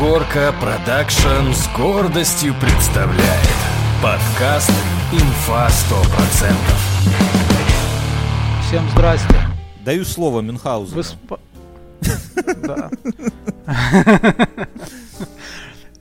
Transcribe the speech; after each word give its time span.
Горка 0.00 0.54
Продакшн 0.60 1.52
с 1.52 1.68
гордостью 1.76 2.54
представляет 2.58 3.48
подкаст 4.02 4.72
«Инфа 5.12 5.68
100%». 5.68 6.54
Всем 8.66 8.88
здрасте. 8.90 9.34
Даю 9.84 10.04
слово 10.06 10.40
Мюнхгаузену. 10.40 11.02
В 11.02 11.06
Исп- 11.06 11.40
Да. 12.66 12.90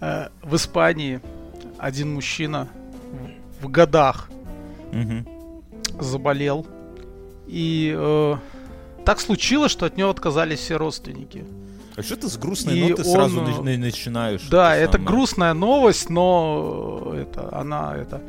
Э, 0.02 0.30
В 0.44 0.56
Испании 0.56 1.20
один 1.78 2.14
мужчина 2.14 2.70
в- 3.62 3.68
годах 3.68 4.30
заболел. 6.00 6.66
И 7.48 7.94
э, 7.98 8.36
так 9.06 9.20
случилось, 9.20 9.72
что 9.74 9.86
от 9.86 9.98
него 9.98 10.10
отказались 10.10 10.60
все 10.60 10.78
родственники. 10.78 11.44
А 12.00 12.04
что 12.04 12.16
ты 12.16 12.30
с 12.30 12.38
грустной 12.38 12.78
И 12.78 12.90
ноты 12.90 13.04
он, 13.04 13.12
сразу 13.12 13.42
э, 13.42 13.44
на- 13.44 13.62
на- 13.62 13.78
начинаешь? 13.78 14.44
Да, 14.50 14.76
это 14.76 14.94
самое? 14.94 15.08
грустная 15.08 15.54
новость, 15.54 16.10
но 16.10 17.14
это 17.14 17.50
она 17.52 17.96
это. 17.98 18.22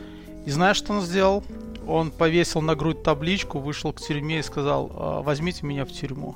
И 0.45 0.51
знаешь, 0.51 0.77
что 0.77 0.93
он 0.93 1.03
сделал? 1.03 1.45
Он 1.87 2.11
повесил 2.11 2.61
на 2.63 2.75
грудь 2.75 3.03
табличку, 3.03 3.59
вышел 3.61 3.93
к 3.93 4.01
тюрьме 4.01 4.41
и 4.41 4.43
сказал: 4.43 4.91
«А, 4.95 5.23
возьмите 5.23 5.65
меня 5.65 5.85
в 5.85 5.93
тюрьму. 5.93 6.35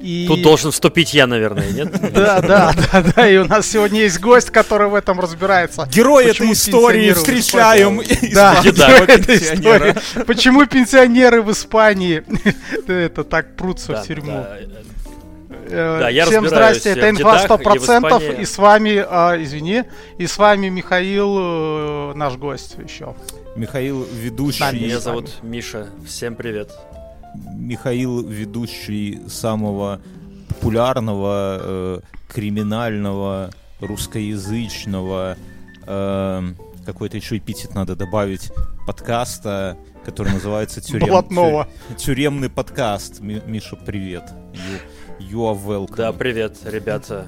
И... 0.00 0.26
Тут 0.28 0.42
должен 0.42 0.70
вступить 0.70 1.14
я, 1.14 1.26
наверное, 1.26 1.70
нет? 1.70 1.90
Да, 2.12 2.40
да, 2.42 2.74
да, 2.92 3.04
да. 3.16 3.28
И 3.28 3.38
у 3.38 3.44
нас 3.44 3.66
сегодня 3.66 4.00
есть 4.02 4.20
гость, 4.20 4.50
который 4.50 4.88
в 4.88 4.94
этом 4.94 5.18
разбирается. 5.18 5.88
Герой 5.90 6.26
этой 6.26 6.52
истории 6.52 7.12
встречаем 7.12 8.02
Да, 8.34 8.60
этой 8.62 9.36
истории. 9.36 10.24
Почему 10.24 10.66
пенсионеры 10.66 11.40
в 11.42 11.50
Испании 11.50 12.22
это 12.86 13.24
так 13.24 13.56
прутся 13.56 13.96
в 14.02 14.06
тюрьму? 14.06 14.44
Да. 15.68 15.96
Э, 15.96 15.98
Да, 16.00 16.08
я 16.08 16.26
Всем 16.26 16.46
здрасте, 16.46 16.90
это 16.90 17.10
инфа 17.10 17.38
дедах 17.42 17.60
и 17.60 17.78
в 17.78 17.82
100%, 17.82 17.98
Испании. 18.06 18.40
и 18.40 18.44
с 18.44 18.58
вами, 18.58 19.04
а, 19.08 19.36
извини, 19.42 19.84
и 20.18 20.26
с 20.26 20.38
вами 20.38 20.68
Михаил, 20.68 21.36
э, 21.38 22.12
наш 22.14 22.36
гость 22.36 22.76
еще. 22.82 23.14
Михаил, 23.56 24.06
ведущий... 24.12 24.60
нами. 24.60 24.78
Меня 24.78 25.00
зовут 25.00 25.42
Миша. 25.42 25.88
Всем 26.06 26.34
привет. 26.34 26.70
Михаил, 27.56 28.22
ведущий 28.26 29.20
самого 29.28 30.00
популярного, 30.48 31.58
э, 31.60 32.00
криминального, 32.32 33.50
русскоязычного, 33.80 35.36
э, 35.86 36.42
какой-то 36.86 37.16
еще 37.16 37.38
эпитет 37.38 37.74
надо 37.74 37.96
добавить, 37.96 38.50
подкаста, 38.86 39.76
который 40.04 40.32
называется 40.32 40.80
«Тюрем- 40.80 41.08
Блатного. 41.08 41.66
тю- 41.90 41.94
«Тюремный 42.14 42.50
подкаст». 42.50 43.20
Ми- 43.20 43.40
Миша, 43.46 43.76
привет. 43.76 44.24
You, 45.20 45.40
are 45.50 45.54
welcome. 45.64 45.96
Да, 45.96 46.12
привет, 46.12 46.56
ребята. 46.64 47.26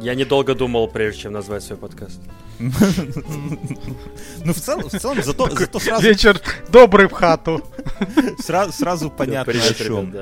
Я 0.00 0.14
недолго 0.14 0.54
думал, 0.54 0.88
прежде 0.88 1.22
чем 1.22 1.32
назвать 1.32 1.62
свой 1.62 1.78
подкаст. 1.78 2.20
Ну, 2.58 4.52
в 4.52 4.56
целом, 4.60 4.88
в 4.88 4.98
целом 4.98 5.22
зато, 5.22 5.48
зато 5.50 5.78
сразу, 5.78 6.02
Вечер 6.02 6.40
добрый 6.70 7.08
в 7.08 7.12
хату. 7.12 7.60
сра- 8.46 8.70
сразу 8.72 9.10
понятно 9.10 9.52
о 9.52 9.74
чем. 9.74 10.14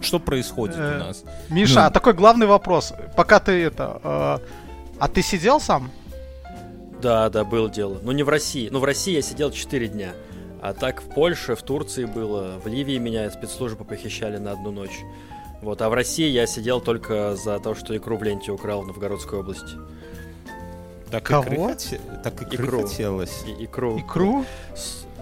Что 0.00 0.18
происходит 0.18 0.76
Э, 0.78 0.96
у 0.96 0.98
нас. 1.04 1.24
Миша, 1.48 1.74
Ну. 1.80 1.86
а 1.86 1.90
такой 1.90 2.12
главный 2.12 2.46
вопрос. 2.46 2.92
Пока 3.16 3.38
ты 3.38 3.52
это... 3.62 4.00
э, 4.02 4.38
А 4.98 5.08
ты 5.08 5.22
сидел 5.22 5.60
сам? 5.60 5.90
Да, 7.00 7.30
да, 7.30 7.44
было 7.44 7.70
дело. 7.70 7.98
Ну, 8.02 8.10
не 8.12 8.24
в 8.24 8.28
России. 8.28 8.68
Ну, 8.70 8.80
в 8.80 8.84
России 8.84 9.14
я 9.14 9.22
сидел 9.22 9.52
4 9.52 9.86
дня. 9.88 10.12
А 10.60 10.72
так 10.74 11.02
в 11.02 11.06
Польше, 11.14 11.54
в 11.54 11.62
Турции 11.62 12.04
было. 12.04 12.58
В 12.64 12.66
Ливии 12.66 12.98
меня 12.98 13.30
спецслужбы 13.30 13.84
похищали 13.84 14.38
на 14.38 14.52
одну 14.52 14.72
ночь. 14.72 15.00
Вот, 15.62 15.80
а 15.80 15.88
в 15.88 15.94
России 15.94 16.28
я 16.28 16.46
сидел 16.46 16.80
только 16.80 17.36
за 17.36 17.58
то, 17.60 17.74
что 17.74 17.96
икру 17.96 18.16
в 18.16 18.22
ленте 18.22 18.50
украл 18.50 18.82
в 18.82 18.86
Новгородской 18.88 19.38
области. 19.38 19.76
Так 21.10 21.24
Кого? 21.24 21.70
икры 21.70 22.00
так 22.24 22.42
икры 22.42 22.66
Икру. 22.66 22.82
хотелось. 22.82 23.44
И, 23.46 23.64
икру. 23.64 23.98
Икру? 23.98 24.44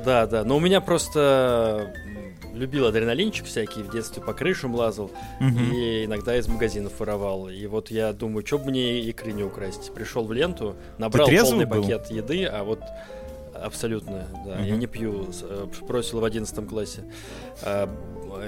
Да, 0.04 0.26
да. 0.26 0.44
Но 0.44 0.56
у 0.56 0.60
меня 0.60 0.80
просто 0.80 1.92
любил 2.54 2.86
адреналинчик 2.86 3.46
всякий, 3.46 3.82
в 3.82 3.90
детстве 3.90 4.22
по 4.22 4.32
крышам 4.32 4.74
лазал. 4.74 5.10
Мгм. 5.40 5.72
И 5.72 6.04
иногда 6.06 6.36
из 6.36 6.48
магазинов 6.48 6.98
воровал. 6.98 7.48
И 7.48 7.66
вот 7.66 7.90
я 7.90 8.12
думаю, 8.12 8.46
что 8.46 8.58
бы 8.58 8.70
мне 8.70 9.00
икры 9.00 9.32
не 9.32 9.42
украсть. 9.42 9.92
Пришел 9.92 10.24
в 10.24 10.32
ленту, 10.32 10.74
набрал 10.98 11.28
полный 11.28 11.66
был? 11.66 11.82
пакет 11.82 12.10
еды, 12.10 12.44
а 12.44 12.64
вот 12.64 12.80
абсолютно, 13.62 14.26
да, 14.44 14.58
я 14.60 14.72
Мгм. 14.72 14.78
не 14.80 14.86
пью, 14.86 15.28
э, 15.42 15.66
бросил 15.86 16.20
в 16.20 16.24
одиннадцатом 16.24 16.66
классе. 16.66 17.04
А, 17.62 17.88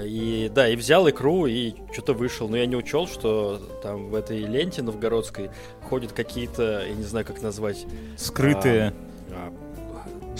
И 0.05 0.49
да, 0.53 0.69
и 0.69 0.75
взял 0.77 1.07
икру 1.09 1.45
и 1.45 1.73
что-то 1.91 2.13
вышел. 2.13 2.47
Но 2.49 2.55
я 2.57 2.65
не 2.65 2.75
учел, 2.75 3.05
что 3.05 3.57
там 3.83 4.09
в 4.09 4.15
этой 4.15 4.39
ленте 4.39 4.81
новгородской 4.81 5.51
ходят 5.87 6.13
какие-то, 6.13 6.85
я 6.87 6.93
не 6.95 7.03
знаю, 7.03 7.25
как 7.25 7.41
назвать, 7.41 7.85
Скрытые. 8.17 8.93
а, 9.31 9.51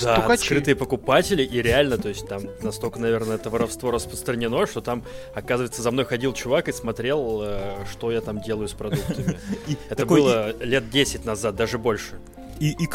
Да, 0.01 0.15
Стукачи. 0.17 0.45
скрытые 0.45 0.75
покупатели, 0.75 1.43
и 1.43 1.61
реально, 1.61 1.99
то 1.99 2.09
есть 2.09 2.27
там 2.27 2.41
настолько, 2.63 2.99
наверное, 2.99 3.35
это 3.35 3.51
воровство 3.51 3.91
распространено, 3.91 4.65
что 4.65 4.81
там, 4.81 5.03
оказывается, 5.35 5.83
за 5.83 5.91
мной 5.91 6.05
ходил 6.05 6.33
чувак 6.33 6.67
и 6.67 6.71
смотрел, 6.71 7.41
э, 7.43 7.75
что 7.91 8.11
я 8.11 8.21
там 8.21 8.41
делаю 8.41 8.67
с 8.69 8.73
продуктами. 8.73 9.37
Это 9.91 10.07
было 10.07 10.55
лет 10.63 10.89
10 10.89 11.25
назад, 11.25 11.55
даже 11.55 11.77
больше. 11.77 12.13
И, 12.59 12.71
и 12.71 12.85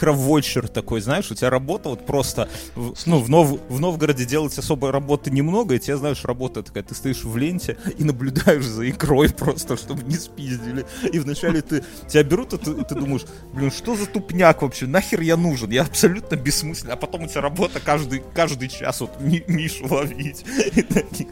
такой, 0.69 1.01
знаешь, 1.01 1.31
у 1.31 1.35
тебя 1.35 1.51
работа 1.51 1.89
вот 1.91 2.07
просто, 2.07 2.49
в- 2.75 2.95
ну, 3.07 3.19
в, 3.21 3.29
Нов- 3.29 3.61
в 3.69 3.81
Новгороде 3.81 4.25
делать 4.25 4.57
особой 4.59 4.91
работы 4.91 5.31
немного, 5.31 5.75
и 5.75 5.79
тебе, 5.79 5.97
знаешь, 5.97 6.25
работа 6.25 6.63
такая, 6.63 6.83
ты 6.85 6.95
стоишь 6.95 7.25
в 7.25 7.37
ленте 7.37 7.77
и 7.99 8.05
наблюдаешь 8.05 8.65
за 8.65 8.89
икрой 8.89 9.29
просто, 9.39 9.77
чтобы 9.77 10.03
не 10.05 10.17
спиздили. 10.17 10.87
И 11.13 11.19
вначале 11.19 11.61
ты, 11.63 11.85
тебя 12.09 12.23
берут, 12.23 12.53
и 12.55 12.59
ты, 12.59 12.71
и 12.73 12.85
ты 12.85 12.95
думаешь, 12.95 13.25
блин, 13.53 13.71
что 13.71 13.95
за 13.97 14.07
тупняк 14.07 14.63
вообще, 14.63 14.87
нахер 14.87 15.21
я 15.21 15.37
нужен, 15.37 15.71
я 15.71 15.83
абсолютно 15.83 16.37
бессмысленный, 16.37 16.95
а 16.95 16.97
потом 16.97 17.25
у 17.25 17.27
тебя 17.29 17.41
работа 17.41 17.81
каждый, 17.81 18.23
каждый 18.35 18.69
час 18.69 19.01
вот 19.01 19.21
Ми- 19.21 19.45
Мишу 19.47 19.87
ловить. 19.93 20.45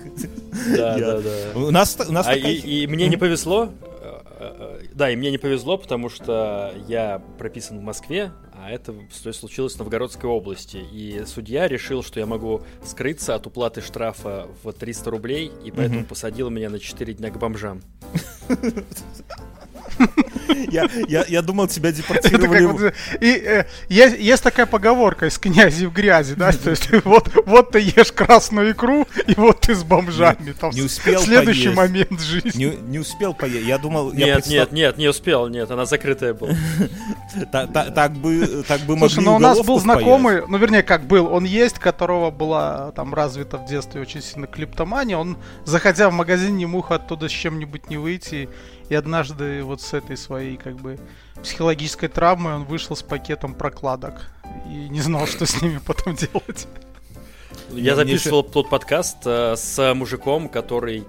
Да, 0.77 0.99
да, 0.99 1.21
да. 1.21 1.31
У 1.55 1.71
нас, 1.71 1.97
у 2.09 2.13
нас 2.13 2.27
А 2.27 2.35
такая- 2.35 2.53
и, 2.53 2.83
и 2.83 2.87
мне 2.87 3.09
не 3.09 3.17
повезло, 3.17 3.71
да, 4.95 5.11
и 5.11 5.17
мне 5.17 5.31
не 5.31 5.39
повезло, 5.39 5.79
потому 5.79 6.09
что 6.09 6.75
я 6.89 7.23
прописан 7.39 7.79
в 7.79 7.83
Москве, 7.83 8.33
а 8.53 8.71
это 8.71 8.95
случилось 9.11 9.75
в 9.75 9.79
Новгородской 9.79 10.29
области. 10.29 10.79
И 10.93 11.25
судья 11.27 11.69
решил, 11.69 12.03
что 12.03 12.21
я 12.21 12.27
могу 12.27 12.63
скрыться 12.85 13.35
от 13.35 13.47
уплаты 13.47 13.81
штрафа 13.81 14.47
в 14.63 14.73
300 14.73 15.11
рублей, 15.11 15.51
и 15.65 15.71
поэтому 15.71 16.01
Мгм. 16.01 16.09
посадил 16.09 16.51
меня 16.51 16.71
на 16.71 16.79
4 16.79 17.15
дня 17.15 17.31
к 17.31 17.39
бомжам. 17.39 17.83
я, 20.71 20.89
я, 21.09 21.25
я 21.29 21.43
думал, 21.43 21.69
тебя 21.69 21.89
Это 21.91 21.99
депортировали. 21.99 22.67
как 22.67 22.73
вот, 22.81 22.95
и, 23.21 23.27
э, 23.33 23.65
есть, 23.89 24.19
есть 24.19 24.43
такая 24.43 24.67
поговорка 24.67 25.27
из 25.27 25.39
князей 25.39 25.87
в 25.87 25.93
грези, 25.93 26.35
да, 26.35 26.53
то 26.53 26.71
есть 26.71 26.91
вот, 27.05 27.31
вот 27.47 27.71
ты 27.73 27.81
ешь 27.81 28.13
красную 28.13 28.73
икру, 28.73 29.07
и 29.27 29.35
вот 29.37 29.61
ты 29.61 29.75
с 29.75 29.83
бомжами. 29.85 30.53
Там 30.59 30.71
не 30.71 30.83
успел 30.83 31.21
следующий 31.21 31.65
поесть. 31.75 31.77
момент 31.77 32.21
жизни. 32.21 32.65
Не, 32.65 32.77
не 32.77 32.99
успел 32.99 33.35
поесть. 33.35 33.67
Я 33.67 33.79
думал, 33.79 34.13
я 34.13 34.27
Нет, 34.27 34.37
представ- 34.39 34.51
нет, 34.53 34.73
нет, 34.73 34.99
не 34.99 35.09
успел, 35.09 35.49
нет, 35.49 35.71
она 35.71 35.85
закрытая 35.87 36.35
была. 36.35 36.53
Та- 37.53 37.67
та- 37.67 37.91
так 37.91 38.13
бы, 38.13 38.65
так 38.67 38.81
бы 38.83 38.97
Слушай, 38.99 39.17
могли 39.19 39.25
ну 39.25 39.37
у 39.37 39.39
нас 39.39 39.61
был 39.61 39.79
знакомый, 39.79 40.43
ну 40.47 40.57
вернее 40.59 40.83
как 40.83 41.07
был, 41.07 41.27
он 41.33 41.45
есть, 41.45 41.79
которого 41.79 42.31
была 42.31 42.93
там 42.93 43.13
развита 43.15 43.59
в 43.59 43.67
детстве 43.67 44.01
очень 44.01 44.23
сильно 44.23 44.47
клиптомания, 44.47 45.17
он, 45.17 45.37
заходя 45.65 46.09
в 46.09 46.13
магазин, 46.13 46.57
не 46.57 46.67
мог 46.67 46.91
оттуда 46.93 47.29
с 47.29 47.33
чем-нибудь 47.33 47.91
не 47.91 47.97
выйти, 47.99 48.49
и 48.89 48.95
однажды 48.95 49.63
вот 49.63 49.81
с 49.81 49.93
этой 49.95 50.17
своей 50.17 50.57
как 50.57 50.77
бы 50.77 50.99
психологической 51.43 52.09
травмой 52.09 52.55
он 52.55 52.65
вышел 52.65 52.97
с 52.97 53.03
пакетом 53.03 53.55
прокладок 53.55 54.31
и 54.67 54.89
не 54.89 55.01
знал, 55.01 55.27
что 55.27 55.47
с 55.47 55.61
ними 55.63 55.81
потом 55.85 56.15
делать. 56.17 56.67
Я 57.73 57.97
записывал 57.97 58.43
тот 58.43 58.71
подкаст 58.71 59.19
э, 59.25 59.55
с 59.57 59.95
мужиком, 59.95 60.49
который 60.49 61.05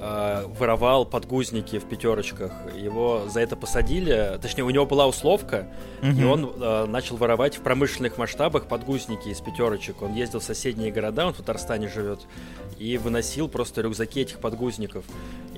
э, 0.00 0.44
воровал 0.58 1.04
подгузники 1.04 1.78
в 1.78 1.84
пятерочках. 1.84 2.52
Его 2.76 3.24
за 3.28 3.40
это 3.40 3.56
посадили, 3.56 4.38
точнее, 4.40 4.64
у 4.64 4.70
него 4.70 4.86
была 4.86 5.06
условка, 5.06 5.66
и 6.02 6.06
Мгм. 6.06 6.30
он 6.30 6.52
э, 6.60 6.86
начал 6.86 7.16
воровать 7.16 7.58
в 7.58 7.62
промышленных 7.62 8.16
масштабах 8.16 8.66
подгузники 8.66 9.28
из 9.28 9.40
пятерочек. 9.40 10.00
Он 10.02 10.14
ездил 10.14 10.40
в 10.40 10.44
соседние 10.44 10.90
города, 10.92 11.26
он 11.26 11.34
в 11.34 11.36
Татарстане 11.38 11.88
живет, 11.88 12.20
и 12.78 12.96
выносил 12.98 13.48
просто 13.48 13.82
рюкзаки 13.82 14.20
этих 14.20 14.38
подгузников. 14.38 15.04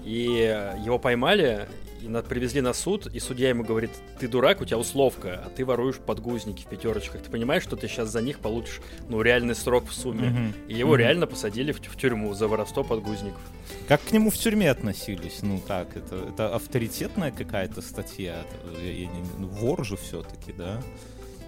И 0.04 0.26
э, 0.40 0.76
его 0.84 0.98
поймали, 0.98 1.68
и 2.02 2.08
на- 2.08 2.22
привезли 2.22 2.62
на 2.62 2.72
суд, 2.72 3.06
и 3.06 3.20
судья 3.20 3.50
ему 3.50 3.62
говорит, 3.62 3.90
ты 4.18 4.26
дурак, 4.28 4.62
у 4.62 4.64
тебя 4.64 4.78
условка, 4.78 5.42
а 5.44 5.50
ты 5.50 5.64
воруешь 5.66 5.96
подгузники 5.98 6.62
в 6.62 6.66
пятерочках. 6.66 7.22
Ты 7.22 7.30
понимаешь, 7.30 7.62
что 7.62 7.76
ты 7.76 7.86
сейчас 7.88 8.08
за 8.08 8.22
них 8.22 8.38
получишь, 8.38 8.80
ну, 9.10 9.20
реальный 9.20 9.54
срок 9.54 9.86
в 9.88 9.92
сумме. 9.92 10.30
Мгм. 10.30 10.54
И 10.68 10.74
его 10.74 10.92
Мгм. 10.92 10.98
реально 11.00 11.26
посадили 11.26 11.72
в, 11.72 11.80
в 11.80 11.96
тюрьму 11.98 12.32
за 12.32 12.48
воровство 12.48 12.82
подгузников. 12.82 13.40
Как 13.86 14.00
к 14.02 14.12
нему 14.12 14.30
в 14.30 14.38
тюрьме 14.38 14.70
относились? 14.70 15.40
Ну 15.42 15.60
как, 15.60 15.96
это, 15.96 16.16
это 16.32 16.54
авторитетная 16.54 17.30
какая-то 17.30 17.82
статья? 17.82 18.40
Это, 18.40 18.82
я- 18.82 18.92
я 19.02 19.08
ну, 19.38 19.46
вор 19.48 19.84
же 19.84 19.96
все-таки, 19.98 20.52
да? 20.52 20.80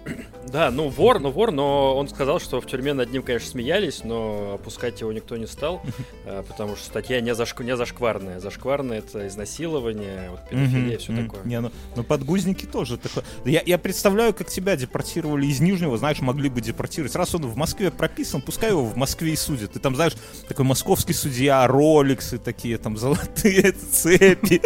Да, 0.53 0.69
ну 0.69 0.89
вор, 0.89 1.19
ну 1.19 1.31
вор, 1.31 1.51
но 1.51 1.95
он 1.97 2.07
сказал, 2.07 2.39
что 2.39 2.61
в 2.61 2.67
тюрьме 2.67 2.93
над 2.93 3.11
ним, 3.11 3.23
конечно, 3.23 3.49
смеялись, 3.49 4.03
но 4.03 4.53
опускать 4.53 5.01
его 5.01 5.11
никто 5.11 5.35
не 5.35 5.47
стал, 5.47 5.81
а, 6.25 6.43
потому 6.43 6.75
что 6.75 6.85
статья 6.85 7.21
не, 7.21 7.33
зашк... 7.33 7.59
не 7.61 7.75
зашкварная. 7.75 8.39
Зашкварная 8.39 8.99
это 8.99 9.27
изнасилование, 9.27 10.29
вот, 10.29 10.41
педофилия, 10.47 10.97
все 10.99 11.15
такое. 11.15 11.43
Не, 11.43 11.59
ну, 11.59 11.71
ну 11.95 12.03
подгузники 12.03 12.65
тоже 12.65 12.97
такое. 12.97 13.23
Я, 13.45 13.63
я 13.65 13.79
представляю, 13.79 14.33
как 14.33 14.49
тебя 14.49 14.75
депортировали 14.75 15.47
из 15.47 15.59
Нижнего, 15.59 15.97
знаешь, 15.97 16.21
могли 16.21 16.49
бы 16.49 16.61
депортировать. 16.61 17.15
Раз 17.15 17.33
он 17.33 17.47
в 17.47 17.55
Москве 17.55 17.89
прописан, 17.89 18.41
пускай 18.41 18.69
его 18.69 18.83
в 18.83 18.95
Москве 18.95 19.33
и 19.33 19.35
судят. 19.35 19.75
И 19.75 19.79
там, 19.79 19.95
знаешь, 19.95 20.13
такой 20.47 20.65
московский 20.65 21.13
судья, 21.13 21.65
роликсы 21.65 22.37
такие, 22.37 22.77
там 22.77 22.97
золотые 22.97 23.71
цепи. 23.91 24.61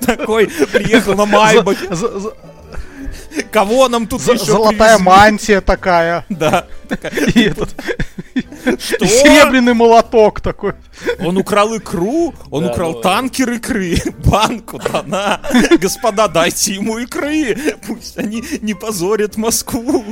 Такой 0.00 0.48
приехал 0.72 1.14
на 1.14 1.26
Майбахе. 1.26 1.88
Кого 3.52 3.88
нам 3.88 4.06
тут 4.06 4.20
еще 4.22 4.44
Золотая 4.44 4.96
привезли? 4.96 5.04
мантия 5.04 5.60
такая. 5.60 6.24
Да. 6.30 6.66
И 7.34 7.42
этот... 7.42 7.74
Что? 8.78 9.06
Серебряный 9.06 9.74
молоток 9.74 10.40
такой. 10.40 10.74
Он 11.20 11.36
украл 11.36 11.76
икру, 11.76 12.34
он 12.50 12.64
да, 12.64 12.72
украл 12.72 12.92
ну... 12.92 13.00
танкер 13.00 13.52
икры, 13.52 13.96
банку, 14.24 14.78
да 14.78 15.02
на. 15.02 15.40
Господа, 15.78 16.28
дайте 16.28 16.74
ему 16.74 16.98
икры, 16.98 17.56
пусть 17.86 18.18
они 18.18 18.44
не 18.60 18.74
позорят 18.74 19.36
Москву. 19.36 20.04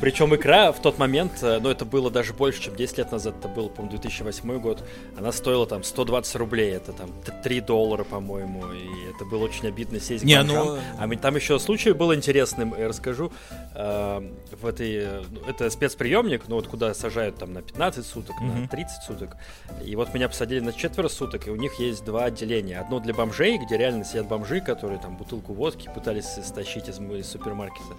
Причем 0.00 0.34
икра 0.34 0.72
в 0.72 0.80
тот 0.80 0.98
момент, 0.98 1.42
э, 1.42 1.58
ну 1.60 1.70
это 1.70 1.84
было 1.84 2.10
даже 2.10 2.32
больше, 2.32 2.60
чем 2.62 2.76
10 2.76 2.98
лет 2.98 3.12
назад, 3.12 3.36
это 3.38 3.48
был, 3.48 3.68
по-моему, 3.68 3.92
2008 3.98 4.58
год, 4.58 4.84
она 5.16 5.32
стоила 5.32 5.66
там 5.66 5.84
120 5.84 6.36
рублей, 6.36 6.72
это 6.72 6.92
там 6.92 7.10
3 7.42 7.60
доллара, 7.60 8.04
по-моему, 8.04 8.64
и 8.72 9.10
это 9.14 9.24
было 9.24 9.44
очень 9.44 9.68
обидно 9.68 10.00
сесть 10.00 10.24
Не, 10.24 10.42
ну... 10.42 10.78
А 10.98 11.08
там 11.16 11.36
еще 11.36 11.58
случай 11.58 11.92
был 11.92 12.12
интересным, 12.14 12.74
я 12.76 12.88
расскажу. 12.88 13.32
Э, 13.74 14.20
в 14.60 14.66
этой, 14.66 15.06
ну, 15.30 15.40
это 15.46 15.70
спецприемник, 15.70 16.48
ну 16.48 16.56
вот 16.56 16.66
куда 16.66 16.94
сажают 16.94 17.36
там 17.36 17.52
на 17.52 17.62
15 17.62 18.04
суток, 18.04 18.36
mm-hmm. 18.40 18.60
на 18.62 18.68
30 18.68 19.02
суток. 19.04 19.36
И 19.84 19.94
вот 19.94 20.12
меня 20.14 20.28
посадили 20.28 20.60
на 20.60 20.72
четверо 20.72 21.08
суток, 21.08 21.46
и 21.46 21.50
у 21.50 21.56
них 21.56 21.78
есть 21.78 22.04
два 22.04 22.24
отделения. 22.24 22.80
Одно 22.80 22.98
для 22.98 23.14
бомжей, 23.14 23.58
где 23.58 23.76
реально 23.76 24.04
сидят 24.04 24.26
бомжи, 24.26 24.60
которые 24.60 24.98
там 24.98 25.16
бутылку 25.16 25.52
водки 25.52 25.88
пытались 25.94 26.26
стащить 26.26 26.88
из, 26.88 26.98
из 26.98 27.28
супермаркета. 27.28 27.94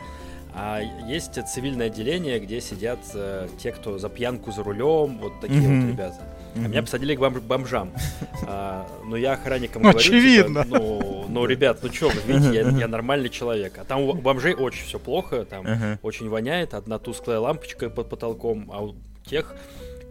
А 0.56 0.82
есть 1.08 1.44
цивильное 1.48 1.88
отделение, 1.88 2.40
где 2.40 2.62
сидят 2.62 3.00
э, 3.16 3.48
те, 3.58 3.72
кто 3.72 3.98
за 3.98 4.08
пьянку 4.08 4.52
за 4.52 4.62
рулем, 4.64 5.18
вот 5.18 5.40
такие 5.42 5.62
mm-hmm. 5.62 5.82
вот 5.82 5.90
ребята. 5.90 6.16
Mm-hmm. 6.54 6.66
А 6.66 6.68
меня 6.68 6.82
посадили 6.84 7.16
к 7.16 7.20
бом- 7.20 7.42
бомжам. 7.42 7.92
А, 8.46 8.88
но 9.06 9.16
я 9.16 9.34
охранникам 9.34 9.82
говорю, 9.82 10.00
типа, 10.00 10.16
Очевидно. 10.16 10.64
Типа, 10.66 10.78
ну, 10.78 11.26
ну, 11.30 11.46
ребят, 11.46 11.80
ну 11.82 11.92
что, 11.92 12.10
вы 12.10 12.34
видите, 12.34 12.56
я, 12.56 12.70
я 12.70 12.88
нормальный 12.88 13.30
человек. 13.30 13.78
А 13.78 13.86
там 13.86 14.02
у 14.02 14.14
бомжей 14.14 14.54
очень 14.54 14.86
все 14.86 15.00
плохо, 15.00 15.46
там 15.46 15.66
uh-huh. 15.66 16.00
очень 16.02 16.28
воняет, 16.28 16.74
одна 16.74 17.00
тусклая 17.00 17.40
лампочка 17.40 17.90
под 17.90 18.10
потолком, 18.10 18.70
а 18.72 18.84
у 18.84 18.96
тех 19.26 19.56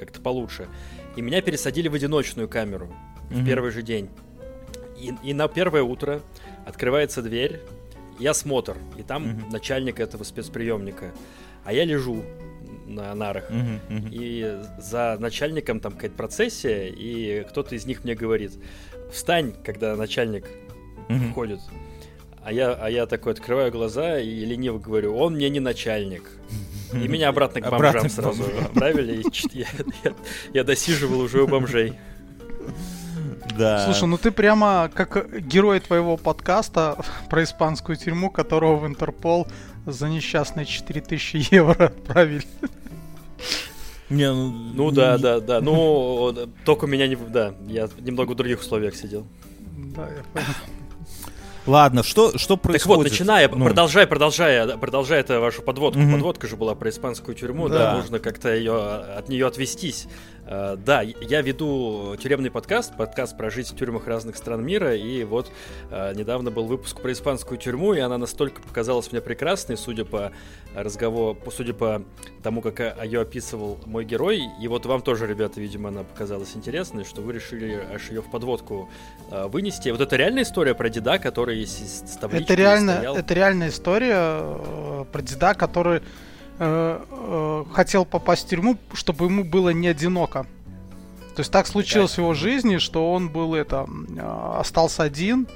как-то 0.00 0.20
получше. 0.20 0.66
И 1.14 1.20
меня 1.20 1.42
пересадили 1.42 1.88
в 1.88 1.94
одиночную 1.94 2.48
камеру 2.48 2.88
uh-huh. 3.30 3.42
в 3.42 3.46
первый 3.46 3.70
же 3.70 3.82
день. 3.82 4.08
И, 4.98 5.12
и 5.22 5.34
на 5.34 5.46
первое 5.48 5.82
утро 5.82 6.22
открывается 6.64 7.20
дверь, 7.20 7.60
и 8.18 8.26
осмотр, 8.26 8.76
и 8.98 9.02
там 9.02 9.24
uh-huh. 9.24 9.52
начальник 9.52 10.00
этого 10.00 10.24
спецприемника, 10.24 11.12
а 11.64 11.72
я 11.72 11.84
лежу 11.84 12.22
на 12.86 13.14
нарах, 13.14 13.50
uh-huh, 13.50 13.80
uh-huh. 13.88 14.08
и 14.10 14.62
за 14.78 15.16
начальником 15.18 15.80
там 15.80 15.92
какая-то 15.92 16.16
процессия, 16.16 16.88
и 16.88 17.44
кто-то 17.48 17.74
из 17.74 17.86
них 17.86 18.04
мне 18.04 18.14
говорит, 18.14 18.52
встань, 19.12 19.54
когда 19.64 19.96
начальник 19.96 20.46
uh-huh. 21.08 21.30
входит. 21.30 21.60
А 22.44 22.52
я, 22.52 22.72
а 22.72 22.90
я 22.90 23.06
такой 23.06 23.32
открываю 23.32 23.70
глаза 23.70 24.18
и 24.18 24.44
лениво 24.44 24.78
говорю, 24.78 25.16
он 25.16 25.34
мне 25.34 25.48
не 25.48 25.60
начальник. 25.60 26.30
И 26.92 27.08
меня 27.08 27.28
обратно 27.28 27.60
к 27.60 27.70
бомжам 27.70 27.88
обратно 27.88 28.08
сразу 28.08 28.44
отправили, 28.64 29.22
и 29.22 29.58
я, 29.58 29.66
я, 30.04 30.14
я 30.52 30.64
досиживал 30.64 31.20
уже 31.20 31.42
у 31.42 31.48
бомжей. 31.48 31.94
Да. 33.56 33.84
Слушай, 33.84 34.08
ну 34.08 34.18
ты 34.18 34.30
прямо 34.30 34.90
как 34.94 35.40
герой 35.40 35.80
твоего 35.80 36.16
подкаста 36.16 36.96
про 37.30 37.42
испанскую 37.42 37.96
тюрьму, 37.96 38.30
которого 38.30 38.76
в 38.76 38.86
Интерпол 38.86 39.46
за 39.86 40.08
несчастные 40.08 40.66
4000 40.66 41.54
евро 41.54 41.84
отправили. 41.86 42.44
Не, 44.10 44.30
ну, 44.32 44.50
ну 44.50 44.90
да, 44.90 45.16
да, 45.16 45.40
да. 45.40 45.60
Ну, 45.60 46.34
только 46.64 46.86
меня 46.86 47.08
не... 47.08 47.16
Да, 47.16 47.54
я 47.66 47.88
немного 47.98 48.32
в 48.32 48.34
других 48.34 48.60
условиях 48.60 48.94
сидел. 48.94 49.26
Да, 49.76 50.02
я 50.02 50.22
понял. 50.32 50.46
Ладно, 51.66 52.02
что, 52.02 52.36
что 52.38 52.56
происходит? 52.56 52.82
Так 52.82 52.96
вот, 52.96 53.04
начиная, 53.04 53.48
ну. 53.48 53.64
продолжай, 53.64 54.06
продолжай, 54.06 54.76
продолжай 54.78 55.20
это 55.20 55.38
вашу 55.38 55.62
подводку. 55.62 56.00
Угу. 56.00 56.12
Подводка 56.12 56.48
же 56.48 56.56
была 56.56 56.74
про 56.74 56.90
испанскую 56.90 57.36
тюрьму, 57.36 57.68
да, 57.68 57.92
да 57.92 57.96
нужно 57.98 58.18
как-то 58.18 58.52
ее, 58.52 58.74
от 58.74 59.28
нее 59.28 59.46
отвестись. 59.46 60.08
Uh, 60.52 60.76
да, 60.76 61.00
я 61.00 61.40
веду 61.40 62.14
тюремный 62.22 62.50
подкаст, 62.50 62.94
подкаст 62.94 63.38
про 63.38 63.48
жизнь 63.48 63.74
в 63.74 63.78
тюрьмах 63.78 64.06
разных 64.06 64.36
стран 64.36 64.62
мира, 64.62 64.94
и 64.94 65.24
вот 65.24 65.50
uh, 65.90 66.14
недавно 66.14 66.50
был 66.50 66.66
выпуск 66.66 67.00
про 67.00 67.10
испанскую 67.12 67.56
тюрьму, 67.56 67.94
и 67.94 68.00
она 68.00 68.18
настолько 68.18 68.60
показалась 68.60 69.10
мне 69.12 69.22
прекрасной, 69.22 69.78
судя 69.78 70.04
по 70.04 70.30
разговору, 70.74 71.38
судя 71.50 71.72
по 71.72 72.02
тому, 72.42 72.60
как 72.60 72.80
ее 73.02 73.22
описывал 73.22 73.80
мой 73.86 74.04
герой, 74.04 74.42
и 74.60 74.68
вот 74.68 74.84
вам 74.84 75.00
тоже, 75.00 75.26
ребята, 75.26 75.58
видимо, 75.58 75.88
она 75.88 76.02
показалась 76.02 76.54
интересной, 76.54 77.04
что 77.04 77.22
вы 77.22 77.32
решили 77.32 77.86
аж 77.90 78.10
ее 78.10 78.20
в 78.20 78.30
подводку 78.30 78.90
вынести. 79.30 79.88
Вот 79.88 80.02
это 80.02 80.16
реальная 80.16 80.42
история 80.42 80.74
про 80.74 80.90
деда, 80.90 81.18
который 81.18 81.64
с, 81.64 81.78
с 81.78 82.18
это 82.22 82.54
реально, 82.54 82.90
это 83.16 83.32
реальная 83.32 83.68
история 83.70 84.16
э, 84.18 85.04
про 85.10 85.22
деда, 85.22 85.54
который 85.54 86.02
Э, 86.58 87.02
э, 87.10 87.64
хотел 87.72 88.04
попасть 88.04 88.46
в 88.46 88.48
тюрьму, 88.48 88.76
чтобы 88.92 89.24
ему 89.24 89.44
было 89.44 89.70
не 89.70 89.88
одиноко. 89.88 90.46
То 91.34 91.40
есть 91.40 91.50
так 91.50 91.66
случилось 91.66 92.10
да. 92.10 92.16
в 92.16 92.18
его 92.18 92.34
жизни, 92.34 92.76
что 92.76 93.12
он 93.12 93.30
был 93.30 93.54
это 93.54 93.86
э, 94.16 94.58
остался 94.60 95.02
один 95.02 95.48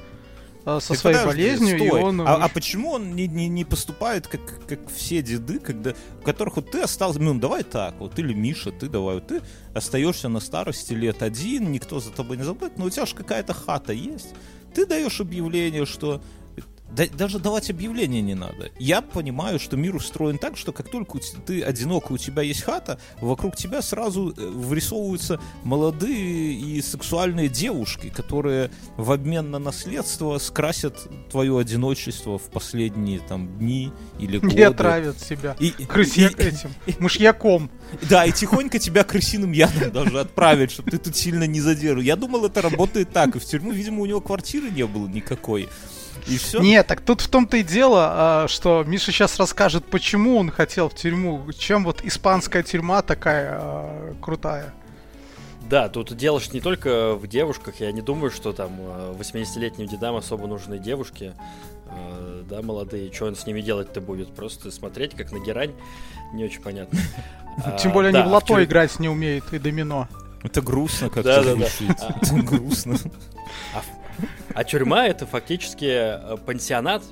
со 0.64 0.80
Ты 0.80 0.98
своей 0.98 1.16
подожди, 1.18 1.26
болезнью, 1.26 1.76
стой. 1.76 1.86
и 1.86 2.02
он. 2.02 2.20
А, 2.22 2.44
а 2.44 2.48
почему 2.48 2.90
он 2.90 3.14
не, 3.14 3.28
не, 3.28 3.46
не 3.46 3.64
поступает 3.64 4.26
как, 4.26 4.40
как 4.66 4.80
все 4.92 5.22
деды, 5.22 5.60
когда 5.60 5.94
у 6.20 6.24
которых 6.24 6.56
вот 6.56 6.72
ты 6.72 6.80
остался, 6.80 7.20
ну 7.20 7.38
давай 7.38 7.62
так, 7.62 7.94
вот 8.00 8.18
или 8.18 8.34
Миша, 8.34 8.72
ты 8.72 8.88
давай, 8.88 9.16
вот 9.16 9.28
ты 9.28 9.42
остаешься 9.74 10.28
на 10.28 10.40
старости 10.40 10.92
лет 10.92 11.22
один, 11.22 11.70
никто 11.70 12.00
за 12.00 12.10
тобой 12.10 12.36
не 12.36 12.42
забудет, 12.42 12.78
но 12.78 12.86
у 12.86 12.90
тебя 12.90 13.06
же 13.06 13.14
какая-то 13.14 13.54
хата 13.54 13.92
есть. 13.92 14.34
Ты 14.74 14.86
даешь 14.86 15.20
объявление, 15.20 15.86
что 15.86 16.20
да, 16.96 17.04
даже 17.06 17.38
давать 17.38 17.68
объявление 17.68 18.22
не 18.22 18.34
надо. 18.34 18.70
Я 18.78 19.02
понимаю, 19.02 19.58
что 19.58 19.76
мир 19.76 19.94
устроен 19.94 20.38
так, 20.38 20.56
что 20.56 20.72
как 20.72 20.88
только 20.88 21.18
ты 21.44 21.62
одинок, 21.62 22.10
у 22.10 22.16
тебя 22.16 22.42
есть 22.42 22.62
хата, 22.62 22.98
вокруг 23.20 23.54
тебя 23.54 23.82
сразу 23.82 24.32
э, 24.36 24.46
вырисовываются 24.46 25.38
молодые 25.62 26.54
и 26.54 26.80
сексуальные 26.80 27.48
девушки, 27.48 28.08
которые 28.08 28.70
в 28.96 29.12
обмен 29.12 29.50
на 29.50 29.58
наследство 29.58 30.38
скрасят 30.38 31.06
твое 31.30 31.58
одиночество 31.58 32.38
в 32.38 32.44
последние 32.50 33.20
там 33.20 33.58
дни 33.58 33.92
или 34.18 34.38
годы. 34.38 34.56
И 34.56 34.62
отравят 34.62 35.20
себя 35.20 35.54
и, 35.58 35.70
крыси 35.70 36.20
и, 36.20 36.42
этим, 36.42 36.70
мышьяком. 36.98 37.70
Да, 38.08 38.24
и 38.24 38.32
тихонько 38.32 38.78
тебя 38.78 39.04
крысиным 39.04 39.52
ядом 39.52 39.92
даже 39.92 40.20
отправят, 40.20 40.70
чтобы 40.70 40.90
ты 40.92 40.98
тут 40.98 41.14
сильно 41.14 41.44
не 41.44 41.60
задержал. 41.60 42.02
Я 42.02 42.16
думал, 42.16 42.46
это 42.46 42.62
работает 42.62 43.10
так, 43.12 43.36
и 43.36 43.38
в 43.38 43.44
тюрьму, 43.44 43.72
видимо, 43.72 44.00
у 44.00 44.06
него 44.06 44.22
квартиры 44.22 44.70
не 44.70 44.86
было 44.86 45.06
никакой. 45.06 45.68
И 46.26 46.38
все? 46.38 46.60
Нет, 46.60 46.86
так 46.86 47.00
тут 47.00 47.20
в 47.20 47.28
том-то 47.28 47.56
и 47.58 47.62
дело, 47.62 48.06
а, 48.10 48.48
что 48.48 48.84
Миша 48.86 49.12
сейчас 49.12 49.38
расскажет, 49.38 49.84
почему 49.84 50.38
он 50.38 50.50
хотел 50.50 50.88
в 50.88 50.94
тюрьму, 50.94 51.44
чем 51.58 51.84
вот 51.84 52.02
испанская 52.04 52.62
тюрьма 52.62 53.02
такая 53.02 53.58
а, 53.60 54.14
крутая. 54.20 54.74
Да, 55.68 55.88
тут 55.88 56.16
дело 56.16 56.40
не 56.52 56.60
только 56.60 57.14
в 57.14 57.26
девушках. 57.26 57.80
Я 57.80 57.90
не 57.90 58.00
думаю, 58.00 58.30
что 58.30 58.52
там 58.52 58.72
80-летним 59.18 59.86
а, 59.86 59.88
дедам 59.88 60.16
особо 60.16 60.46
нужны 60.46 60.78
девушки. 60.78 61.34
Да, 62.48 62.62
молодые. 62.62 63.12
Что 63.12 63.26
он 63.26 63.36
с 63.36 63.46
ними 63.46 63.60
делать-то 63.60 64.00
будет? 64.00 64.32
Просто 64.34 64.70
смотреть, 64.70 65.14
как 65.14 65.32
на 65.32 65.38
герань. 65.38 65.72
Не 66.32 66.44
очень 66.44 66.62
понятно. 66.62 66.98
Тем 67.82 67.92
более 67.92 68.14
они 68.14 68.22
в 68.22 68.32
лото 68.32 68.62
играть 68.62 68.98
не 69.00 69.08
умеют 69.08 69.52
и 69.52 69.58
домино. 69.58 70.08
Это 70.42 70.60
грустно 70.62 71.08
как-то. 71.08 71.42
Да, 71.42 71.42
да, 71.42 71.56
да. 71.56 71.66
Это 72.22 72.34
грустно. 72.42 72.96
А 73.74 73.82
тюрьма 74.64 75.06
это 75.06 75.26
фактически 75.26 75.84
э, 75.86 76.36
пансионат, 76.44 77.02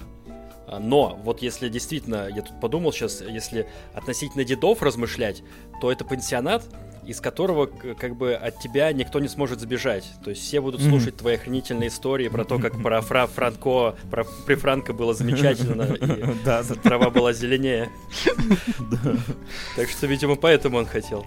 но 0.80 1.20
вот 1.22 1.42
если 1.42 1.68
действительно, 1.68 2.28
я 2.28 2.42
тут 2.42 2.58
подумал 2.60 2.92
сейчас, 2.92 3.20
если 3.20 3.68
относительно 3.92 4.44
дедов 4.44 4.82
размышлять, 4.82 5.42
то 5.80 5.92
это 5.92 6.04
пансионат, 6.04 6.64
из 7.06 7.20
которого 7.20 7.66
как 7.66 8.16
бы 8.16 8.34
от 8.34 8.58
тебя 8.60 8.92
никто 8.92 9.20
не 9.20 9.28
сможет 9.28 9.60
забежать. 9.60 10.10
То 10.22 10.30
есть 10.30 10.42
все 10.42 10.60
будут 10.60 10.80
слушать 10.80 11.14
mm-hmm. 11.14 11.18
твои 11.18 11.34
охренительные 11.34 11.88
истории 11.88 12.28
про 12.28 12.44
то, 12.44 12.58
как 12.58 12.80
про 12.82 13.00
Фра 13.00 13.26
Франко, 13.26 13.96
про 14.10 14.24
при 14.46 14.54
Франко 14.54 14.92
было 14.92 15.14
замечательно, 15.14 15.82
и 15.94 16.74
трава 16.82 17.10
была 17.10 17.32
зеленее. 17.32 17.90
Так 19.76 19.88
что, 19.88 20.06
видимо, 20.06 20.36
поэтому 20.36 20.78
он 20.78 20.86
хотел. 20.86 21.26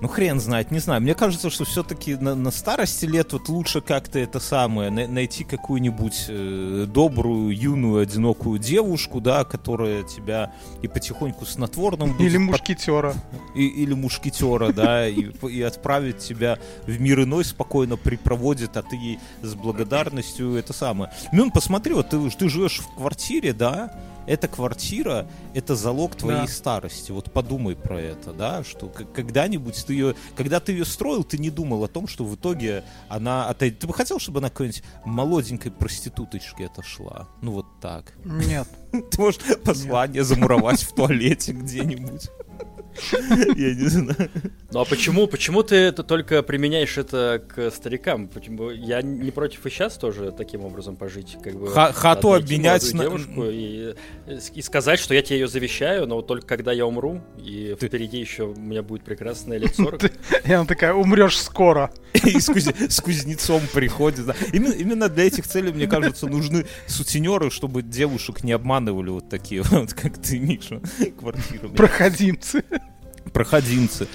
Ну, 0.00 0.08
хрен 0.08 0.40
знает, 0.40 0.70
не 0.70 0.78
знаю. 0.78 1.02
Мне 1.02 1.14
кажется, 1.14 1.50
что 1.50 1.64
все-таки 1.64 2.16
на, 2.16 2.34
на 2.34 2.50
старости 2.50 3.04
лет 3.04 3.32
вот 3.32 3.48
лучше 3.48 3.80
как-то 3.80 4.18
это 4.18 4.40
самое, 4.40 4.90
на, 4.90 5.06
найти 5.06 5.44
какую-нибудь 5.44 6.26
э, 6.28 6.86
добрую, 6.88 7.54
юную, 7.54 8.02
одинокую 8.02 8.58
девушку, 8.58 9.20
да, 9.20 9.44
которая 9.44 10.02
тебя 10.04 10.54
и 10.82 10.88
потихоньку 10.88 11.44
снотворным 11.44 12.12
будет... 12.12 12.30
Или 12.30 12.38
мушкетера. 12.38 13.14
И, 13.54 13.66
или 13.66 13.92
мушкетера, 13.92 14.72
да, 14.72 15.06
и, 15.06 15.30
и 15.48 15.62
отправить 15.62 16.18
тебя 16.18 16.58
в 16.86 16.98
мир 16.98 17.24
иной 17.24 17.44
спокойно 17.44 17.96
припроводит, 17.96 18.76
а 18.78 18.82
ты 18.82 18.96
ей 18.96 19.18
с 19.42 19.54
благодарностью 19.54 20.54
это 20.54 20.72
самое. 20.72 21.12
Ну, 21.32 21.50
посмотри, 21.50 21.92
вот 21.92 22.08
ты, 22.08 22.30
ты 22.30 22.48
живешь 22.48 22.80
в 22.80 22.96
квартире, 22.96 23.52
да, 23.52 23.92
эта 24.26 24.48
квартира— 24.48 25.26
это 25.54 25.74
залог 25.74 26.16
твоей 26.16 26.46
да. 26.46 26.48
старости. 26.48 27.12
Вот 27.12 27.32
подумай 27.32 27.76
про 27.76 28.00
это, 28.00 28.32
да, 28.32 28.64
что 28.64 28.88
когда-нибудь 28.88 29.84
ты 29.86 29.92
ее, 29.94 30.14
когда 30.36 30.60
ты 30.60 30.72
ее 30.72 30.84
строил, 30.84 31.24
ты 31.24 31.38
не 31.38 31.50
думал 31.50 31.84
о 31.84 31.88
том, 31.88 32.06
что 32.06 32.24
в 32.24 32.34
итоге 32.34 32.84
она 33.08 33.48
отойдет. 33.48 33.80
Ты 33.80 33.86
бы 33.86 33.94
хотел, 33.94 34.18
чтобы 34.18 34.38
она 34.38 34.50
какой-нибудь 34.50 34.82
молоденькой 35.04 35.72
проституточке 35.72 36.66
отошла? 36.66 37.28
Ну 37.42 37.52
вот 37.52 37.66
так. 37.80 38.12
Нет. 38.24 38.68
Ты 38.92 39.20
можешь 39.20 39.40
послание 39.64 40.24
замуровать 40.24 40.82
в 40.82 40.94
туалете 40.94 41.52
где-нибудь. 41.52 42.28
Я 43.56 43.74
не 43.74 43.88
знаю. 43.88 44.30
Ну 44.72 44.80
а 44.80 44.84
почему, 44.84 45.26
почему 45.26 45.62
ты 45.62 45.76
это 45.76 46.02
только 46.02 46.42
применяешь 46.42 46.96
это 46.98 47.42
к 47.46 47.70
старикам? 47.70 48.28
Почему 48.28 48.70
я 48.70 49.02
не 49.02 49.30
против 49.30 49.66
и 49.66 49.70
сейчас 49.70 49.96
тоже 49.96 50.32
таким 50.32 50.64
образом 50.64 50.96
пожить, 50.96 51.36
как 51.42 51.54
бы 51.54 51.68
хату 51.70 52.34
обменять 52.34 52.92
на 52.92 53.04
девушку 53.04 53.44
и, 53.46 53.94
и 54.54 54.62
сказать, 54.62 54.98
что 54.98 55.14
я 55.14 55.22
тебе 55.22 55.40
ее 55.40 55.48
завещаю, 55.48 56.06
но 56.06 56.16
вот 56.16 56.26
только 56.26 56.46
когда 56.46 56.72
я 56.72 56.86
умру 56.86 57.20
и 57.38 57.76
ты... 57.78 57.88
впереди 57.88 58.18
еще 58.18 58.44
у 58.44 58.54
меня 58.54 58.82
будет 58.82 59.02
прекрасное 59.04 59.58
лет 59.58 59.74
40. 59.74 60.04
И 60.44 60.52
она 60.52 60.64
такая, 60.64 60.94
умрешь 60.94 61.38
скоро. 61.38 61.90
И 62.14 62.38
с 62.38 63.00
кузнецом 63.00 63.62
приходит. 63.72 64.34
Именно 64.52 65.08
для 65.08 65.24
этих 65.26 65.46
целей, 65.46 65.72
мне 65.72 65.86
кажется, 65.86 66.26
нужны 66.26 66.66
сутенеры, 66.86 67.50
чтобы 67.50 67.82
девушек 67.82 68.44
не 68.44 68.52
обманывали 68.52 69.10
вот 69.10 69.28
такие 69.28 69.62
вот, 69.62 69.94
как 69.94 70.18
ты, 70.18 70.38
Миша, 70.38 70.80
квартирами. 71.18 71.74
Проходимцы 71.74 72.64
проходимцы. 73.32 74.08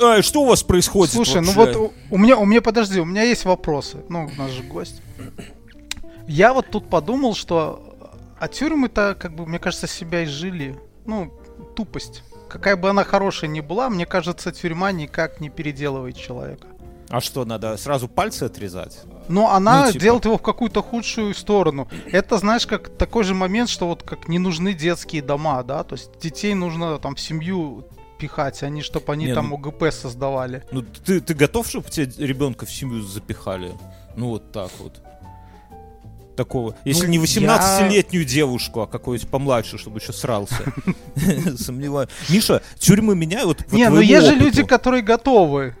А, 0.00 0.22
что 0.22 0.42
у 0.42 0.46
вас 0.46 0.62
происходит? 0.62 1.14
Слушай, 1.14 1.42
ну 1.42 1.52
вообще? 1.52 1.72
ну 1.72 1.80
вот 1.80 1.92
у, 2.10 2.14
у 2.14 2.18
меня, 2.18 2.36
у 2.36 2.44
меня, 2.44 2.60
подожди, 2.60 3.00
у 3.00 3.04
меня 3.04 3.22
есть 3.22 3.44
вопросы. 3.44 3.98
Ну, 4.08 4.26
у 4.26 4.38
нас 4.38 4.50
же 4.50 4.62
гость. 4.62 5.00
Я 6.26 6.52
вот 6.52 6.70
тут 6.70 6.90
подумал, 6.90 7.34
что 7.34 7.96
а 8.38 8.48
тюрьмы-то, 8.48 9.16
как 9.18 9.34
бы, 9.34 9.46
мне 9.46 9.58
кажется, 9.58 9.86
себя 9.86 10.24
изжили. 10.24 10.78
Ну, 11.06 11.32
тупость. 11.74 12.22
Какая 12.48 12.76
бы 12.76 12.90
она 12.90 13.04
хорошая 13.04 13.50
ни 13.50 13.60
была, 13.60 13.88
мне 13.88 14.06
кажется, 14.06 14.52
тюрьма 14.52 14.92
никак 14.92 15.40
не 15.40 15.50
переделывает 15.50 16.16
человека. 16.16 16.68
А 17.08 17.20
что, 17.20 17.44
надо 17.44 17.76
сразу 17.76 18.08
пальцы 18.08 18.44
отрезать? 18.44 19.02
Но 19.28 19.52
она 19.52 19.86
ну, 19.86 19.92
типа... 19.92 20.02
делает 20.02 20.24
его 20.24 20.38
в 20.38 20.42
какую-то 20.42 20.82
худшую 20.82 21.34
сторону. 21.34 21.88
Это, 22.10 22.38
знаешь, 22.38 22.66
как 22.66 22.88
такой 22.88 23.24
же 23.24 23.34
момент, 23.34 23.68
что 23.68 23.86
вот 23.86 24.02
как 24.02 24.28
не 24.28 24.38
нужны 24.38 24.74
детские 24.74 25.22
дома, 25.22 25.62
да, 25.62 25.84
то 25.84 25.94
есть 25.94 26.18
детей 26.20 26.54
нужно 26.54 26.98
там 26.98 27.14
в 27.14 27.20
семью 27.20 27.86
пихать, 28.18 28.62
они, 28.62 28.82
чтобы 28.82 29.12
они 29.12 29.26
не, 29.26 29.34
там 29.34 29.50
ну, 29.50 29.56
ОГП 29.56 29.92
создавали. 29.92 30.64
Ну, 30.72 30.82
ты, 30.82 31.20
ты 31.20 31.34
готов, 31.34 31.68
чтобы 31.68 31.90
тебе 31.90 32.10
ребенка 32.24 32.66
в 32.66 32.70
семью 32.70 33.02
запихали? 33.02 33.72
Ну, 34.16 34.28
вот 34.28 34.52
так 34.52 34.70
вот. 34.78 35.00
Такого. 36.36 36.76
Если 36.84 37.06
ну, 37.06 37.12
не 37.12 37.18
18-летнюю 37.18 38.22
я... 38.22 38.28
девушку, 38.28 38.82
а 38.82 38.86
какую-нибудь 38.86 39.30
помладше, 39.30 39.78
чтобы 39.78 40.00
еще 40.00 40.12
срался. 40.12 40.62
Сомневаюсь. 41.56 42.10
Миша, 42.28 42.62
тюрьмы 42.78 43.16
меняют? 43.16 43.72
Не, 43.72 43.88
ну 43.88 44.00
есть 44.00 44.26
же 44.26 44.34
люди, 44.34 44.62
которые 44.62 45.02
готовы. 45.02 45.74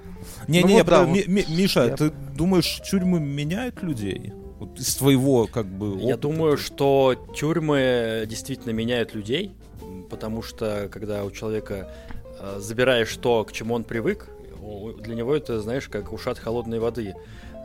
Не-не, 0.48 0.82
ну 0.82 1.14
Миша, 1.26 1.94
ты 1.96 2.10
думаешь, 2.10 2.80
тюрьмы 2.88 3.20
меняют 3.20 3.82
людей? 3.82 4.32
Вот 4.58 4.78
из 4.80 4.96
твоего, 4.96 5.46
как 5.46 5.66
бы, 5.66 5.92
опыта. 5.92 6.06
Я 6.06 6.16
думаю, 6.16 6.56
что 6.56 7.14
тюрьмы 7.36 8.24
действительно 8.26 8.72
меняют 8.72 9.14
людей, 9.14 9.54
потому 10.08 10.42
что 10.42 10.88
когда 10.90 11.24
у 11.24 11.30
человека 11.30 11.92
забираешь 12.58 13.14
то, 13.16 13.44
к 13.44 13.52
чему 13.52 13.74
он 13.74 13.84
привык, 13.84 14.28
для 14.98 15.14
него 15.14 15.34
это, 15.34 15.60
знаешь, 15.60 15.88
как 15.88 16.12
ушат 16.12 16.38
холодной 16.38 16.78
воды 16.78 17.14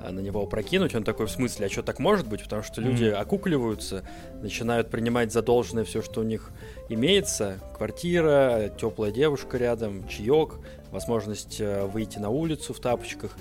а 0.03 0.11
на 0.11 0.19
него 0.19 0.41
опрокинуть, 0.41 0.95
он 0.95 1.03
такой, 1.03 1.27
в 1.27 1.31
смысле, 1.31 1.67
а 1.67 1.69
что 1.69 1.83
так 1.83 1.99
может 1.99 2.27
быть? 2.27 2.43
Потому 2.43 2.63
что 2.63 2.81
люди 2.81 3.05
mm-hmm. 3.05 3.13
окукливаются, 3.13 4.03
начинают 4.41 4.89
принимать 4.89 5.31
за 5.31 5.41
должное 5.41 5.83
все, 5.83 6.01
что 6.01 6.21
у 6.21 6.23
них 6.23 6.49
имеется. 6.89 7.59
Квартира, 7.77 8.73
теплая 8.79 9.11
девушка 9.11 9.57
рядом, 9.57 10.07
чаек, 10.07 10.55
возможность 10.91 11.61
э, 11.61 11.85
выйти 11.85 12.17
на 12.17 12.29
улицу 12.29 12.73
в 12.73 12.79
тапочках. 12.79 13.35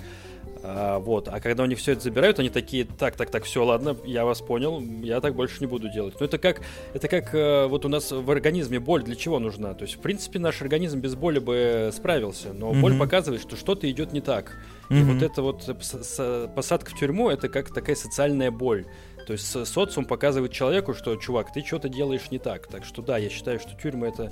А, 0.63 0.99
вот. 0.99 1.27
А 1.27 1.39
когда 1.39 1.63
у 1.63 1.65
них 1.65 1.79
все 1.79 1.93
это 1.93 2.01
забирают, 2.01 2.39
они 2.39 2.49
такие, 2.49 2.85
так, 2.85 3.15
так, 3.15 3.29
так, 3.29 3.43
все, 3.43 3.63
ладно, 3.63 3.95
я 4.05 4.25
вас 4.25 4.41
понял, 4.41 4.81
я 5.01 5.21
так 5.21 5.35
больше 5.35 5.57
не 5.59 5.65
буду 5.65 5.89
делать. 5.89 6.15
Ну, 6.19 6.25
это 6.25 6.37
как, 6.37 6.61
это 6.93 7.07
как 7.07 7.33
э, 7.33 7.67
вот 7.67 7.85
у 7.85 7.89
нас 7.89 8.11
в 8.11 8.29
организме 8.29 8.79
боль 8.79 9.03
для 9.03 9.15
чего 9.15 9.39
нужна? 9.39 9.73
То 9.73 9.83
есть, 9.83 9.95
в 9.95 9.99
принципе, 9.99 10.39
наш 10.39 10.61
организм 10.61 10.99
без 10.99 11.15
боли 11.15 11.39
бы 11.39 11.89
справился, 11.93 12.53
но 12.53 12.71
mm-hmm. 12.71 12.81
боль 12.81 12.97
показывает, 12.97 13.41
что 13.41 13.55
что-то 13.55 13.89
идет 13.89 14.13
не 14.13 14.21
так. 14.21 14.57
Mm-hmm. 14.89 14.99
И 14.99 15.03
вот 15.03 15.21
это 15.21 15.41
вот 15.41 16.53
посадка 16.55 16.91
в 16.91 16.99
тюрьму, 16.99 17.29
это 17.29 17.49
как 17.49 17.73
такая 17.73 17.95
социальная 17.95 18.51
боль. 18.51 18.85
То 19.25 19.33
есть 19.33 19.47
социум 19.67 20.05
показывает 20.05 20.51
человеку, 20.51 20.93
что, 20.93 21.15
чувак, 21.15 21.53
ты 21.53 21.63
что-то 21.63 21.89
делаешь 21.89 22.31
не 22.31 22.39
так. 22.39 22.67
Так 22.67 22.85
что 22.85 23.01
да, 23.01 23.17
я 23.17 23.29
считаю, 23.29 23.59
что 23.59 23.71
тюрьма 23.81 24.07
это 24.07 24.31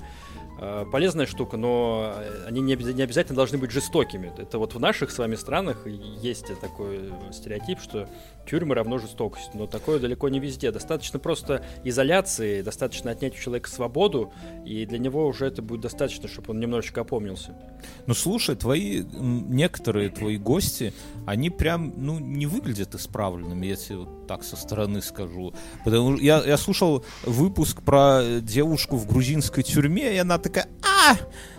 полезная 0.92 1.26
штука, 1.26 1.56
но 1.56 2.14
они 2.46 2.60
не, 2.60 2.74
обязательно 2.74 3.36
должны 3.36 3.58
быть 3.58 3.70
жестокими. 3.70 4.32
Это 4.36 4.58
вот 4.58 4.74
в 4.74 4.80
наших 4.80 5.10
с 5.10 5.18
вами 5.18 5.34
странах 5.34 5.86
есть 5.86 6.46
такой 6.60 7.12
стереотип, 7.32 7.80
что 7.80 8.08
тюрьмы 8.46 8.74
равно 8.74 8.98
жестокость, 8.98 9.54
но 9.54 9.66
такое 9.66 9.98
далеко 9.98 10.28
не 10.28 10.40
везде. 10.40 10.70
Достаточно 10.70 11.18
просто 11.18 11.64
изоляции, 11.84 12.62
достаточно 12.62 13.10
отнять 13.10 13.34
у 13.34 13.38
человека 13.38 13.70
свободу, 13.70 14.32
и 14.66 14.84
для 14.86 14.98
него 14.98 15.26
уже 15.26 15.46
это 15.46 15.62
будет 15.62 15.80
достаточно, 15.80 16.28
чтобы 16.28 16.50
он 16.50 16.60
немножечко 16.60 17.02
опомнился. 17.02 17.54
Ну 18.06 18.14
слушай, 18.14 18.56
твои 18.56 19.02
некоторые 19.02 20.10
твои 20.10 20.36
гости, 20.36 20.92
они 21.26 21.48
прям 21.50 21.94
ну 21.96 22.18
не 22.18 22.46
выглядят 22.46 22.94
исправленными, 22.94 23.66
если 23.66 23.94
вот 23.94 24.26
так 24.26 24.42
со 24.42 24.56
стороны 24.56 25.00
скажу. 25.00 25.54
Потому 25.84 26.16
я 26.16 26.42
я 26.44 26.56
слушал 26.56 27.04
выпуск 27.24 27.82
про 27.82 28.40
девушку 28.40 28.96
в 28.96 29.06
грузинской 29.06 29.62
тюрьме, 29.62 30.14
и 30.14 30.18
она 30.18 30.38
такая, 30.50 30.68
а, 30.82 31.16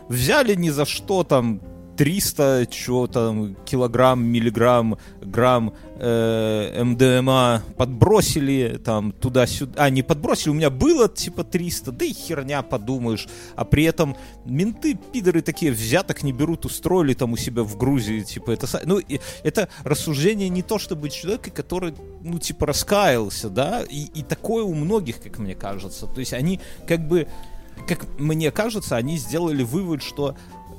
взяли 0.08 0.56
ни 0.56 0.70
за 0.70 0.86
что 0.86 1.24
там 1.24 1.62
300 2.02 2.68
чего 2.72 3.06
там 3.06 3.56
килограмм, 3.66 4.24
миллиграмм, 4.24 4.98
грамм 5.22 5.74
э, 5.98 6.84
МДМА 6.84 7.64
подбросили 7.78 8.80
там 8.84 9.12
туда-сюда. 9.12 9.84
А, 9.84 9.90
не 9.92 10.02
подбросили, 10.02 10.50
у 10.50 10.54
меня 10.56 10.72
было 10.72 11.08
типа 11.08 11.44
300, 11.44 11.92
да 11.92 12.06
и 12.06 12.14
херня 12.14 12.64
подумаешь. 12.64 13.28
А 13.56 13.66
при 13.66 13.84
этом 13.84 14.18
менты, 14.46 14.98
пидоры 15.14 15.42
такие, 15.42 15.72
взяток 15.72 16.24
не 16.24 16.34
берут, 16.34 16.66
устроили 16.66 17.14
там 17.14 17.34
у 17.34 17.38
себя 17.38 17.62
в 17.62 17.78
Грузии, 17.78 18.22
типа 18.22 18.50
это... 18.50 18.68
Ну, 18.86 19.00
это 19.44 19.70
рассуждение 19.84 20.50
не 20.50 20.64
то, 20.64 20.80
чтобы 20.80 21.10
человека, 21.10 21.52
который, 21.52 21.94
ну, 22.24 22.40
типа 22.40 22.66
раскаялся, 22.66 23.50
да, 23.50 23.84
и, 23.88 24.06
и 24.06 24.24
такое 24.24 24.64
у 24.64 24.74
многих, 24.74 25.22
как 25.22 25.38
мне 25.38 25.54
кажется. 25.54 26.08
То 26.08 26.20
есть 26.20 26.34
они 26.34 26.60
как 26.88 27.08
бы 27.08 27.28
как 27.88 28.20
мне 28.20 28.52
кажется, 28.52 28.96
они 28.96 29.18
сделали 29.18 29.64
вывод, 29.64 30.02
что 30.02 30.36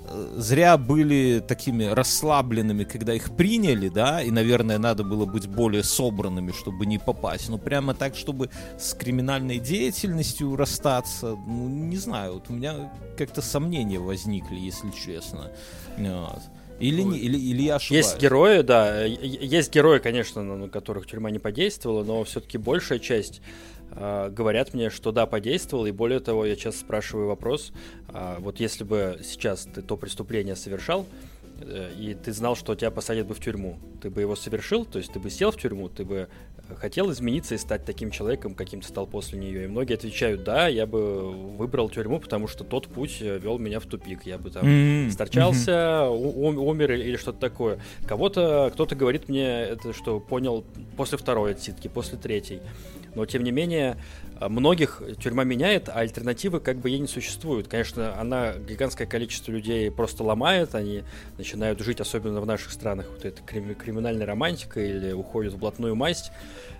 э, 0.08 0.34
зря 0.36 0.76
были 0.76 1.42
такими 1.46 1.84
расслабленными, 1.84 2.84
когда 2.84 3.14
их 3.14 3.36
приняли, 3.36 3.88
да, 3.88 4.22
и, 4.22 4.30
наверное, 4.30 4.78
надо 4.78 5.04
было 5.04 5.26
быть 5.26 5.46
более 5.46 5.82
собранными, 5.82 6.52
чтобы 6.52 6.86
не 6.86 6.98
попасть. 6.98 7.48
Но 7.48 7.58
прямо 7.58 7.94
так, 7.94 8.16
чтобы 8.16 8.50
с 8.78 8.94
криминальной 8.94 9.58
деятельностью 9.58 10.56
расстаться, 10.56 11.36
ну, 11.46 11.68
не 11.68 11.96
знаю, 11.96 12.34
вот 12.34 12.50
у 12.50 12.52
меня 12.52 12.92
как-то 13.16 13.42
сомнения 13.42 13.98
возникли, 13.98 14.56
если 14.56 14.90
честно. 14.90 15.50
Вот. 15.96 16.42
Или, 16.82 17.02
не, 17.02 17.18
или, 17.18 17.38
или 17.38 17.62
я 17.62 17.76
ошибаюсь? 17.76 18.06
Есть 18.06 18.20
герои, 18.20 18.62
да. 18.62 19.04
Есть 19.04 19.72
герои, 19.72 20.00
конечно, 20.00 20.42
на 20.42 20.68
которых 20.68 21.06
тюрьма 21.06 21.30
не 21.30 21.38
подействовала, 21.38 22.02
но 22.02 22.24
все-таки 22.24 22.58
большая 22.58 22.98
часть 22.98 23.40
э, 23.40 23.81
говорят 23.94 24.74
мне, 24.74 24.90
что 24.90 25.12
да, 25.12 25.26
подействовал, 25.26 25.86
и 25.86 25.90
более 25.92 26.20
того, 26.20 26.46
я 26.46 26.56
часто 26.56 26.80
спрашиваю 26.80 27.28
вопрос, 27.28 27.72
э, 28.08 28.36
вот 28.38 28.60
если 28.60 28.84
бы 28.84 29.20
сейчас 29.22 29.68
ты 29.72 29.82
то 29.82 29.96
преступление 29.96 30.56
совершал, 30.56 31.06
и 31.98 32.14
ты 32.14 32.32
знал, 32.32 32.56
что 32.56 32.74
тебя 32.74 32.90
посадят 32.90 33.26
бы 33.26 33.34
в 33.34 33.40
тюрьму, 33.40 33.78
ты 34.00 34.10
бы 34.10 34.20
его 34.20 34.36
совершил, 34.36 34.84
то 34.84 34.98
есть 34.98 35.12
ты 35.12 35.18
бы 35.18 35.30
сел 35.30 35.50
в 35.50 35.56
тюрьму, 35.56 35.88
ты 35.88 36.04
бы 36.04 36.28
хотел 36.76 37.10
измениться 37.10 37.54
и 37.54 37.58
стать 37.58 37.84
таким 37.84 38.10
человеком, 38.10 38.54
каким 38.54 38.80
ты 38.80 38.88
стал 38.88 39.06
после 39.06 39.38
нее. 39.38 39.64
И 39.64 39.66
многие 39.66 39.94
отвечают, 39.94 40.44
да, 40.44 40.68
я 40.68 40.86
бы 40.86 41.30
выбрал 41.30 41.90
тюрьму, 41.90 42.18
потому 42.18 42.48
что 42.48 42.64
тот 42.64 42.88
путь 42.88 43.18
э, 43.20 43.38
вел 43.38 43.58
меня 43.58 43.80
в 43.80 43.86
тупик. 43.86 44.24
Я 44.24 44.38
бы 44.38 44.50
там 44.50 44.66
mm-hmm. 44.66 45.10
сторчался, 45.10 45.70
mm-hmm. 45.70 46.56
умер 46.56 46.92
или 46.92 47.16
что-то 47.16 47.38
такое. 47.38 47.78
Кого-то, 48.06 48.70
кто-то 48.72 48.94
говорит 48.94 49.28
мне 49.28 49.46
это, 49.46 49.92
что 49.92 50.20
понял 50.20 50.64
после 50.96 51.18
второй 51.18 51.52
отсидки, 51.52 51.88
после 51.88 52.18
третьей. 52.18 52.60
Но, 53.14 53.26
тем 53.26 53.42
не 53.42 53.50
менее, 53.50 53.98
многих 54.40 55.02
тюрьма 55.22 55.44
меняет, 55.44 55.88
а 55.88 56.00
альтернативы 56.00 56.60
как 56.60 56.78
бы 56.78 56.88
ей 56.88 56.98
не 56.98 57.08
существует. 57.08 57.68
Конечно, 57.68 58.18
она 58.18 58.54
гигантское 58.54 59.06
количество 59.06 59.52
людей 59.52 59.90
просто 59.90 60.24
ломает, 60.24 60.74
они 60.74 61.02
начинают 61.52 61.80
жить, 61.80 62.00
особенно 62.00 62.40
в 62.40 62.46
наших 62.46 62.72
странах, 62.72 63.06
вот 63.10 63.24
эта 63.24 63.42
криминальная 63.42 64.26
романтика 64.26 64.80
или 64.80 65.12
уходят 65.12 65.52
в 65.52 65.58
блатную 65.58 65.94
масть 65.94 66.32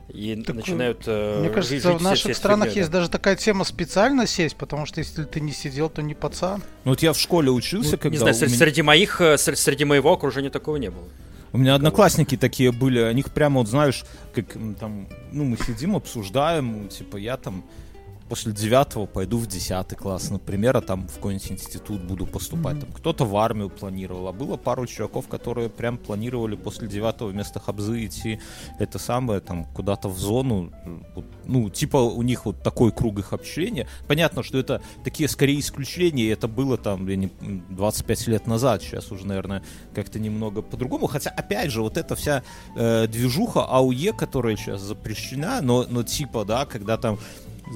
и 0.09 0.43
так, 0.43 0.57
начинают 0.57 1.03
э, 1.07 1.41
Мне 1.41 1.51
кажется, 1.51 1.75
жить 1.75 2.01
в 2.01 2.03
наших 2.03 2.37
странах 2.37 2.75
есть 2.75 2.91
даже 2.91 3.11
такая 3.11 3.37
тема 3.37 3.65
специально 3.65 4.27
сесть, 4.27 4.57
потому 4.57 4.87
что 4.87 5.01
если 5.01 5.25
ты 5.25 5.41
не 5.41 5.53
сидел, 5.53 5.91
то 5.91 6.03
не 6.03 6.15
пацан. 6.15 6.63
Ну 6.85 6.93
вот 6.93 7.03
я 7.03 7.13
в 7.13 7.19
школе 7.19 7.51
учился, 7.51 7.93
ну, 7.93 7.99
когда... 7.99 8.11
Не 8.11 8.19
знаю, 8.19 8.35
меня... 8.35 8.49
среди 8.49 8.83
моих, 8.83 9.21
э, 9.21 9.37
среди 9.37 9.85
моего 9.85 10.13
окружения 10.13 10.51
такого 10.51 10.77
не 10.77 10.91
было. 10.91 11.05
У 11.53 11.59
меня 11.59 11.75
одноклассники 11.75 12.39
такие 12.39 12.73
были, 12.73 13.01
о 13.01 13.13
них 13.13 13.31
прямо 13.31 13.61
вот 13.61 13.69
знаешь, 13.69 14.05
как 14.35 14.47
там, 14.81 15.07
ну 15.33 15.45
мы 15.45 15.59
сидим, 15.59 15.95
обсуждаем, 15.97 16.89
типа 16.89 17.19
я 17.19 17.37
там 17.37 17.63
после 18.33 18.53
девятого 18.55 19.05
пойду 19.05 19.37
в 19.37 19.47
десятый 19.47 19.95
класс, 19.95 20.31
например, 20.31 20.75
а 20.79 20.81
там 20.81 21.07
в 21.07 21.17
какой-нибудь 21.17 21.53
институт 21.53 22.01
буду 22.01 22.25
поступать. 22.25 22.81
Там 22.81 22.91
кто-то 22.91 23.27
в 23.27 23.37
армию 23.37 23.69
планировал, 23.69 24.27
а 24.29 24.33
было 24.33 24.57
пару 24.57 24.87
чуваков, 24.87 25.29
которые 25.29 25.69
прям 25.69 25.99
планировали 25.99 26.57
после 26.57 26.89
девятого 26.89 27.29
вместо 27.29 27.61
хабзы 27.61 28.07
идти 28.07 28.41
это 28.79 28.99
самое, 28.99 29.41
там, 29.41 29.67
куда-то 29.67 30.09
в 30.09 30.19
зону. 30.19 30.73
Ну, 31.45 31.69
типа 31.69 31.99
у 31.99 32.23
них 32.23 32.47
вот 32.47 32.63
такой 32.63 32.91
круг 32.91 33.19
их 33.19 33.35
общения. 33.35 33.87
Понятно, 34.09 34.43
что 34.43 34.57
это 34.57 34.81
такие 35.05 35.29
скорее 35.29 35.61
исключения, 35.61 36.23
и 36.23 36.29
это 36.29 36.49
было 36.49 36.79
там, 36.79 37.07
не, 37.07 37.31
25 37.69 38.29
лет 38.29 38.47
назад, 38.47 38.81
сейчас 38.81 39.13
уже, 39.13 39.27
наверное, 39.27 39.63
как-то 39.95 40.19
немного 40.19 40.63
по-другому. 40.63 41.07
Хотя, 41.07 41.29
опять 41.29 41.71
же, 41.71 41.83
вот 41.83 41.99
эта 41.99 42.17
вся 42.17 42.43
э, 42.77 43.07
движуха 43.09 43.67
АУЕ, 43.67 44.15
которая 44.15 44.57
сейчас 44.57 44.81
запрещена, 44.81 45.61
но, 45.61 45.85
но 45.87 46.03
типа, 46.03 46.47
да, 46.47 46.65
когда 46.65 46.97
там 46.97 47.19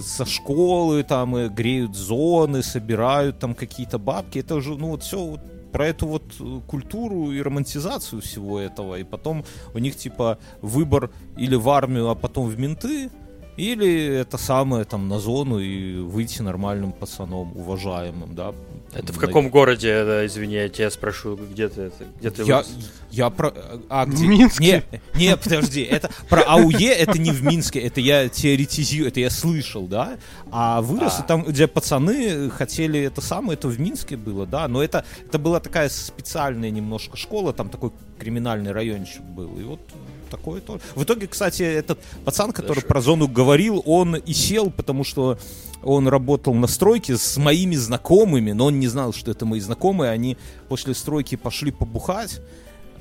со 0.02 0.24
школы 0.24 1.02
там 1.02 1.36
и 1.36 1.48
греют 1.48 1.96
зоны, 1.96 2.62
собирают 2.62 3.38
там 3.38 3.54
какие-то 3.54 3.98
бабки. 3.98 4.38
Это 4.38 4.56
уже, 4.56 4.76
ну 4.76 4.88
вот 4.88 5.02
все 5.02 5.18
вот 5.18 5.40
про 5.72 5.88
эту 5.88 6.06
вот 6.06 6.22
э, 6.40 6.60
культуру 6.66 7.32
и 7.32 7.40
романтизацию 7.40 8.22
всего 8.22 8.58
этого. 8.58 8.96
И 8.98 9.04
потом 9.04 9.44
у 9.74 9.78
них 9.78 9.96
типа 9.96 10.38
выбор 10.62 11.10
или 11.36 11.54
в 11.54 11.68
армию, 11.68 12.08
а 12.08 12.14
потом 12.14 12.46
в 12.46 12.58
менты, 12.58 13.10
или 13.56 14.18
это 14.20 14.38
самое 14.38 14.84
там 14.84 15.08
на 15.08 15.18
зону 15.18 15.58
и 15.58 15.98
выйти 15.98 16.42
нормальным 16.42 16.92
пацаном, 16.92 17.56
уважаемым, 17.56 18.34
да. 18.34 18.52
Это 18.94 19.12
в 19.12 19.18
каком 19.18 19.50
городе, 19.50 20.04
да, 20.04 20.24
извини, 20.26 20.54
я 20.54 20.68
тебя 20.68 20.90
спрошу, 20.90 21.36
где 21.36 21.68
ты 21.68 21.82
это, 21.82 22.04
где 22.18 22.30
ты 22.30 22.44
Я, 22.44 22.64
я 23.10 23.30
про... 23.30 23.52
А, 23.88 24.06
где? 24.06 24.24
В 24.24 24.28
Минске? 24.28 24.84
Не, 25.14 25.28
не, 25.28 25.36
подожди, 25.36 25.82
это 25.82 26.10
про 26.28 26.42
АУЕ, 26.42 26.92
это 26.92 27.18
не 27.18 27.30
в 27.30 27.42
Минске, 27.42 27.80
это 27.80 28.00
я 28.00 28.28
теоретизирую, 28.28 29.08
это 29.08 29.20
я 29.20 29.30
слышал, 29.30 29.86
да. 29.86 30.16
А 30.50 30.80
вырос, 30.80 31.16
а. 31.18 31.22
там, 31.22 31.44
где 31.44 31.66
пацаны 31.66 32.48
хотели 32.50 33.00
это 33.00 33.20
самое, 33.20 33.54
это 33.58 33.68
в 33.68 33.78
Минске 33.78 34.16
было, 34.16 34.46
да. 34.46 34.68
Но 34.68 34.82
это, 34.82 35.04
это 35.26 35.38
была 35.38 35.60
такая 35.60 35.88
специальная 35.88 36.70
немножко 36.70 37.16
школа, 37.16 37.52
там 37.52 37.68
такой 37.68 37.92
криминальный 38.18 38.72
райончик 38.72 39.22
был. 39.22 39.58
И 39.58 39.62
вот 39.64 39.80
такое 40.26 40.60
тоже. 40.60 40.80
В 40.94 41.02
итоге, 41.04 41.26
кстати, 41.26 41.62
этот 41.62 41.98
пацан, 42.24 42.52
который 42.52 42.80
Хорошо. 42.80 42.86
про 42.88 43.00
зону 43.00 43.28
говорил, 43.28 43.82
он 43.86 44.16
и 44.16 44.32
сел, 44.32 44.70
потому 44.70 45.04
что 45.04 45.38
он 45.82 46.08
работал 46.08 46.54
на 46.54 46.66
стройке 46.66 47.16
с 47.16 47.36
моими 47.36 47.76
знакомыми, 47.76 48.52
но 48.52 48.66
он 48.66 48.80
не 48.80 48.88
знал, 48.88 49.12
что 49.12 49.30
это 49.30 49.46
мои 49.46 49.60
знакомые. 49.60 50.10
Они 50.10 50.36
после 50.68 50.94
стройки 50.94 51.36
пошли 51.36 51.70
побухать, 51.70 52.40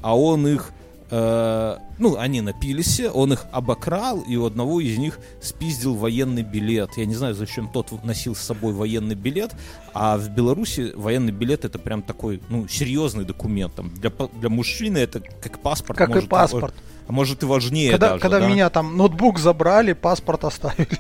а 0.02 0.18
он 0.18 0.48
их 0.48 0.72
э, 1.10 1.78
ну, 1.98 2.18
они 2.18 2.42
напились, 2.42 3.02
он 3.14 3.34
их 3.34 3.46
обокрал, 3.52 4.22
и 4.22 4.36
у 4.36 4.46
одного 4.46 4.82
из 4.82 4.98
них 4.98 5.20
спиздил 5.42 5.96
военный 5.96 6.44
билет. 6.44 6.92
Я 6.98 7.06
не 7.06 7.16
знаю, 7.16 7.36
зачем 7.36 7.70
тот 7.70 8.04
носил 8.04 8.36
с 8.36 8.42
собой 8.42 8.74
военный 8.74 9.16
билет, 9.16 9.56
а 9.94 10.18
в 10.18 10.30
Беларуси 10.30 10.92
военный 10.96 11.32
билет 11.32 11.66
это 11.66 11.80
прям 11.80 12.02
такой, 12.02 12.42
ну, 12.50 12.68
серьезный 12.68 13.26
документ. 13.26 13.76
Там, 13.76 13.90
для, 13.96 14.12
для 14.40 14.50
мужчины 14.50 14.98
это 14.98 15.22
как 15.42 15.60
паспорт. 15.60 15.98
Как 15.98 16.10
может, 16.10 16.26
и 16.26 16.28
паспорт. 16.28 16.74
А 16.76 16.95
может 17.08 17.44
и 17.44 17.46
важнее 17.46 17.92
когда, 17.92 18.10
даже, 18.10 18.22
Когда 18.22 18.40
да? 18.40 18.48
меня 18.48 18.70
там 18.70 18.98
ноутбук 18.98 19.40
забрали, 19.40 19.94
паспорт 19.94 20.46
оставили. 20.46 21.00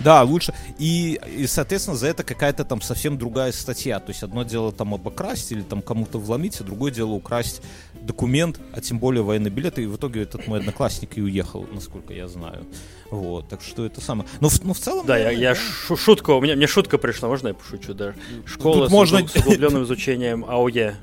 Да, 0.00 0.22
лучше. 0.22 0.52
И, 0.78 1.20
и, 1.36 1.46
соответственно, 1.46 1.96
за 1.96 2.08
это 2.08 2.24
какая-то 2.24 2.64
там 2.64 2.80
совсем 2.80 3.18
другая 3.18 3.52
статья. 3.52 4.00
То 4.00 4.10
есть 4.10 4.22
одно 4.22 4.42
дело 4.42 4.72
там 4.72 4.94
обокрасть 4.94 5.52
или 5.52 5.62
там 5.62 5.82
кому-то 5.82 6.18
вломить, 6.18 6.60
а 6.60 6.64
другое 6.64 6.90
дело 6.90 7.12
украсть 7.12 7.62
документ, 8.00 8.60
а 8.72 8.80
тем 8.80 8.98
более 8.98 9.22
военный 9.22 9.50
билет. 9.50 9.78
И 9.78 9.86
в 9.86 9.96
итоге 9.96 10.22
этот 10.22 10.46
мой 10.48 10.58
одноклассник 10.58 11.16
и 11.16 11.22
уехал, 11.22 11.66
насколько 11.72 12.12
я 12.12 12.26
знаю. 12.28 12.66
Вот, 13.10 13.48
так 13.48 13.60
что 13.62 13.84
это 13.84 14.00
самое. 14.00 14.28
Но 14.40 14.48
в, 14.48 14.64
но 14.64 14.74
в 14.74 14.78
целом... 14.78 15.06
Да, 15.06 15.18
я, 15.18 15.30
я 15.30 15.54
да. 15.54 15.96
шутка, 15.96 16.30
у 16.30 16.40
меня, 16.40 16.56
мне 16.56 16.66
шутка 16.66 16.98
пришла, 16.98 17.28
можно 17.28 17.48
я 17.48 17.54
пошучу, 17.54 17.94
да? 17.94 18.14
Школа 18.46 18.80
Тут 18.80 18.88
с, 18.88 18.92
можно... 18.92 19.28
с 19.28 19.36
углубленным 19.36 19.84
изучением 19.84 20.44
АОЕ. 20.48 20.96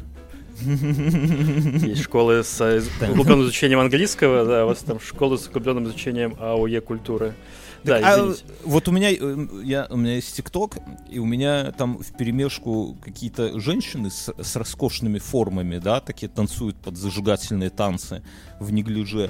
Есть 1.85 2.03
школы 2.03 2.43
с 2.43 2.61
углубленным 3.01 3.43
изучением 3.43 3.79
английского, 3.79 4.45
да, 4.45 4.65
у 4.65 4.69
вас 4.69 4.79
там 4.79 4.99
школы 4.99 5.37
с 5.37 5.47
углубленным 5.47 5.85
изучением 5.85 6.35
АОЕ 6.39 6.81
культуры. 6.81 7.33
Так, 7.83 8.01
да, 8.01 8.15
а, 8.15 8.33
вот 8.65 8.87
у 8.87 8.91
меня, 8.91 9.11
э, 9.11 9.47
я, 9.63 9.87
у 9.89 9.95
меня 9.95 10.15
есть 10.15 10.35
ТикТок, 10.35 10.77
и 11.09 11.19
у 11.19 11.25
меня 11.25 11.71
там 11.71 11.99
в 11.99 12.17
перемешку 12.17 12.97
какие-то 13.01 13.57
женщины 13.59 14.09
с, 14.09 14.33
с 14.37 14.55
роскошными 14.55 15.19
формами, 15.19 15.77
да, 15.77 16.01
такие 16.01 16.27
танцуют 16.27 16.75
под 16.75 16.97
зажигательные 16.97 17.69
танцы 17.69 18.21
в 18.59 18.71
неглиже. 18.71 19.29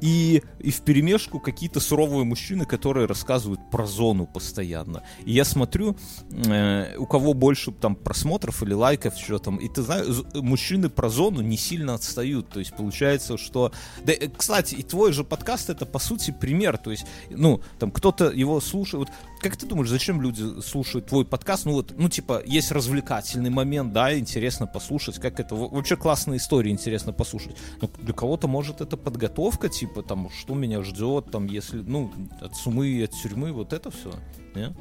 И, 0.00 0.42
и 0.60 0.70
в 0.70 0.82
перемешку 0.82 1.40
какие-то 1.40 1.80
суровые 1.80 2.24
мужчины, 2.24 2.64
которые 2.64 3.06
рассказывают 3.06 3.60
про 3.70 3.86
зону 3.86 4.26
постоянно. 4.26 5.02
И 5.24 5.32
я 5.32 5.44
смотрю, 5.44 5.96
э, 6.30 6.96
у 6.96 7.06
кого 7.06 7.32
больше 7.32 7.72
там 7.72 7.96
просмотров 7.96 8.62
или 8.62 8.74
лайков, 8.74 9.16
что 9.16 9.38
там. 9.38 9.56
И 9.56 9.68
ты 9.68 9.82
знаешь, 9.82 10.06
мужчины 10.34 10.88
про 10.88 11.08
зону 11.08 11.40
не 11.40 11.56
сильно 11.56 11.94
отстают. 11.94 12.50
То 12.50 12.58
есть 12.58 12.76
получается, 12.76 13.38
что... 13.38 13.72
Да, 14.04 14.12
э, 14.12 14.28
кстати, 14.28 14.74
и 14.74 14.82
твой 14.82 15.12
же 15.12 15.24
подкаст 15.24 15.70
это 15.70 15.86
по 15.86 15.98
сути 15.98 16.30
пример. 16.30 16.76
То 16.76 16.90
есть, 16.90 17.06
ну, 17.30 17.62
там 17.78 17.90
кто-то 17.90 18.30
его 18.30 18.60
слушает. 18.60 19.08
Вот, 19.08 19.10
как 19.40 19.56
ты 19.56 19.66
думаешь, 19.66 19.88
зачем 19.88 20.20
люди 20.20 20.60
слушают 20.60 21.06
твой 21.06 21.24
подкаст? 21.24 21.66
Ну 21.66 21.72
вот, 21.72 21.94
ну 21.96 22.08
типа, 22.08 22.42
есть 22.44 22.70
развлекательный 22.72 23.50
момент, 23.50 23.92
да, 23.92 24.18
интересно 24.18 24.66
послушать, 24.66 25.18
как 25.18 25.40
это... 25.40 25.54
Вообще 25.54 25.96
классная 25.96 26.38
история, 26.38 26.70
интересно 26.70 27.12
послушать. 27.12 27.56
Но 27.80 27.90
для 27.98 28.14
кого-то 28.14 28.48
может 28.48 28.80
это 28.80 28.96
подготовка, 28.96 29.68
типа, 29.68 30.02
там, 30.02 30.30
что 30.30 30.54
меня 30.54 30.82
ждет, 30.82 31.30
там, 31.30 31.46
если, 31.46 31.78
ну, 31.78 32.12
от 32.40 32.56
сумы, 32.56 33.02
от 33.04 33.12
тюрьмы, 33.12 33.52
вот 33.52 33.72
это 33.72 33.90
все, 33.90 34.12
не? 34.54 34.74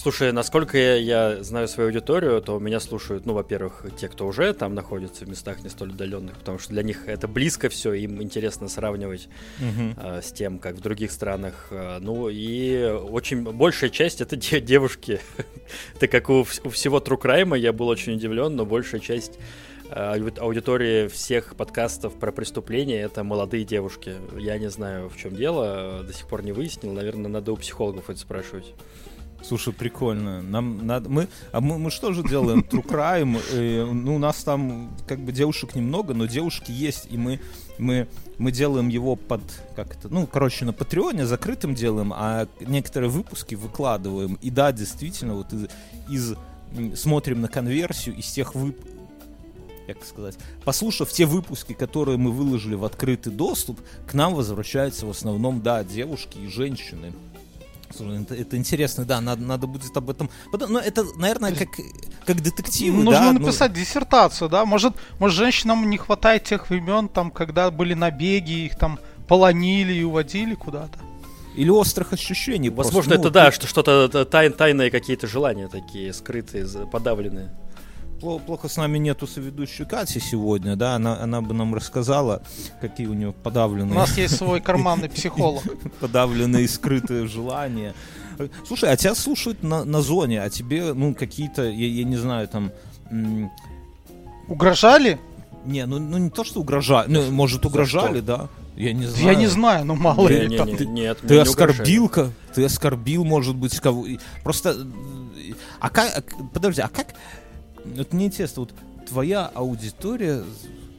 Слушай, 0.00 0.30
насколько 0.30 0.78
я, 0.78 0.94
я 0.94 1.42
знаю 1.42 1.66
свою 1.66 1.88
аудиторию, 1.88 2.40
то 2.40 2.60
меня 2.60 2.78
слушают, 2.78 3.26
ну, 3.26 3.32
во-первых, 3.34 3.84
те, 3.98 4.06
кто 4.06 4.28
уже 4.28 4.52
там 4.52 4.72
находится 4.72 5.24
в 5.24 5.28
местах 5.28 5.64
не 5.64 5.68
столь 5.68 5.90
отдаленных, 5.90 6.36
потому 6.36 6.60
что 6.60 6.70
для 6.70 6.84
них 6.84 7.08
это 7.08 7.26
близко 7.26 7.68
все, 7.68 7.92
им 7.94 8.22
интересно 8.22 8.68
сравнивать 8.68 9.28
uh-huh. 9.58 10.18
э, 10.18 10.22
с 10.22 10.30
тем, 10.30 10.60
как 10.60 10.76
в 10.76 10.80
других 10.80 11.10
странах. 11.10 11.66
Э, 11.72 11.98
ну 12.00 12.28
и 12.28 12.80
очень 12.84 13.42
большая 13.42 13.90
часть 13.90 14.20
это 14.20 14.36
де- 14.36 14.60
девушки. 14.60 15.20
это 15.96 16.06
как 16.06 16.30
у, 16.30 16.46
у 16.62 16.70
всего 16.70 16.98
True 16.98 17.20
Crime, 17.20 17.58
я 17.58 17.72
был 17.72 17.88
очень 17.88 18.12
удивлен, 18.12 18.54
но 18.54 18.64
большая 18.64 19.00
часть 19.00 19.40
э, 19.90 20.30
аудитории 20.38 21.08
всех 21.08 21.56
подкастов 21.56 22.14
про 22.14 22.30
преступления 22.30 23.00
это 23.00 23.24
молодые 23.24 23.64
девушки. 23.64 24.14
Я 24.38 24.58
не 24.58 24.70
знаю, 24.70 25.08
в 25.08 25.16
чем 25.16 25.34
дело, 25.34 26.04
до 26.06 26.12
сих 26.12 26.28
пор 26.28 26.44
не 26.44 26.52
выяснил. 26.52 26.92
Наверное, 26.92 27.28
надо 27.28 27.50
у 27.50 27.56
психологов 27.56 28.10
это 28.10 28.20
спрашивать. 28.20 28.72
Слушай, 29.42 29.72
прикольно. 29.72 30.42
Нам 30.42 30.86
надо. 30.86 31.08
Мы, 31.08 31.28
а 31.52 31.60
мы, 31.60 31.78
мы 31.78 31.90
что 31.90 32.12
же 32.12 32.22
делаем? 32.22 32.60
True 32.60 32.84
Crime. 32.84 33.40
Э, 33.52 33.84
ну, 33.84 34.16
у 34.16 34.18
нас 34.18 34.42
там 34.42 34.90
как 35.06 35.20
бы 35.20 35.32
девушек 35.32 35.74
немного, 35.74 36.12
но 36.12 36.26
девушки 36.26 36.72
есть, 36.72 37.06
и 37.10 37.16
мы, 37.16 37.40
мы, 37.78 38.08
мы 38.38 38.50
делаем 38.50 38.88
его 38.88 39.16
под 39.16 39.40
как 39.76 39.96
это, 39.96 40.08
ну, 40.08 40.26
короче, 40.26 40.64
на 40.64 40.72
Патреоне 40.72 41.24
закрытым 41.24 41.74
делаем, 41.74 42.12
а 42.14 42.48
некоторые 42.60 43.10
выпуски 43.10 43.54
выкладываем. 43.54 44.38
И 44.42 44.50
да, 44.50 44.72
действительно, 44.72 45.34
вот 45.34 45.52
из, 45.52 45.68
из 46.08 47.00
смотрим 47.00 47.40
на 47.40 47.48
конверсию 47.48 48.16
из 48.16 48.26
тех 48.26 48.54
выпусков 48.54 48.98
как 49.86 50.04
сказать, 50.04 50.36
послушав 50.66 51.10
те 51.10 51.24
выпуски, 51.24 51.72
которые 51.72 52.18
мы 52.18 52.30
выложили 52.30 52.74
в 52.74 52.84
открытый 52.84 53.32
доступ, 53.32 53.80
к 54.06 54.12
нам 54.12 54.34
возвращаются 54.34 55.06
в 55.06 55.10
основном, 55.10 55.62
да, 55.62 55.82
девушки 55.82 56.36
и 56.36 56.46
женщины. 56.46 57.14
Слушай, 57.96 58.22
это, 58.22 58.34
это 58.34 58.56
интересно, 58.56 59.04
да, 59.04 59.20
надо, 59.20 59.42
надо 59.42 59.66
будет 59.66 59.96
об 59.96 60.10
этом... 60.10 60.30
Но 60.52 60.78
это, 60.78 61.04
наверное, 61.16 61.54
как, 61.54 61.68
как 62.26 62.42
детектив. 62.42 62.94
Нужно 62.94 63.32
да? 63.32 63.32
написать 63.32 63.72
ну... 63.72 63.78
диссертацию, 63.78 64.48
да? 64.48 64.64
Может, 64.64 64.94
может, 65.18 65.36
женщинам 65.36 65.88
не 65.88 65.96
хватает 65.96 66.44
тех 66.44 66.68
времен, 66.70 67.08
там, 67.08 67.30
когда 67.30 67.70
были 67.70 67.94
набеги, 67.94 68.66
их 68.66 68.76
там 68.76 68.98
полонили 69.26 69.94
и 69.94 70.02
уводили 70.02 70.54
куда-то. 70.54 70.98
Или 71.56 71.70
острых 71.70 72.12
ощущений. 72.12 72.70
Возможно, 72.70 73.10
просто, 73.10 73.14
ну, 73.14 73.20
это 73.20 73.30
да, 73.30 73.52
что 73.52 73.66
что-то 73.66 74.24
тай, 74.24 74.50
тайные 74.50 74.90
какие-то 74.90 75.26
желания 75.26 75.68
такие, 75.68 76.12
скрытые, 76.12 76.66
подавленные. 76.92 77.50
Плохо 78.20 78.68
с 78.68 78.76
нами 78.76 78.98
нету 78.98 79.26
соведущей 79.26 79.84
Кати 79.84 80.18
сегодня, 80.18 80.74
да, 80.74 80.96
она, 80.96 81.20
она 81.20 81.40
бы 81.40 81.54
нам 81.54 81.74
рассказала, 81.74 82.42
какие 82.80 83.06
у 83.06 83.14
нее 83.14 83.32
подавленные... 83.32 83.92
У 83.92 83.98
нас 83.98 84.18
есть 84.18 84.36
свой 84.36 84.60
карманный 84.60 85.08
психолог. 85.08 85.62
Подавленные 86.00 86.66
скрытые 86.68 87.28
желания. 87.28 87.94
Слушай, 88.66 88.90
а 88.90 88.96
тебя 88.96 89.14
слушают 89.14 89.62
на, 89.62 89.84
на 89.84 90.02
зоне, 90.02 90.42
а 90.42 90.50
тебе, 90.50 90.92
ну, 90.94 91.14
какие-то, 91.14 91.62
я, 91.62 91.86
я 91.86 92.04
не 92.04 92.16
знаю, 92.16 92.48
там... 92.48 92.72
Угрожали? 94.48 95.20
Не, 95.64 95.86
ну, 95.86 95.98
ну 95.98 96.18
не 96.18 96.30
то, 96.30 96.42
что 96.44 96.60
угрожали, 96.60 97.10
ну, 97.10 97.30
может, 97.30 97.66
угрожали, 97.66 98.20
да. 98.20 98.48
Я 98.78 98.92
не 98.92 99.06
знаю. 99.06 99.26
Я 99.26 99.34
не 99.34 99.46
знаю, 99.48 99.84
ну 99.84 99.96
мало 99.96 100.28
ли. 100.28 100.46
Не, 100.46 100.56
не, 100.56 100.72
не, 100.72 100.86
нет, 100.86 101.18
ты 101.26 101.40
оскорбилка, 101.40 102.30
ты 102.54 102.64
оскорбил, 102.64 103.24
может 103.24 103.56
быть, 103.56 103.76
кого. 103.80 104.06
Просто. 104.44 104.86
А 105.80 105.90
как. 105.90 106.22
Подожди, 106.54 106.80
а 106.80 106.88
как. 106.88 107.08
Вот 107.96 108.12
мне 108.12 108.26
интересно, 108.26 108.62
вот 108.62 108.74
твоя 109.06 109.46
аудитория 109.46 110.42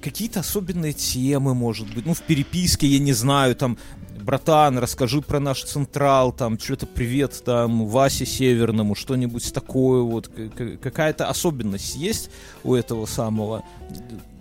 какие-то 0.01 0.39
особенные 0.39 0.93
темы, 0.93 1.53
может 1.53 1.93
быть, 1.93 2.05
ну, 2.05 2.13
в 2.13 2.21
переписке, 2.21 2.87
я 2.87 2.99
не 2.99 3.13
знаю, 3.13 3.55
там, 3.55 3.77
братан, 4.21 4.77
расскажи 4.77 5.21
про 5.21 5.39
наш 5.39 5.63
Централ, 5.63 6.31
там, 6.31 6.59
что-то 6.59 6.85
привет, 6.85 7.41
там, 7.43 7.87
Васе 7.87 8.25
Северному, 8.25 8.95
что-нибудь 8.95 9.53
такое, 9.53 10.01
вот, 10.01 10.29
какая-то 10.81 11.27
особенность 11.27 11.95
есть 11.95 12.29
у 12.63 12.75
этого 12.75 13.05
самого, 13.05 13.63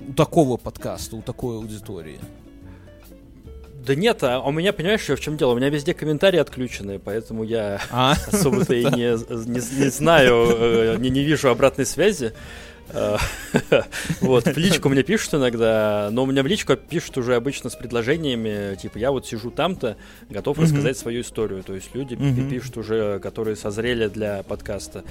у 0.07 0.13
такого 0.13 0.57
подкаста, 0.57 1.17
у 1.17 1.23
такой 1.23 1.57
аудитории? 1.57 2.19
Да 3.89 3.95
нет, 3.95 4.23
а 4.23 4.41
у 4.41 4.53
меня, 4.53 4.75
понимаешь, 4.75 5.09
в 5.09 5.19
чем 5.19 5.39
дело? 5.39 5.53
У 5.53 5.57
меня 5.57 5.71
везде 5.71 5.95
комментарии 5.95 6.39
отключены, 6.39 6.99
поэтому 6.99 7.43
я 7.43 7.81
а? 7.91 8.17
особо-то 8.27 8.75
и 8.75 8.85
не, 8.85 9.17
не, 9.47 9.81
не 9.85 9.89
знаю, 9.89 10.47
э, 10.51 10.97
не, 10.99 11.09
не 11.09 11.25
вижу 11.25 11.49
обратной 11.49 11.87
связи. 11.87 12.35
Э, 12.91 13.17
вот, 14.21 14.45
в 14.45 14.59
личку 14.59 14.91
мне 14.91 15.03
пишут 15.03 15.37
иногда, 15.37 16.11
но 16.13 16.25
у 16.25 16.27
меня 16.27 16.43
в 16.43 16.47
личку 16.47 16.77
пишут 16.77 17.17
уже 17.17 17.35
обычно 17.35 17.71
с 17.71 17.77
предложениями, 17.77 18.77
типа, 18.77 18.99
я 18.99 19.11
вот 19.11 19.27
сижу 19.27 19.51
там-то, 19.51 19.97
готов 20.29 20.59
рассказать 20.59 20.99
свою 20.99 21.23
историю. 21.23 21.63
То 21.63 21.75
есть 21.75 21.95
люди 21.95 22.15
пишут 22.51 22.77
уже, 22.77 23.21
которые 23.21 23.57
созрели 23.57 24.09
для 24.09 24.43
подкаста. 24.43 25.03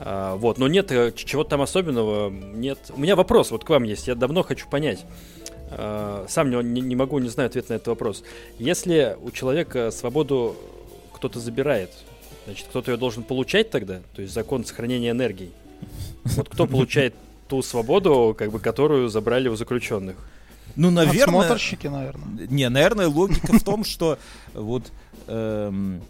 А, 0.00 0.36
вот, 0.36 0.58
но 0.58 0.68
нет 0.68 0.92
э, 0.92 1.12
чего-то 1.16 1.48
там 1.48 1.62
особенного, 1.62 2.28
нет. 2.28 2.78
У 2.90 3.00
меня 3.00 3.16
вопрос 3.16 3.50
вот 3.50 3.64
к 3.64 3.70
вам 3.70 3.84
есть, 3.84 4.06
я 4.06 4.14
давно 4.14 4.42
хочу 4.42 4.68
понять. 4.68 5.06
А, 5.70 6.26
сам 6.28 6.50
не, 6.50 6.80
не 6.80 6.96
могу, 6.96 7.18
не 7.18 7.28
знаю 7.28 7.48
ответ 7.48 7.68
на 7.68 7.74
этот 7.74 7.88
вопрос. 7.88 8.22
Если 8.58 9.16
у 9.22 9.30
человека 9.30 9.90
свободу 9.90 10.56
кто-то 11.12 11.40
забирает, 11.40 11.90
значит, 12.46 12.66
кто-то 12.68 12.92
ее 12.92 12.96
должен 12.96 13.22
получать 13.22 13.70
тогда, 13.70 14.00
то 14.14 14.22
есть 14.22 14.32
закон 14.34 14.64
сохранения 14.64 15.10
энергии. 15.10 15.50
Вот 16.24 16.48
кто 16.48 16.66
получает 16.66 17.14
ту 17.48 17.62
свободу, 17.62 18.34
как 18.38 18.50
бы, 18.50 18.60
которую 18.60 19.08
забрали 19.08 19.48
у 19.48 19.56
заключенных? 19.56 20.16
Ну, 20.76 20.90
наверное... 20.90 21.40
Отсмотрщики, 21.40 21.86
наверное. 21.86 22.46
Не, 22.48 22.68
наверное, 22.68 23.08
логика 23.08 23.52
в 23.52 23.62
том, 23.62 23.84
что 23.84 24.18
вот 24.54 24.84
эм, 25.26 26.00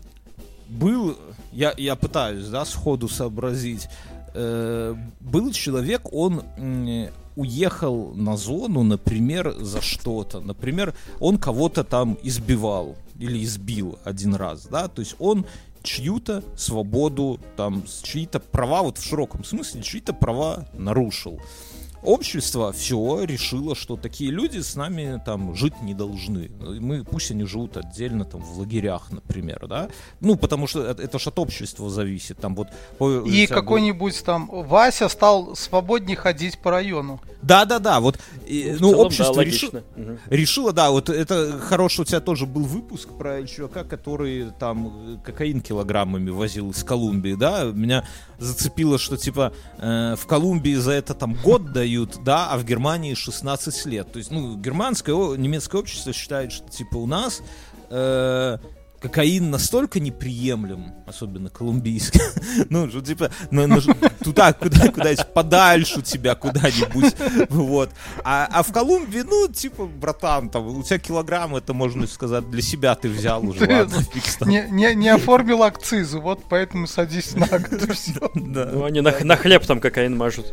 был... 0.68 1.16
Я, 1.53 1.73
я 1.77 1.97
пытаюсь, 1.97 2.47
да, 2.47 2.64
сходу 2.64 3.09
сообразить. 3.09 3.88
Э, 4.35 4.94
был 5.21 5.53
человек, 5.53 6.12
он 6.12 6.42
уехал 7.38 8.12
на 8.14 8.37
зону, 8.37 8.83
например, 8.83 9.55
за 9.61 9.81
что-то. 9.81 10.40
Например, 10.40 10.92
он 11.20 11.38
кого-то 11.38 11.85
там 11.85 12.18
избивал 12.24 12.96
или 13.16 13.44
избил 13.44 13.98
один 14.05 14.35
раз, 14.35 14.66
да, 14.66 14.88
то 14.88 15.01
есть 15.01 15.14
он 15.20 15.46
чью-то 15.83 16.42
свободу, 16.57 17.38
там, 17.57 17.85
чьи-то 18.03 18.40
права, 18.40 18.83
вот 18.83 18.98
в 18.98 19.05
широком 19.05 19.44
смысле, 19.44 19.83
чьи-то 19.83 20.12
права 20.12 20.68
нарушил 20.72 21.40
общество 22.02 22.72
все 22.72 23.24
решило, 23.24 23.74
что 23.74 23.96
такие 23.96 24.30
люди 24.30 24.61
с 24.61 24.76
нами 24.76 25.20
там 25.24 25.54
жить 25.54 25.80
не 25.82 25.94
должны. 25.94 26.50
Мы, 26.80 27.04
пусть 27.04 27.30
они 27.30 27.44
живут 27.44 27.76
отдельно 27.76 28.24
там 28.24 28.40
в 28.40 28.58
лагерях, 28.58 29.11
например, 29.11 29.66
да. 29.66 29.88
Ну, 30.20 30.37
потому 30.37 30.66
что 30.66 30.84
это, 30.84 31.02
это 31.02 31.18
же 31.18 31.30
от 31.30 31.38
общества 31.38 31.90
зависит. 31.90 32.38
Там 32.38 32.54
вот, 32.54 32.68
И 33.26 33.46
какой-нибудь 33.46 34.22
там 34.24 34.48
Вася 34.50 35.08
стал 35.08 35.54
свободнее 35.56 36.16
ходить 36.16 36.58
по 36.58 36.70
району. 36.70 37.20
Да, 37.42 37.64
да, 37.64 37.78
да. 37.78 38.00
Вот, 38.00 38.18
ну, 38.48 38.76
ну 38.80 38.90
целом, 38.90 39.06
общество 39.06 39.34
да, 39.37 39.44
решило, 39.44 39.82
угу. 39.96 40.18
решило, 40.28 40.72
да, 40.72 40.90
вот 40.90 41.08
это 41.08 41.58
хороший 41.61 42.00
у 42.00 42.04
тебя 42.04 42.20
тоже 42.20 42.46
был 42.46 42.62
выпуск 42.62 43.08
про 43.16 43.46
чувака, 43.46 43.84
который 43.84 44.50
там 44.58 45.20
кокаин 45.24 45.61
килограммами 45.61 46.30
возил 46.30 46.70
из 46.70 46.82
Колумбии, 46.82 47.34
да. 47.34 47.64
Меня 47.64 48.04
зацепило, 48.38 48.98
что 48.98 49.16
типа 49.16 49.52
э, 49.78 50.16
в 50.16 50.26
Колумбии 50.26 50.74
за 50.74 50.92
это 50.92 51.14
там 51.14 51.34
год 51.34 51.72
дают, 51.88 52.22
да, 52.22 52.48
а 52.51 52.59
в 52.59 52.64
Германии 52.64 53.14
16 53.14 53.87
лет. 53.87 54.12
То 54.12 54.18
есть, 54.18 54.31
ну, 54.31 54.57
германское, 54.57 55.14
немецкое 55.37 55.81
общество 55.81 56.12
считает, 56.12 56.53
что 56.53 56.68
типа 56.68 56.96
у 56.96 57.07
нас 57.07 57.42
э, 57.90 58.59
кокаин 59.01 59.51
настолько 59.51 60.01
неприемлем, 60.01 60.92
особенно 61.07 61.51
колумбийский, 61.51 62.20
ну, 62.70 62.88
что, 62.88 63.01
типа, 63.01 63.31
ну, 63.51 63.66
ну, 63.66 63.81
туда, 64.22 64.53
куда, 64.53 64.88
куда 64.88 65.11
подальше 65.35 66.03
тебя, 66.03 66.35
куда-нибудь, 66.35 67.14
вот. 67.48 67.90
А, 68.24 68.48
а 68.51 68.62
в 68.62 68.72
Колумбии, 68.72 69.20
ну, 69.20 69.48
типа, 69.48 69.87
братан, 69.87 70.51
там, 70.51 70.66
у 70.66 70.83
тебя 70.83 70.98
килограмм, 70.98 71.57
это, 71.57 71.72
можно 71.72 72.07
сказать, 72.07 72.51
для 72.51 72.62
себя 72.62 72.94
ты 72.94 73.09
взял 73.09 73.44
уже, 73.46 73.61
ладно. 73.61 74.05
Не, 74.46 74.66
не, 74.70 74.94
не 74.94 75.09
оформил 75.09 75.62
акцизу, 75.62 76.20
вот 76.20 76.40
поэтому 76.48 76.87
садись 76.87 77.35
на 77.35 77.46
год, 77.46 77.90
все. 77.92 78.31
Да. 78.48 78.70
Ну, 78.72 78.85
они 78.85 79.01
на, 79.01 79.14
на 79.24 79.37
хлеб 79.37 79.64
там 79.66 79.81
кокаин 79.81 80.16
мажут. 80.16 80.46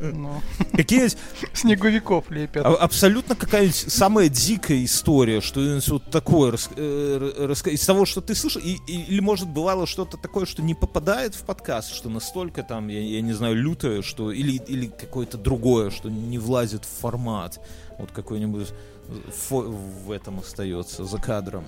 Ну. 0.00 0.42
Какие 0.72 1.08
Снеговиков 1.52 2.30
лепят. 2.30 2.64
А, 2.64 2.74
абсолютно 2.74 3.34
какая-нибудь 3.34 3.74
самая 3.74 4.28
дикая 4.28 4.84
история, 4.84 5.40
что 5.40 5.60
вот 5.88 6.04
такое 6.10 6.56
э, 6.76 7.54
из 7.66 7.86
того, 7.86 8.04
что 8.06 8.20
ты 8.20 8.34
слышал, 8.34 8.60
и, 8.62 8.76
и, 8.86 9.02
или 9.04 9.20
может 9.20 9.48
бывало 9.48 9.86
что-то 9.86 10.16
такое, 10.16 10.46
что 10.46 10.62
не 10.62 10.74
попадает 10.74 11.34
в 11.34 11.42
подкаст, 11.42 11.94
что 11.94 12.08
настолько 12.08 12.62
там, 12.62 12.88
я, 12.88 13.00
я 13.00 13.20
не 13.20 13.32
знаю, 13.32 13.56
лютое, 13.56 14.02
что 14.02 14.30
или 14.32 14.56
или 14.68 14.86
какое-то 14.86 15.38
другое, 15.38 15.90
что 15.90 16.08
не 16.08 16.38
влазит 16.38 16.84
в 16.84 17.00
формат, 17.00 17.60
вот 17.98 18.10
какой-нибудь 18.12 18.68
в 19.50 20.10
этом 20.10 20.40
остается 20.40 21.04
за 21.04 21.18
кадром. 21.18 21.64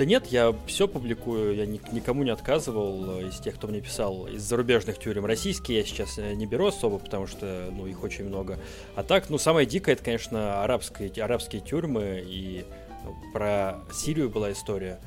Да 0.00 0.06
нет, 0.06 0.28
я 0.28 0.54
все 0.64 0.88
публикую, 0.88 1.54
я 1.54 1.66
никому 1.66 2.22
не 2.22 2.30
отказывал 2.30 3.20
э, 3.20 3.28
из 3.28 3.38
тех, 3.38 3.56
кто 3.56 3.66
мне 3.66 3.82
писал 3.82 4.26
из 4.28 4.40
зарубежных 4.40 4.98
тюрем. 4.98 5.26
Российские 5.26 5.80
я 5.80 5.84
сейчас 5.84 6.16
э, 6.16 6.32
не 6.32 6.46
беру 6.46 6.68
особо, 6.68 6.96
потому 6.96 7.26
что, 7.26 7.68
ну, 7.70 7.86
их 7.86 8.02
очень 8.02 8.24
много. 8.24 8.58
А 8.96 9.02
так, 9.02 9.28
ну, 9.28 9.36
самое 9.36 9.66
дикое, 9.66 9.92
это, 9.92 10.02
конечно, 10.02 10.64
арабские, 10.64 11.10
арабские 11.22 11.60
тюрьмы, 11.60 12.24
и 12.26 12.64
ну, 13.04 13.14
про 13.34 13.80
Сирию 13.92 14.30
была 14.30 14.52
история 14.52 15.00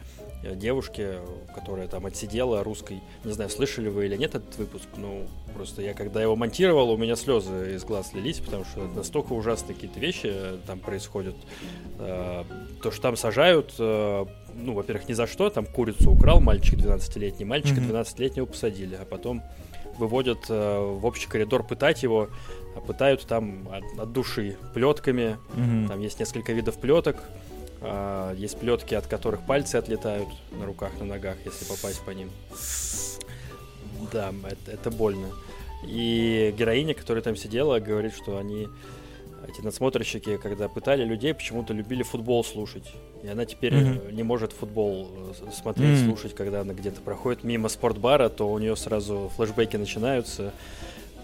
э, 0.44 0.56
девушки, 0.56 1.14
которая 1.56 1.88
там 1.88 2.06
отсидела 2.06 2.64
русской. 2.64 3.02
Не 3.24 3.34
знаю, 3.34 3.50
слышали 3.50 3.90
вы 3.90 4.06
или 4.06 4.16
нет 4.16 4.36
этот 4.36 4.56
выпуск, 4.58 4.86
ну, 4.98 5.26
просто 5.56 5.82
я 5.82 5.96
когда 5.96 6.22
его 6.22 6.36
монтировал, 6.36 6.92
у 6.92 6.98
меня 6.98 7.16
слезы 7.16 7.74
из 7.74 7.84
глаз 7.84 8.14
лились, 8.14 8.42
потому 8.42 8.64
что 8.64 8.82
настолько 8.82 9.34
ужасные 9.34 9.74
какие-то 9.74 10.00
вещи 10.00 10.32
там 10.68 10.78
происходят. 10.78 11.36
То, 11.98 12.92
что 12.92 13.02
там 13.02 13.16
сажают 13.16 13.74
ну, 14.56 14.74
во-первых, 14.74 15.08
ни 15.10 15.14
за 15.14 15.28
что, 15.28 15.50
там 15.50 15.66
курицу 15.66 16.12
украл 16.12 16.40
мальчик 16.40 16.80
12-летний, 16.80 17.46
мальчика 17.46 17.80
mm-hmm. 17.80 18.04
12-летнего 18.04 18.46
посадили, 18.46 18.96
а 18.96 19.06
потом 19.06 19.42
выводят 19.98 20.40
э, 20.50 20.80
в 20.80 21.06
общий 21.06 21.28
коридор 21.28 21.64
пытать 21.64 22.04
его, 22.04 22.30
а 22.76 22.80
пытают 22.80 23.26
там 23.26 23.68
от, 23.72 24.00
от 24.00 24.12
души 24.12 24.58
плетками, 24.74 25.38
mm-hmm. 25.56 25.88
там 25.88 26.00
есть 26.00 26.20
несколько 26.20 26.54
видов 26.54 26.78
плеток, 26.78 27.18
э, 27.82 28.36
есть 28.38 28.60
плетки, 28.60 28.96
от 28.96 29.08
которых 29.08 29.46
пальцы 29.46 29.76
отлетают 29.76 30.30
на 30.52 30.66
руках, 30.66 30.92
на 31.00 31.06
ногах, 31.06 31.38
если 31.46 31.66
попасть 31.66 32.02
по 32.02 32.12
ним. 32.12 32.30
Да, 34.12 34.34
это, 34.46 34.72
это 34.72 34.92
больно. 34.92 35.28
И 35.86 36.54
героиня, 36.58 36.94
которая 36.94 37.24
там 37.24 37.36
сидела, 37.36 37.80
говорит, 37.80 38.14
что 38.16 38.38
они 38.38 38.68
эти 39.48 39.62
надсмотрщики, 39.62 40.38
когда 40.38 40.68
пытали 40.68 41.04
людей, 41.04 41.34
почему-то 41.34 41.74
любили 41.74 42.04
футбол 42.04 42.44
слушать. 42.44 42.92
И 43.24 43.28
она 43.28 43.46
теперь 43.46 43.74
mm-hmm. 43.74 44.14
не 44.14 44.24
может 44.24 44.52
футбол 44.52 45.10
э, 45.42 45.52
смотреть, 45.52 46.00
mm-hmm. 46.00 46.06
слушать, 46.06 46.36
когда 46.36 46.62
она 46.62 46.74
где-то 46.74 47.02
проходит 47.02 47.44
мимо 47.44 47.70
спортбара, 47.70 48.30
то 48.30 48.52
у 48.52 48.58
нее 48.60 48.76
сразу 48.76 49.32
флешбеки 49.36 49.78
начинаются, 49.78 50.54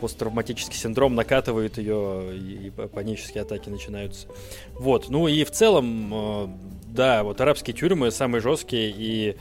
посттравматический 0.01 0.77
синдром 0.77 1.15
накатывает 1.15 1.77
ее, 1.77 2.35
и, 2.35 2.69
панические 2.69 3.43
атаки 3.43 3.69
начинаются. 3.69 4.27
Вот, 4.73 5.09
ну 5.09 5.27
и 5.27 5.43
в 5.43 5.51
целом, 5.51 6.13
э, 6.13 6.47
да, 6.87 7.23
вот 7.23 7.39
арабские 7.41 7.75
тюрьмы 7.75 8.11
самые 8.11 8.41
жесткие, 8.41 8.93
и 8.95 9.37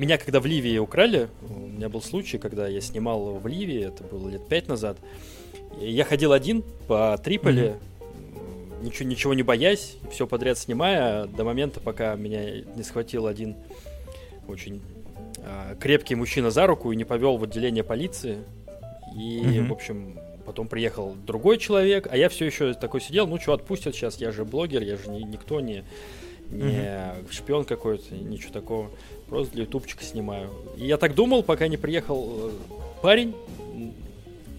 меня 0.00 0.16
когда 0.16 0.40
в 0.40 0.46
Ливии 0.46 0.78
украли, 0.78 1.28
у 1.42 1.66
меня 1.66 1.90
был 1.90 2.00
случай, 2.00 2.38
когда 2.38 2.66
я 2.66 2.80
снимал 2.80 3.34
в 3.34 3.46
Ливии, 3.46 3.86
это 3.86 4.02
было 4.02 4.30
лет 4.30 4.48
пять 4.48 4.66
назад, 4.66 4.96
я 5.78 6.04
ходил 6.04 6.32
один 6.32 6.62
по 6.88 7.18
Триполи, 7.22 7.62
mm-hmm. 7.62 8.84
ничего, 8.84 9.08
ничего 9.08 9.34
не 9.34 9.42
боясь, 9.42 9.96
все 10.10 10.26
подряд 10.26 10.58
снимая, 10.58 11.26
до 11.26 11.44
момента, 11.44 11.80
пока 11.80 12.14
меня 12.14 12.60
не 12.60 12.82
схватил 12.82 13.26
один 13.26 13.56
очень 14.48 14.80
а, 15.38 15.74
крепкий 15.76 16.14
мужчина 16.14 16.50
за 16.50 16.66
руку 16.66 16.92
и 16.92 16.96
не 16.96 17.04
повел 17.04 17.36
в 17.36 17.44
отделение 17.44 17.84
полиции. 17.84 18.38
И, 19.16 19.40
mm-hmm. 19.40 19.68
в 19.68 19.72
общем, 19.72 20.18
потом 20.44 20.68
приехал 20.68 21.14
другой 21.26 21.58
человек, 21.58 22.08
а 22.10 22.16
я 22.16 22.28
все 22.28 22.46
еще 22.46 22.74
такой 22.74 23.00
сидел, 23.00 23.26
ну 23.26 23.38
что, 23.40 23.52
отпустят 23.52 23.94
сейчас, 23.94 24.18
я 24.18 24.32
же 24.32 24.44
блогер, 24.44 24.82
я 24.82 24.96
же 24.96 25.08
не, 25.08 25.22
никто 25.24 25.60
не, 25.60 25.84
не 26.50 26.62
mm-hmm. 26.62 27.32
шпион 27.32 27.64
какой-то, 27.64 28.14
ничего 28.14 28.52
такого. 28.52 28.90
Просто 29.28 29.54
для 29.54 29.62
ютубчика 29.62 30.04
снимаю. 30.04 30.50
И 30.76 30.86
я 30.86 30.96
так 30.96 31.14
думал, 31.14 31.42
пока 31.42 31.68
не 31.68 31.76
приехал 31.76 32.28
э, 32.28 32.50
парень 33.02 33.34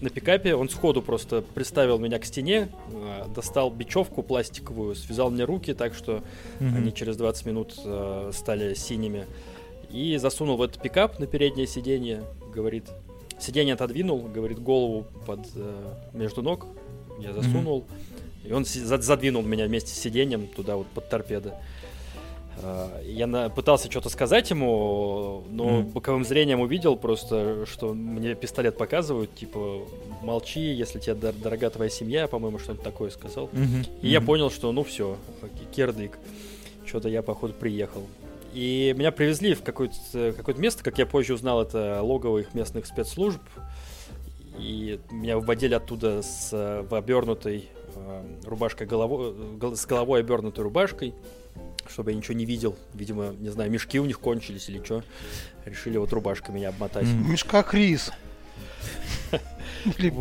на 0.02 0.10
пикапе, 0.10 0.54
он 0.54 0.68
сходу 0.68 1.00
просто 1.00 1.42
приставил 1.54 1.98
меня 1.98 2.18
к 2.18 2.24
стене, 2.24 2.68
э, 2.92 3.24
достал 3.34 3.70
бечевку 3.70 4.22
пластиковую, 4.22 4.94
связал 4.94 5.30
мне 5.30 5.44
руки 5.44 5.74
так, 5.74 5.94
что 5.94 6.22
mm-hmm. 6.60 6.76
они 6.76 6.92
через 6.92 7.16
20 7.16 7.46
минут 7.46 7.74
э, 7.84 8.30
стали 8.34 8.74
синими. 8.74 9.26
И 9.90 10.16
засунул 10.16 10.56
в 10.56 10.62
этот 10.62 10.82
пикап 10.82 11.18
на 11.18 11.26
переднее 11.26 11.66
сиденье, 11.66 12.24
говорит, 12.52 12.86
сиденье 13.38 13.74
отодвинул, 13.74 14.20
говорит, 14.22 14.58
голову 14.58 15.06
под 15.24 15.40
э, 15.54 15.94
между 16.12 16.42
ног, 16.42 16.66
я 17.20 17.32
засунул, 17.32 17.84
mm-hmm. 18.44 18.48
и 18.48 18.52
он 18.52 18.64
задвинул 18.64 19.42
меня 19.42 19.66
вместе 19.66 19.94
с 19.94 19.98
сиденьем 19.98 20.48
туда 20.48 20.76
вот 20.76 20.88
под 20.88 21.08
торпедо. 21.08 21.54
Э, 22.58 23.00
я 23.04 23.48
пытался 23.48 23.90
что-то 23.90 24.08
сказать 24.08 24.50
ему, 24.50 25.44
но 25.50 25.80
mm. 25.80 25.92
боковым 25.92 26.24
зрением 26.24 26.60
увидел 26.60 26.96
просто, 26.96 27.64
что 27.66 27.94
мне 27.94 28.34
пистолет 28.34 28.76
показывают, 28.76 29.34
типа, 29.34 29.82
молчи, 30.22 30.60
если 30.60 30.98
тебе 30.98 31.14
дор- 31.14 31.40
дорога 31.40 31.70
твоя 31.70 31.90
семья, 31.90 32.28
по-моему, 32.28 32.58
что-нибудь 32.58 32.84
такое 32.84 33.10
сказал. 33.10 33.46
Mm-hmm. 33.46 34.00
И 34.02 34.06
mm-hmm. 34.06 34.10
я 34.10 34.20
понял, 34.20 34.50
что 34.50 34.72
ну 34.72 34.84
все, 34.84 35.16
кердык. 35.74 36.18
Что-то 36.84 37.08
я, 37.08 37.22
походу, 37.22 37.54
приехал. 37.54 38.02
И 38.52 38.94
меня 38.96 39.12
привезли 39.12 39.54
в 39.54 39.62
какое-то, 39.62 40.34
какое 40.36 40.54
место, 40.56 40.84
как 40.84 40.98
я 40.98 41.06
позже 41.06 41.34
узнал, 41.34 41.62
это 41.62 42.02
логово 42.02 42.38
их 42.38 42.52
местных 42.54 42.86
спецслужб. 42.86 43.40
И 44.58 45.00
меня 45.10 45.38
выводили 45.38 45.74
оттуда 45.74 46.20
с 46.20 46.50
в 46.52 46.94
обернутой 46.94 47.70
э, 47.94 48.22
рубашкой 48.44 48.86
головой, 48.86 49.34
с 49.74 49.86
головой 49.86 50.20
обернутой 50.20 50.64
рубашкой, 50.64 51.14
чтобы 51.88 52.12
я 52.12 52.16
ничего 52.16 52.34
не 52.34 52.44
видел. 52.44 52.76
Видимо, 52.94 53.34
не 53.38 53.50
знаю, 53.50 53.70
мешки 53.70 53.98
у 54.00 54.04
них 54.04 54.20
кончились 54.20 54.68
или 54.68 54.82
что. 54.82 55.02
Решили 55.64 55.96
вот 55.98 56.12
рубашкой 56.12 56.54
меня 56.54 56.70
обмотать. 56.70 57.06
Мешка 57.06 57.62
Крис. 57.62 58.12
Или. 59.98 60.12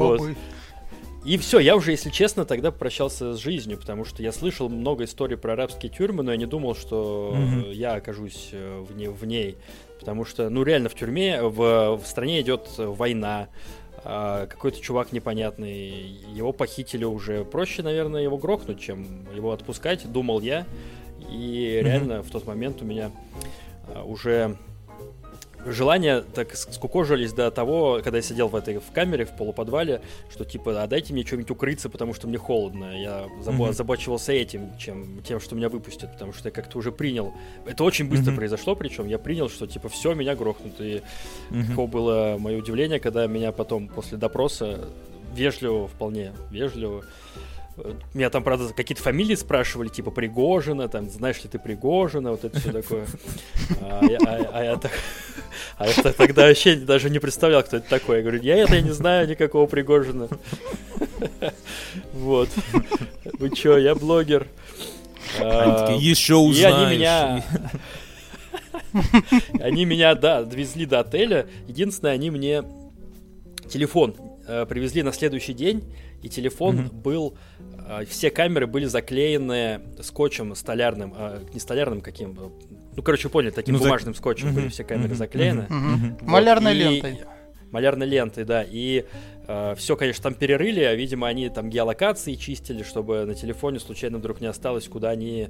И 1.23 1.37
все, 1.37 1.59
я 1.59 1.75
уже, 1.75 1.91
если 1.91 2.09
честно, 2.09 2.45
тогда 2.45 2.71
прощался 2.71 3.35
с 3.35 3.37
жизнью, 3.37 3.77
потому 3.77 4.05
что 4.05 4.23
я 4.23 4.31
слышал 4.31 4.69
много 4.69 5.03
историй 5.03 5.37
про 5.37 5.53
арабские 5.53 5.91
тюрьмы, 5.91 6.23
но 6.23 6.31
я 6.31 6.37
не 6.37 6.47
думал, 6.47 6.73
что 6.73 7.35
mm-hmm. 7.37 7.73
я 7.73 7.93
окажусь 7.93 8.49
э, 8.53 8.79
в, 8.79 8.95
не, 8.95 9.07
в 9.07 9.23
ней. 9.25 9.57
Потому 9.99 10.25
что, 10.25 10.49
ну, 10.49 10.63
реально 10.63 10.89
в 10.89 10.95
тюрьме, 10.95 11.43
в, 11.43 11.97
в 11.97 12.07
стране 12.07 12.41
идет 12.41 12.67
война, 12.77 13.49
а 14.03 14.47
какой-то 14.47 14.81
чувак 14.81 15.11
непонятный, 15.11 16.17
его 16.33 16.53
похитили 16.53 17.03
уже. 17.03 17.45
Проще, 17.45 17.83
наверное, 17.83 18.23
его 18.23 18.37
грохнуть, 18.37 18.79
чем 18.79 19.27
его 19.35 19.51
отпускать, 19.51 20.11
думал 20.11 20.41
я. 20.41 20.65
И 21.29 21.79
mm-hmm. 21.79 21.83
реально 21.83 22.23
в 22.23 22.29
тот 22.29 22.45
момент 22.45 22.81
у 22.81 22.85
меня 22.85 23.11
а, 23.87 24.03
уже 24.03 24.57
желания 25.65 26.21
так 26.21 26.55
скукожились 26.55 27.33
до 27.33 27.51
того, 27.51 28.01
когда 28.03 28.17
я 28.17 28.23
сидел 28.23 28.47
в 28.47 28.55
этой 28.55 28.79
в 28.79 28.91
камере, 28.91 29.25
в 29.25 29.35
полуподвале, 29.35 30.01
что 30.29 30.45
типа, 30.45 30.81
а 30.81 30.87
дайте 30.87 31.13
мне 31.13 31.23
что-нибудь 31.23 31.51
укрыться, 31.51 31.89
потому 31.89 32.13
что 32.13 32.27
мне 32.27 32.37
холодно. 32.37 32.99
Я 32.99 33.27
забо- 33.41 33.65
mm-hmm. 33.65 33.69
озабочивался 33.69 34.31
этим, 34.33 34.77
чем 34.77 35.21
тем, 35.23 35.39
что 35.39 35.55
меня 35.55 35.69
выпустят, 35.69 36.13
потому 36.13 36.33
что 36.33 36.49
я 36.49 36.51
как-то 36.51 36.77
уже 36.77 36.91
принял. 36.91 37.33
Это 37.65 37.83
очень 37.83 38.09
быстро 38.09 38.31
mm-hmm. 38.31 38.35
произошло, 38.35 38.75
причем 38.75 39.07
я 39.07 39.19
принял, 39.19 39.49
что 39.49 39.67
типа 39.67 39.89
все, 39.89 40.13
меня 40.13 40.35
грохнут. 40.35 40.79
И 40.79 41.01
mm-hmm. 41.51 41.67
каково 41.67 41.87
было 41.87 42.35
мое 42.39 42.57
удивление, 42.57 42.99
когда 42.99 43.27
меня 43.27 43.51
потом 43.51 43.87
после 43.87 44.17
допроса 44.17 44.87
вежливо, 45.33 45.87
вполне 45.87 46.33
вежливо, 46.49 47.03
меня 48.13 48.29
там, 48.29 48.43
правда, 48.43 48.73
какие-то 48.73 49.01
фамилии 49.01 49.35
спрашивали, 49.35 49.89
типа 49.89 50.11
Пригожина, 50.11 50.87
там, 50.87 51.09
знаешь 51.09 51.43
ли 51.43 51.49
ты 51.49 51.59
Пригожина, 51.59 52.31
вот 52.31 52.43
это 52.43 52.59
все 52.59 52.71
такое. 52.71 53.05
А 53.81 54.05
я, 54.05 54.17
а, 54.25 54.49
а 54.53 54.63
я, 54.63 54.75
так, 54.77 54.91
а 55.77 55.87
я 55.87 55.93
тогда 55.93 56.47
вообще 56.47 56.75
даже 56.75 57.09
не 57.09 57.19
представлял, 57.19 57.63
кто 57.63 57.77
это 57.77 57.89
такой. 57.89 58.17
Я 58.17 58.21
говорю, 58.23 58.41
я 58.41 58.57
это 58.57 58.75
я 58.75 58.81
не 58.81 58.91
знаю 58.91 59.27
никакого 59.27 59.67
Пригожина. 59.67 60.27
Вот. 62.13 62.49
Вы 63.39 63.49
чё, 63.49 63.77
я 63.77 63.95
блогер. 63.95 64.47
Еще 65.39 66.35
узнаешь. 66.35 66.59
И 66.59 66.65
они 66.65 66.95
меня... 66.95 67.43
Они 69.59 69.85
меня, 69.85 70.15
да, 70.15 70.43
довезли 70.43 70.85
до 70.85 70.99
отеля. 70.99 71.47
Единственное, 71.67 72.13
они 72.13 72.29
мне 72.29 72.63
телефон 73.69 74.15
э, 74.47 74.65
привезли 74.65 75.01
на 75.01 75.13
следующий 75.13 75.53
день, 75.53 75.83
и 76.21 76.29
телефон 76.29 76.89
был, 76.91 77.37
все 78.07 78.29
камеры 78.31 78.67
были 78.67 78.85
заклеены 78.85 79.81
скотчем 80.01 80.55
столярным, 80.55 81.13
э, 81.15 81.41
не 81.53 81.59
столярным 81.59 82.01
каким, 82.01 82.37
ну, 82.95 83.03
короче, 83.03 83.29
поняли, 83.29 83.51
таким 83.51 83.75
ну, 83.75 83.81
бумажным 83.81 84.13
так... 84.13 84.19
скотчем 84.19 84.49
mm-hmm. 84.49 84.53
были 84.53 84.67
все 84.69 84.83
камеры 84.83 85.13
mm-hmm. 85.13 85.15
заклеены. 85.15 85.67
Mm-hmm. 85.69 86.11
Вот, 86.21 86.29
Малярной 86.29 86.75
и... 86.75 86.77
лентой. 86.77 87.19
Малярной 87.71 88.07
лентой, 88.07 88.43
да. 88.43 88.65
И 88.67 89.05
э, 89.47 89.75
все, 89.77 89.95
конечно, 89.95 90.23
там 90.23 90.33
перерыли, 90.33 90.81
а, 90.81 90.93
видимо, 90.93 91.27
они 91.27 91.49
там 91.49 91.69
геолокации 91.69 92.35
чистили, 92.35 92.83
чтобы 92.83 93.25
на 93.25 93.33
телефоне 93.33 93.79
случайно 93.79 94.17
вдруг 94.17 94.41
не 94.41 94.47
осталось, 94.47 94.87
куда 94.87 95.09
они 95.11 95.49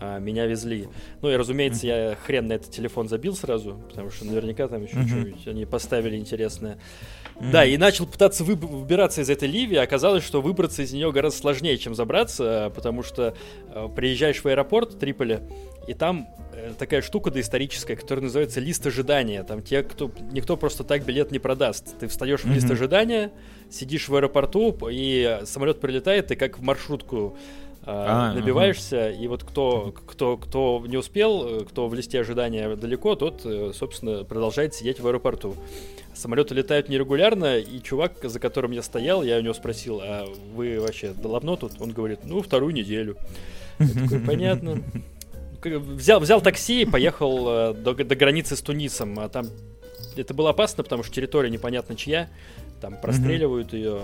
меня 0.00 0.46
везли. 0.46 0.88
Ну 1.22 1.30
и, 1.30 1.36
разумеется, 1.36 1.86
я 1.86 2.16
хрен 2.24 2.46
на 2.48 2.54
этот 2.54 2.70
телефон 2.70 3.08
забил 3.08 3.34
сразу, 3.34 3.80
потому 3.88 4.10
что 4.10 4.26
наверняка 4.26 4.68
там 4.68 4.82
еще 4.82 4.96
mm-hmm. 4.96 5.08
что-нибудь 5.08 5.48
они 5.48 5.64
поставили 5.64 6.16
интересное. 6.16 6.78
Mm-hmm. 7.36 7.50
Да, 7.50 7.64
и 7.64 7.76
начал 7.76 8.06
пытаться 8.06 8.44
вы- 8.44 8.54
выбираться 8.54 9.20
из 9.20 9.30
этой 9.30 9.48
Ливии. 9.48 9.76
Оказалось, 9.76 10.24
что 10.24 10.40
выбраться 10.40 10.82
из 10.82 10.92
нее 10.92 11.12
гораздо 11.12 11.38
сложнее, 11.38 11.76
чем 11.78 11.94
забраться, 11.94 12.72
потому 12.74 13.02
что 13.02 13.34
э, 13.68 13.88
приезжаешь 13.94 14.42
в 14.42 14.46
аэропорт 14.46 14.98
Триполи, 14.98 15.40
и 15.86 15.94
там 15.94 16.28
э, 16.52 16.72
такая 16.78 17.02
штука 17.02 17.30
доисторическая, 17.30 17.96
которая 17.96 18.24
называется 18.24 18.60
лист 18.60 18.86
ожидания. 18.86 19.42
Там 19.42 19.62
те, 19.62 19.82
кто 19.82 20.10
никто 20.32 20.56
просто 20.56 20.84
так 20.84 21.04
билет 21.04 21.30
не 21.30 21.38
продаст. 21.38 21.98
Ты 21.98 22.08
встаешь 22.08 22.40
в 22.40 22.50
лист 22.50 22.66
mm-hmm. 22.66 22.72
ожидания, 22.72 23.32
сидишь 23.70 24.08
в 24.08 24.14
аэропорту, 24.14 24.76
и 24.90 25.40
самолет 25.44 25.80
прилетает, 25.80 26.28
ты 26.28 26.36
как 26.36 26.58
в 26.58 26.62
маршрутку 26.62 27.36
а, 27.88 28.32
набиваешься, 28.32 29.06
ага. 29.06 29.14
и 29.14 29.28
вот 29.28 29.44
кто, 29.44 29.94
кто, 30.08 30.36
кто 30.36 30.82
не 30.88 30.96
успел, 30.96 31.64
кто 31.64 31.86
в 31.86 31.94
листе 31.94 32.18
ожидания 32.18 32.74
далеко, 32.74 33.14
тот, 33.14 33.42
э, 33.44 33.70
собственно, 33.72 34.24
продолжает 34.24 34.74
сидеть 34.74 34.98
в 34.98 35.06
аэропорту. 35.06 35.54
Самолеты 36.12 36.54
летают 36.54 36.88
нерегулярно, 36.88 37.58
и 37.58 37.80
чувак, 37.80 38.14
за 38.24 38.40
которым 38.40 38.72
я 38.72 38.82
стоял, 38.82 39.22
я 39.22 39.38
у 39.38 39.40
него 39.40 39.54
спросил, 39.54 40.00
а 40.02 40.26
вы 40.52 40.80
вообще 40.80 41.12
давно 41.12 41.54
тут? 41.54 41.80
Он 41.80 41.92
говорит, 41.92 42.20
ну, 42.24 42.42
вторую 42.42 42.74
неделю. 42.74 43.18
Я 43.78 44.02
такой, 44.02 44.18
понятно. 44.20 44.82
Взял, 45.64 46.20
взял 46.20 46.40
такси 46.40 46.82
и 46.82 46.84
поехал 46.84 47.48
э, 47.48 47.74
до, 47.74 47.94
до 47.94 48.14
границы 48.16 48.56
с 48.56 48.62
Тунисом. 48.62 49.18
А 49.18 49.28
там 49.28 49.46
это 50.16 50.34
было 50.34 50.50
опасно, 50.50 50.82
потому 50.82 51.02
что 51.02 51.14
территория 51.14 51.50
непонятно 51.50 51.96
чья. 51.96 52.28
Там 52.80 53.00
простреливают 53.00 53.72
ее. 53.72 54.02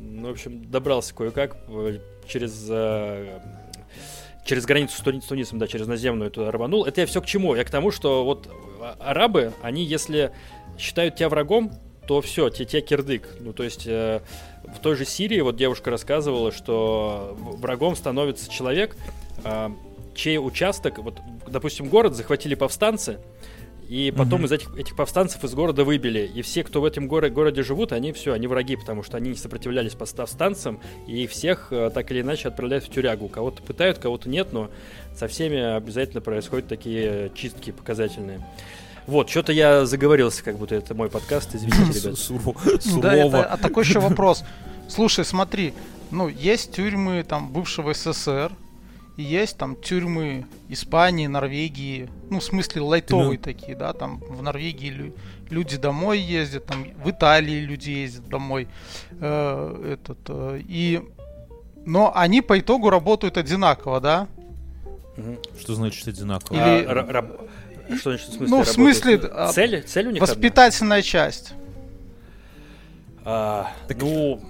Ну, 0.00 0.28
в 0.28 0.30
общем, 0.32 0.64
добрался 0.70 1.14
кое-как 1.14 1.56
э, 1.68 1.98
через 2.26 2.66
э, 2.68 3.40
через 4.44 4.66
границу 4.66 4.96
с 4.96 5.26
Тунисом, 5.26 5.58
да, 5.58 5.66
через 5.66 5.86
наземную 5.86 6.30
туда 6.30 6.50
рванул. 6.50 6.84
Это 6.84 7.00
я 7.00 7.06
все 7.06 7.20
к 7.20 7.26
чему? 7.26 7.54
Я 7.54 7.64
к 7.64 7.70
тому, 7.70 7.90
что 7.90 8.24
вот 8.24 8.48
а, 8.80 8.96
арабы, 8.98 9.52
они 9.62 9.84
если 9.84 10.32
считают 10.78 11.16
тебя 11.16 11.28
врагом, 11.28 11.72
то 12.06 12.20
все, 12.20 12.50
тебе, 12.50 12.64
тебе 12.66 12.82
кирдык. 12.82 13.28
Ну, 13.40 13.52
то 13.52 13.62
есть 13.62 13.86
э, 13.86 14.20
в 14.64 14.80
той 14.80 14.96
же 14.96 15.04
Сирии 15.04 15.40
вот 15.40 15.56
девушка 15.56 15.90
рассказывала, 15.90 16.50
что 16.50 17.36
врагом 17.38 17.94
становится 17.94 18.50
человек, 18.50 18.96
э, 19.44 19.68
чей 20.14 20.38
участок, 20.38 20.98
вот, 20.98 21.20
допустим, 21.46 21.88
город 21.88 22.14
захватили 22.14 22.54
повстанцы, 22.54 23.18
и 23.88 24.10
потом 24.10 24.40
угу. 24.40 24.46
из 24.46 24.52
этих, 24.52 24.74
этих 24.76 24.96
повстанцев 24.96 25.44
из 25.44 25.52
города 25.54 25.84
выбили. 25.84 26.20
И 26.34 26.40
все, 26.40 26.64
кто 26.64 26.80
в 26.80 26.84
этом 26.86 27.08
горо- 27.08 27.28
городе 27.28 27.62
живут, 27.62 27.92
они 27.92 28.12
все, 28.12 28.32
они 28.32 28.46
враги, 28.46 28.76
потому 28.76 29.02
что 29.02 29.18
они 29.18 29.30
не 29.30 29.36
сопротивлялись 29.36 29.94
повстанцам, 29.94 30.80
и 31.06 31.26
всех 31.26 31.68
э, 31.72 31.90
так 31.92 32.10
или 32.10 32.22
иначе 32.22 32.48
отправляют 32.48 32.84
в 32.84 32.90
тюрягу. 32.90 33.28
Кого-то 33.28 33.62
пытают, 33.62 33.98
кого-то 33.98 34.30
нет, 34.30 34.52
но 34.52 34.70
со 35.14 35.28
всеми 35.28 35.58
обязательно 35.58 36.22
происходят 36.22 36.68
такие 36.68 37.30
чистки 37.34 37.70
показательные. 37.70 38.40
Вот, 39.06 39.28
что-то 39.28 39.52
я 39.52 39.84
заговорился, 39.84 40.42
как 40.42 40.56
будто 40.56 40.74
это 40.74 40.94
мой 40.94 41.10
подкаст, 41.10 41.54
извините, 41.54 42.00
ребят. 42.00 42.18
Сурово. 42.18 42.54
Да, 43.02 43.14
это, 43.14 43.44
а 43.44 43.56
такой 43.58 43.84
еще 43.84 43.98
вопрос. 44.00 44.42
Слушай, 44.88 45.24
смотри, 45.24 45.74
ну, 46.10 46.28
есть 46.28 46.72
тюрьмы 46.72 47.24
там 47.24 47.52
бывшего 47.52 47.92
СССР, 47.92 48.52
есть 49.16 49.58
там 49.58 49.76
тюрьмы 49.76 50.46
Испании, 50.68 51.26
Норвегии, 51.26 52.08
ну, 52.30 52.40
в 52.40 52.44
смысле, 52.44 52.82
лайтовые 52.82 53.38
ну... 53.38 53.44
такие, 53.44 53.76
да, 53.76 53.92
там 53.92 54.18
в 54.18 54.42
Норвегии 54.42 54.88
лю- 54.88 55.14
люди 55.50 55.76
домой 55.76 56.18
ездят, 56.18 56.66
там 56.66 56.84
в 57.04 57.10
Италии 57.10 57.60
люди 57.60 57.90
ездят 57.90 58.28
домой. 58.28 58.68
Э, 59.20 59.96
этот, 60.00 60.18
э, 60.28 60.60
и... 60.66 61.02
Но 61.84 62.12
они 62.14 62.42
по 62.42 62.58
итогу 62.58 62.90
работают 62.90 63.36
одинаково, 63.36 64.00
да? 64.00 64.28
Что 65.60 65.74
значит 65.74 66.06
одинаково? 66.08 66.56
Или... 66.56 66.84
А, 66.86 67.96
Что 67.96 68.10
значит 68.10 68.28
в 68.28 68.32
смысле 68.34 68.56
Ну, 68.56 68.62
в 68.62 68.68
смысле... 68.68 69.20
А, 69.32 69.52
цель, 69.52 69.82
цель 69.82 70.06
у 70.06 70.10
них 70.10 70.22
Воспитательная 70.22 70.98
одна? 70.98 71.02
часть. 71.02 71.54
А, 73.24 73.72
так... 73.88 74.00
Ну, 74.00 74.40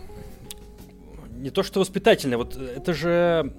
не 1.42 1.50
то 1.50 1.64
что 1.64 1.81
воспитательное, 1.81 2.38
вот 2.38 2.57
это 2.57 2.94
же 2.94 3.52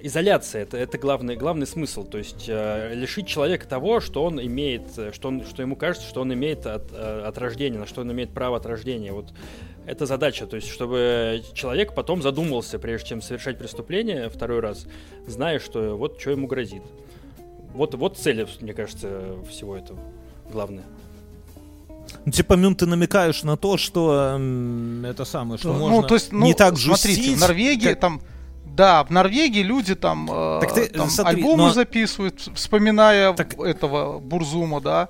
изоляция, 0.00 0.62
это, 0.62 0.76
это 0.76 0.96
главный, 0.96 1.34
главный 1.34 1.66
смысл. 1.66 2.04
То 2.04 2.18
есть 2.18 2.44
э, 2.48 2.94
лишить 2.94 3.26
человека 3.26 3.66
того, 3.66 3.98
что 4.00 4.22
он 4.24 4.40
имеет, 4.40 4.82
что, 5.12 5.28
он, 5.28 5.44
что 5.44 5.60
ему 5.60 5.74
кажется, 5.74 6.08
что 6.08 6.20
он 6.20 6.32
имеет 6.32 6.66
от, 6.66 6.92
э, 6.92 7.22
от 7.26 7.36
рождения, 7.38 7.78
на 7.78 7.86
что 7.86 8.02
он 8.02 8.12
имеет 8.12 8.30
право 8.30 8.56
от 8.56 8.64
рождения. 8.64 9.12
Вот 9.12 9.32
это 9.86 10.06
задача, 10.06 10.46
то 10.46 10.54
есть 10.54 10.68
чтобы 10.68 11.42
человек 11.52 11.94
потом 11.94 12.22
задумался, 12.22 12.78
прежде 12.78 13.08
чем 13.08 13.20
совершать 13.20 13.58
преступление 13.58 14.28
второй 14.30 14.60
раз, 14.60 14.86
зная, 15.26 15.58
что 15.58 15.96
вот 15.96 16.20
что 16.20 16.30
ему 16.30 16.46
грозит. 16.46 16.82
Вот, 17.74 17.94
вот 17.94 18.18
цель, 18.18 18.46
мне 18.60 18.72
кажется, 18.72 19.36
всего 19.50 19.76
этого 19.76 19.98
главное. 20.50 20.84
Ну, 22.26 22.32
типа, 22.32 22.54
Мюн, 22.54 22.74
ты 22.74 22.86
намекаешь 22.86 23.44
на 23.44 23.56
то, 23.56 23.76
что 23.76 24.36
э, 24.36 25.04
это 25.08 25.24
самое, 25.24 25.58
что 25.58 25.72
ну, 25.72 25.88
можно 25.88 26.08
то 26.08 26.14
есть, 26.14 26.32
ну, 26.32 26.44
не 26.44 26.54
так 26.54 26.76
смотрите, 26.76 27.20
жестить. 27.20 27.38
в 27.38 27.40
Норвегии 27.40 27.88
как... 27.88 28.00
там 28.00 28.20
да, 28.64 29.04
в 29.04 29.10
Норвегии 29.10 29.62
люди 29.62 29.94
там, 29.94 30.28
э, 30.30 30.58
так 30.60 30.74
ты, 30.74 30.88
там 30.88 31.08
смотри, 31.08 31.36
альбомы 31.36 31.68
но... 31.68 31.72
записывают, 31.72 32.40
вспоминая 32.54 33.32
так... 33.32 33.58
этого 33.58 34.18
Бурзума, 34.18 34.80
да. 34.80 35.08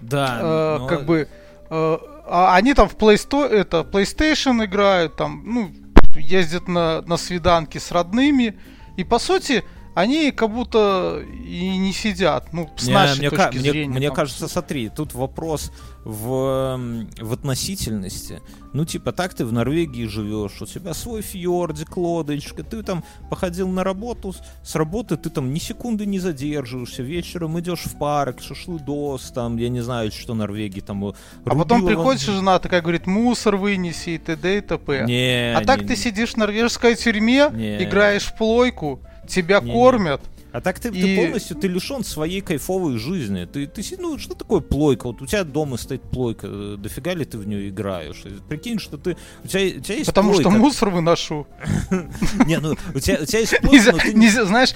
Да. 0.00 0.38
Э, 0.40 0.78
но... 0.80 0.86
Как 0.86 1.04
бы, 1.04 1.28
э, 1.70 1.98
а 2.26 2.56
они 2.56 2.72
там 2.72 2.88
в 2.88 2.96
Playsto- 2.96 3.46
это, 3.46 3.80
PlayStation 3.80 4.64
играют, 4.64 5.16
там, 5.16 5.42
ну, 5.44 5.70
ездят 6.16 6.66
на, 6.66 7.02
на 7.02 7.16
свиданки 7.18 7.78
с 7.78 7.92
родными. 7.92 8.58
И 8.96 9.04
по 9.04 9.18
сути, 9.18 9.64
они 9.94 10.32
как 10.32 10.50
будто 10.50 11.22
и 11.22 11.76
не 11.76 11.92
сидят. 11.92 12.52
Ну, 12.52 12.68
с 12.76 12.86
не, 12.86 12.92
нашей 12.92 13.18
мне 13.20 13.30
точки 13.30 13.58
мне, 13.58 13.70
зрения. 13.70 13.94
Мне 13.94 14.06
там... 14.08 14.16
кажется, 14.16 14.48
смотри, 14.48 14.88
тут 14.88 15.14
вопрос 15.14 15.70
в, 16.04 16.78
в 17.20 17.32
относительности. 17.32 18.42
Ну, 18.72 18.84
типа, 18.84 19.12
так 19.12 19.34
ты 19.34 19.44
в 19.44 19.52
Норвегии 19.52 20.06
живешь, 20.06 20.60
у 20.60 20.66
тебя 20.66 20.94
свой 20.94 21.22
фьордик, 21.22 21.96
лодочка, 21.96 22.64
ты 22.64 22.82
там 22.82 23.04
походил 23.30 23.68
на 23.68 23.84
работу, 23.84 24.34
с 24.62 24.74
работы 24.74 25.16
ты 25.16 25.30
там 25.30 25.54
ни 25.54 25.60
секунды 25.60 26.06
не 26.06 26.18
задерживаешься, 26.18 27.02
вечером 27.02 27.58
идешь 27.60 27.84
в 27.84 27.96
парк, 27.96 28.42
шашлыдос, 28.42 29.30
там, 29.30 29.56
я 29.58 29.68
не 29.68 29.80
знаю, 29.80 30.10
что 30.10 30.34
Норвегии 30.34 30.80
там... 30.80 31.04
А 31.04 31.14
потом 31.44 31.86
приходишь, 31.86 32.26
вон... 32.26 32.36
жена 32.36 32.58
такая 32.58 32.82
говорит, 32.82 33.06
мусор 33.06 33.56
вынеси 33.56 34.10
и 34.10 34.18
т.д. 34.18 34.58
и 34.58 34.60
т.п. 34.60 35.04
Не, 35.06 35.54
а 35.56 35.60
не, 35.60 35.66
так 35.66 35.82
не. 35.82 35.86
ты 35.86 35.96
сидишь 35.96 36.32
в 36.32 36.36
норвежской 36.36 36.96
тюрьме, 36.96 37.48
не. 37.52 37.84
играешь 37.84 38.24
в 38.24 38.36
плойку, 38.36 39.00
тебя 39.26 39.60
не, 39.60 39.72
кормят, 39.72 40.20
а 40.54 40.60
так 40.60 40.78
ты, 40.78 40.88
и... 40.90 41.02
ты 41.02 41.16
полностью 41.16 41.56
ты 41.56 41.66
лишен 41.66 42.04
своей 42.04 42.40
кайфовой 42.40 42.96
жизни. 42.96 43.44
Ты, 43.44 43.66
ты, 43.66 43.82
ну, 43.98 44.16
что 44.20 44.36
такое 44.36 44.60
плойка? 44.60 45.08
Вот 45.08 45.20
у 45.20 45.26
тебя 45.26 45.42
дома 45.42 45.76
стоит 45.76 46.02
плойка. 46.02 46.46
Э, 46.48 46.76
дофига 46.78 47.12
ли 47.12 47.24
ты 47.24 47.38
в 47.38 47.48
нее 47.48 47.70
играешь? 47.70 48.22
Прикинь, 48.48 48.78
что 48.78 48.96
ты... 48.96 49.16
У 49.42 49.48
тебя, 49.48 49.78
у 49.78 49.80
тебя 49.80 49.96
есть 49.96 50.06
Потому 50.06 50.30
плойка. 50.30 50.50
что 50.50 50.58
мусор 50.60 50.90
выношу. 50.90 51.48
Не, 52.46 52.60
ну, 52.60 52.76
у 52.94 53.00
тебя, 53.00 53.18
у 53.20 53.24
тебя 53.24 53.40
есть 53.40 53.58
плойка, 53.60 54.44
знаешь, 54.46 54.74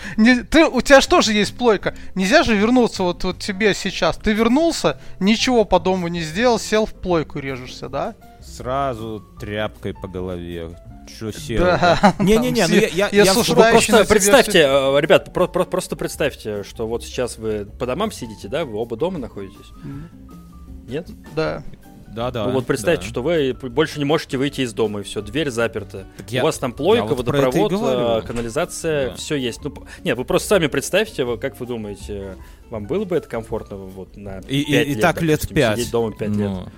ты, 0.50 0.64
у 0.64 0.80
тебя 0.80 1.00
же 1.00 1.06
тоже 1.06 1.32
есть 1.32 1.56
плойка. 1.56 1.94
Нельзя 2.16 2.42
же 2.42 2.56
вернуться 2.56 3.04
вот, 3.04 3.22
вот 3.22 3.38
тебе 3.38 3.72
сейчас. 3.72 4.16
Ты 4.16 4.32
вернулся, 4.32 5.00
ничего 5.20 5.64
по 5.64 5.78
дому 5.78 6.08
не 6.08 6.22
сделал, 6.22 6.58
сел 6.58 6.86
в 6.86 6.92
плойку 6.92 7.38
режешься, 7.38 7.88
да? 7.88 8.16
Сразу 8.58 9.24
тряпкой 9.38 9.94
по 9.94 10.08
голове 10.08 10.76
что 11.08 11.32
Да. 11.58 12.14
Не-не-не, 12.18 12.66
ну 12.66 12.74
я, 12.74 12.88
я, 12.88 13.08
я, 13.10 13.32
просто 13.32 14.04
представьте, 14.04 14.58
э, 14.58 15.00
ребят, 15.00 15.32
про, 15.32 15.46
про, 15.46 15.64
просто 15.64 15.96
представьте, 15.96 16.64
что 16.64 16.86
вот 16.86 17.02
сейчас 17.02 17.38
вы 17.38 17.64
по 17.64 17.86
домам 17.86 18.12
сидите, 18.12 18.48
да, 18.48 18.64
вы 18.64 18.76
оба 18.76 18.96
дома 18.96 19.18
находитесь. 19.18 19.70
Нет? 20.86 21.08
Да. 21.34 21.62
Да, 22.08 22.30
да. 22.32 22.46
Ну 22.46 22.52
вот 22.52 22.66
представьте, 22.66 23.04
да. 23.04 23.10
что 23.10 23.22
вы 23.22 23.54
больше 23.54 23.98
не 23.98 24.04
можете 24.04 24.38
выйти 24.38 24.62
из 24.62 24.72
дома, 24.72 25.00
и 25.00 25.02
все, 25.04 25.22
дверь 25.22 25.50
заперта. 25.50 26.04
Я, 26.28 26.42
У 26.42 26.46
вас 26.46 26.58
там 26.58 26.72
плойка, 26.72 27.14
вот 27.14 27.18
водопровод, 27.18 27.72
э, 27.72 28.26
канализация, 28.26 29.10
да. 29.10 29.14
все 29.14 29.36
есть. 29.36 29.62
Ну, 29.62 29.72
нет, 30.02 30.18
вы 30.18 30.24
просто 30.24 30.48
сами 30.48 30.66
представьте, 30.66 31.24
как 31.36 31.60
вы 31.60 31.66
думаете, 31.66 32.36
вам 32.70 32.86
было 32.86 33.04
бы 33.04 33.16
это 33.16 33.28
комфортно 33.28 33.76
вот 33.76 34.16
на 34.16 34.40
и, 34.40 34.64
5 34.64 34.68
и, 34.68 34.72
лет, 34.72 34.88
и 34.88 34.94
так 35.00 35.14
допустим, 35.16 35.28
лет 35.28 35.48
5. 35.48 35.78
сидеть 35.78 35.90
дома 35.92 36.12
5 36.12 36.28
ну. 36.30 36.38
лет? 36.38 36.68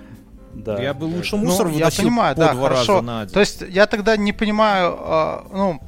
Да. 0.53 0.81
Я 0.81 0.93
бы 0.93 1.05
лучше 1.05 1.37
мусор 1.37 1.67
ну, 1.69 1.77
я 1.77 1.89
понимаю, 1.89 2.35
по 2.35 2.41
да, 2.41 2.53
два 2.53 2.63
хорошо. 2.69 2.93
раза 2.93 3.05
на 3.05 3.25
день. 3.25 3.33
То 3.33 3.39
есть 3.39 3.61
я 3.69 3.87
тогда 3.87 4.17
не 4.17 4.33
понимаю, 4.33 4.97
э, 4.99 5.39
ну, 5.53 5.81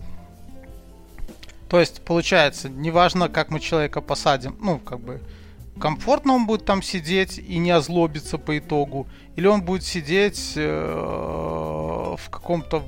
то 1.69 1.79
есть 1.79 2.01
получается, 2.01 2.69
неважно, 2.69 3.29
как 3.29 3.49
мы 3.49 3.59
человека 3.59 4.01
посадим, 4.01 4.57
ну, 4.61 4.79
как 4.79 4.99
бы, 4.99 5.21
комфортно 5.79 6.33
он 6.33 6.45
будет 6.45 6.65
там 6.65 6.81
сидеть 6.81 7.37
и 7.37 7.57
не 7.57 7.71
озлобиться 7.71 8.37
по 8.37 8.57
итогу, 8.57 9.07
или 9.35 9.47
он 9.47 9.63
будет 9.63 9.83
сидеть 9.83 10.53
э, 10.55 12.15
в 12.17 12.29
каком-то 12.29 12.83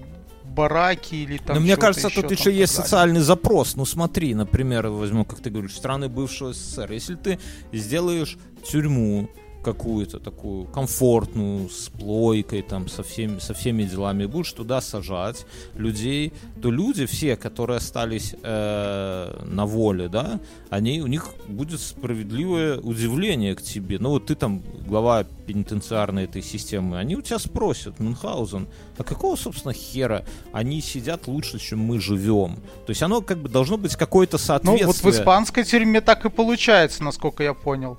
бараке 0.55 1.17
или 1.17 1.37
там. 1.37 1.55
Но 1.57 1.61
мне 1.61 1.75
кажется, 1.75 2.07
еще, 2.07 2.21
тут 2.21 2.31
еще 2.31 2.51
есть 2.51 2.73
социальный 2.73 3.19
запрос. 3.19 3.75
Ну 3.75 3.85
смотри, 3.85 4.33
например, 4.33 4.87
возьму, 4.87 5.25
как 5.25 5.39
ты 5.41 5.49
говоришь, 5.49 5.75
страны 5.75 6.07
бывшего 6.07 6.53
СССР. 6.53 6.91
Если 6.91 7.15
ты 7.15 7.39
сделаешь 7.73 8.37
тюрьму, 8.63 9.29
какую-то 9.65 10.19
такую 10.19 10.65
комфортную, 10.67 11.69
с 11.69 11.89
плойкой, 11.89 12.61
там, 12.61 12.87
со 12.87 13.01
всеми, 13.01 13.39
со 13.39 13.55
всеми 13.55 13.83
делами, 13.83 14.27
будешь 14.27 14.53
туда 14.53 14.79
сажать 14.79 15.45
людей, 15.73 16.33
то 16.61 16.69
люди 16.69 17.07
все, 17.07 17.35
которые 17.35 17.77
остались 17.77 18.35
э, 18.43 19.43
на 19.43 19.65
воле, 19.65 20.07
да, 20.07 20.39
они, 20.69 21.01
у 21.01 21.07
них 21.07 21.33
будет 21.47 21.79
справедливое 21.79 22.79
удивление 22.79 23.55
к 23.55 23.61
тебе. 23.63 23.97
Ну 23.97 24.09
вот 24.09 24.27
ты 24.27 24.35
там 24.35 24.61
глава 24.87 25.23
пенитенциарной 25.23 26.25
этой 26.25 26.43
системы, 26.43 26.99
они 26.99 27.15
у 27.15 27.21
тебя 27.21 27.39
спросят, 27.39 27.99
Мюнхгаузен, 27.99 28.67
а 28.97 29.03
какого, 29.03 29.35
собственно, 29.35 29.73
хера 29.73 30.23
они 30.53 30.79
сидят 30.79 31.27
лучше, 31.27 31.57
чем 31.57 31.79
мы 31.79 31.99
живем? 31.99 32.57
То 32.85 32.91
есть 32.91 33.01
оно 33.01 33.21
как 33.21 33.39
бы 33.39 33.49
должно 33.49 33.77
быть 33.77 33.95
какое-то 33.95 34.37
соответствие. 34.37 34.85
Ну 34.85 34.93
вот 34.93 35.03
в 35.03 35.09
испанской 35.09 35.63
тюрьме 35.63 36.01
так 36.01 36.25
и 36.25 36.29
получается, 36.29 37.03
насколько 37.03 37.41
я 37.41 37.55
понял. 37.55 37.97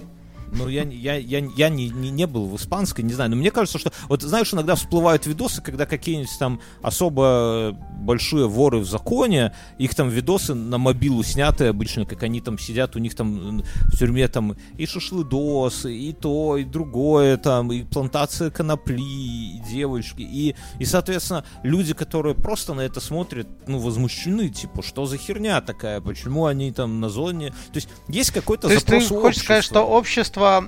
Ну, 0.52 0.68
я, 0.68 0.82
я, 0.84 1.16
я, 1.16 1.38
я 1.56 1.68
не, 1.68 1.88
не, 1.88 2.10
не 2.10 2.26
был 2.26 2.46
в 2.46 2.56
испанской, 2.56 3.04
не 3.04 3.12
знаю. 3.12 3.30
Но 3.30 3.36
мне 3.36 3.50
кажется, 3.50 3.78
что... 3.78 3.92
Вот 4.08 4.22
знаешь, 4.22 4.52
иногда 4.52 4.74
всплывают 4.74 5.26
видосы, 5.26 5.62
когда 5.62 5.86
какие-нибудь 5.86 6.30
там 6.38 6.60
особо 6.82 7.76
большие 8.00 8.48
воры 8.48 8.78
в 8.78 8.86
законе, 8.88 9.52
их 9.78 9.94
там 9.94 10.08
видосы 10.08 10.54
на 10.54 10.78
мобилу 10.78 11.22
сняты 11.22 11.66
обычно, 11.66 12.06
как 12.06 12.22
они 12.22 12.40
там 12.40 12.58
сидят, 12.58 12.96
у 12.96 12.98
них 12.98 13.14
там 13.14 13.62
в 13.62 13.98
тюрьме 13.98 14.28
там 14.28 14.56
и 14.76 14.86
шашлыдосы, 14.86 15.94
и 15.94 16.12
то, 16.12 16.56
и 16.56 16.64
другое 16.64 17.36
там, 17.36 17.72
и 17.72 17.82
плантация 17.82 18.50
конопли, 18.50 19.02
и 19.02 19.62
девочки, 19.68 20.22
и, 20.22 20.54
и 20.78 20.84
соответственно, 20.84 21.44
люди, 21.62 21.94
которые 21.94 22.34
просто 22.34 22.74
на 22.74 22.82
это 22.82 23.00
смотрят, 23.00 23.48
ну, 23.66 23.78
возмущены, 23.78 24.48
типа, 24.48 24.82
что 24.82 25.06
за 25.06 25.16
херня 25.16 25.60
такая, 25.60 26.00
почему 26.00 26.46
они 26.46 26.72
там 26.72 27.00
на 27.00 27.08
зоне... 27.08 27.50
То 27.50 27.76
есть 27.76 27.88
есть 28.08 28.30
какой-то 28.30 28.68
запрос 28.68 28.94
есть 28.94 29.08
ты 29.08 29.14
хочешь 29.14 29.24
общества. 29.24 29.44
сказать, 29.44 29.64
что 29.64 29.80
общество 29.82 30.35
общество, 30.36 30.64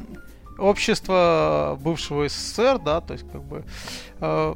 общество 0.59 1.79
бывшего 1.81 2.29
СССР, 2.29 2.79
да, 2.79 3.01
то 3.01 3.13
есть 3.13 3.25
как 3.31 3.43
бы 3.43 3.65
э, 4.21 4.55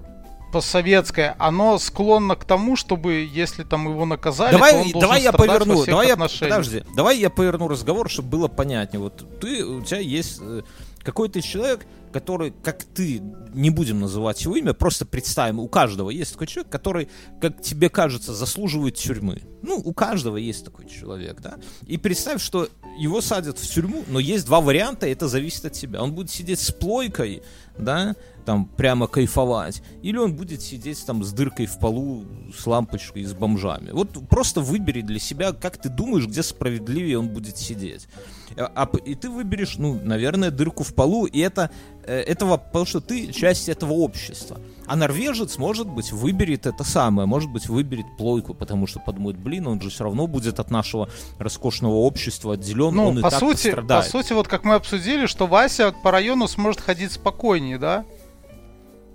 постсоветское, 0.52 1.36
оно 1.38 1.78
склонно 1.78 2.36
к 2.36 2.44
тому, 2.44 2.76
чтобы 2.76 3.28
если 3.32 3.62
там 3.62 3.88
его 3.88 4.04
наказали, 4.04 4.52
давай, 4.52 4.72
то 4.72 4.78
он 4.78 5.00
давай 5.00 5.22
я 5.22 5.32
поверну, 5.32 5.84
давай 5.84 6.08
я, 6.08 6.16
подожди, 6.16 6.84
давай 6.96 7.18
я 7.18 7.30
поверну 7.30 7.68
разговор, 7.68 8.10
чтобы 8.10 8.28
было 8.28 8.48
понятнее. 8.48 9.00
Вот 9.00 9.40
ты, 9.40 9.64
у 9.64 9.82
тебя 9.82 10.00
есть 10.00 10.38
э, 10.40 10.62
какой-то 11.02 11.42
человек, 11.42 11.86
который, 12.12 12.52
как 12.62 12.84
ты, 12.84 13.22
не 13.54 13.70
будем 13.70 14.00
называть 14.00 14.42
его 14.44 14.56
имя, 14.56 14.72
просто 14.74 15.06
представим, 15.06 15.58
у 15.58 15.68
каждого 15.68 16.10
есть 16.10 16.32
такой 16.32 16.46
человек, 16.46 16.70
который, 16.70 17.08
как 17.40 17.60
тебе 17.62 17.88
кажется, 17.88 18.34
заслуживает 18.34 18.96
тюрьмы. 18.96 19.42
Ну, 19.62 19.80
у 19.82 19.92
каждого 19.92 20.36
есть 20.36 20.64
такой 20.64 20.88
человек, 20.88 21.40
да? 21.40 21.58
И 21.86 21.96
представь, 21.96 22.42
что 22.42 22.68
его 22.98 23.20
садят 23.20 23.58
в 23.58 23.66
тюрьму, 23.66 24.04
но 24.08 24.18
есть 24.18 24.46
два 24.46 24.60
варианта, 24.60 25.06
и 25.06 25.12
это 25.12 25.28
зависит 25.28 25.64
от 25.64 25.72
тебя. 25.72 26.02
Он 26.02 26.12
будет 26.12 26.30
сидеть 26.30 26.60
с 26.60 26.70
плойкой, 26.72 27.42
да, 27.78 28.14
там 28.44 28.66
прямо 28.66 29.06
кайфовать, 29.06 29.82
или 30.02 30.16
он 30.16 30.34
будет 30.34 30.62
сидеть 30.62 31.04
там 31.06 31.24
с 31.24 31.32
дыркой 31.32 31.66
в 31.66 31.78
полу, 31.78 32.24
с 32.56 32.66
лампочкой 32.66 33.24
с 33.24 33.34
бомжами. 33.34 33.90
Вот 33.90 34.28
просто 34.28 34.60
выбери 34.60 35.00
для 35.00 35.18
себя, 35.18 35.52
как 35.52 35.76
ты 35.78 35.88
думаешь, 35.88 36.26
где 36.26 36.42
справедливее 36.42 37.18
он 37.18 37.28
будет 37.28 37.56
сидеть. 37.58 38.08
А, 38.56 38.70
а 38.74 38.96
и 39.04 39.14
ты 39.14 39.30
выберешь, 39.30 39.76
ну, 39.78 39.98
наверное, 40.02 40.50
дырку 40.50 40.82
в 40.82 40.94
полу, 40.94 41.26
и 41.26 41.38
это 41.38 41.70
этого, 42.10 42.56
потому 42.56 42.84
что 42.86 43.00
ты 43.00 43.32
часть 43.32 43.68
этого 43.68 43.92
общества. 43.92 44.58
А 44.86 44.96
норвежец, 44.96 45.58
может 45.58 45.86
быть, 45.86 46.10
выберет 46.12 46.66
это 46.66 46.82
самое, 46.84 47.26
может 47.26 47.50
быть, 47.50 47.68
выберет 47.68 48.06
плойку, 48.18 48.54
потому 48.54 48.86
что 48.86 48.98
подумает, 49.00 49.38
блин, 49.38 49.66
он 49.68 49.80
же 49.80 49.90
все 49.90 50.04
равно 50.04 50.26
будет 50.26 50.58
от 50.60 50.70
нашего 50.70 51.08
роскошного 51.38 51.94
общества 51.94 52.54
отделен, 52.54 52.94
Ну, 52.94 53.08
он 53.08 53.18
и 53.20 53.22
по 53.22 53.30
так 53.30 53.38
сути, 53.40 53.70
по 53.70 53.76
пострадает. 53.76 54.10
сути, 54.10 54.32
вот 54.32 54.48
как 54.48 54.64
мы 54.64 54.74
обсудили, 54.74 55.26
что 55.26 55.46
Вася 55.46 55.94
по 56.02 56.10
району 56.10 56.48
сможет 56.48 56.80
ходить 56.80 57.12
спокойнее, 57.12 57.78
да? 57.78 58.04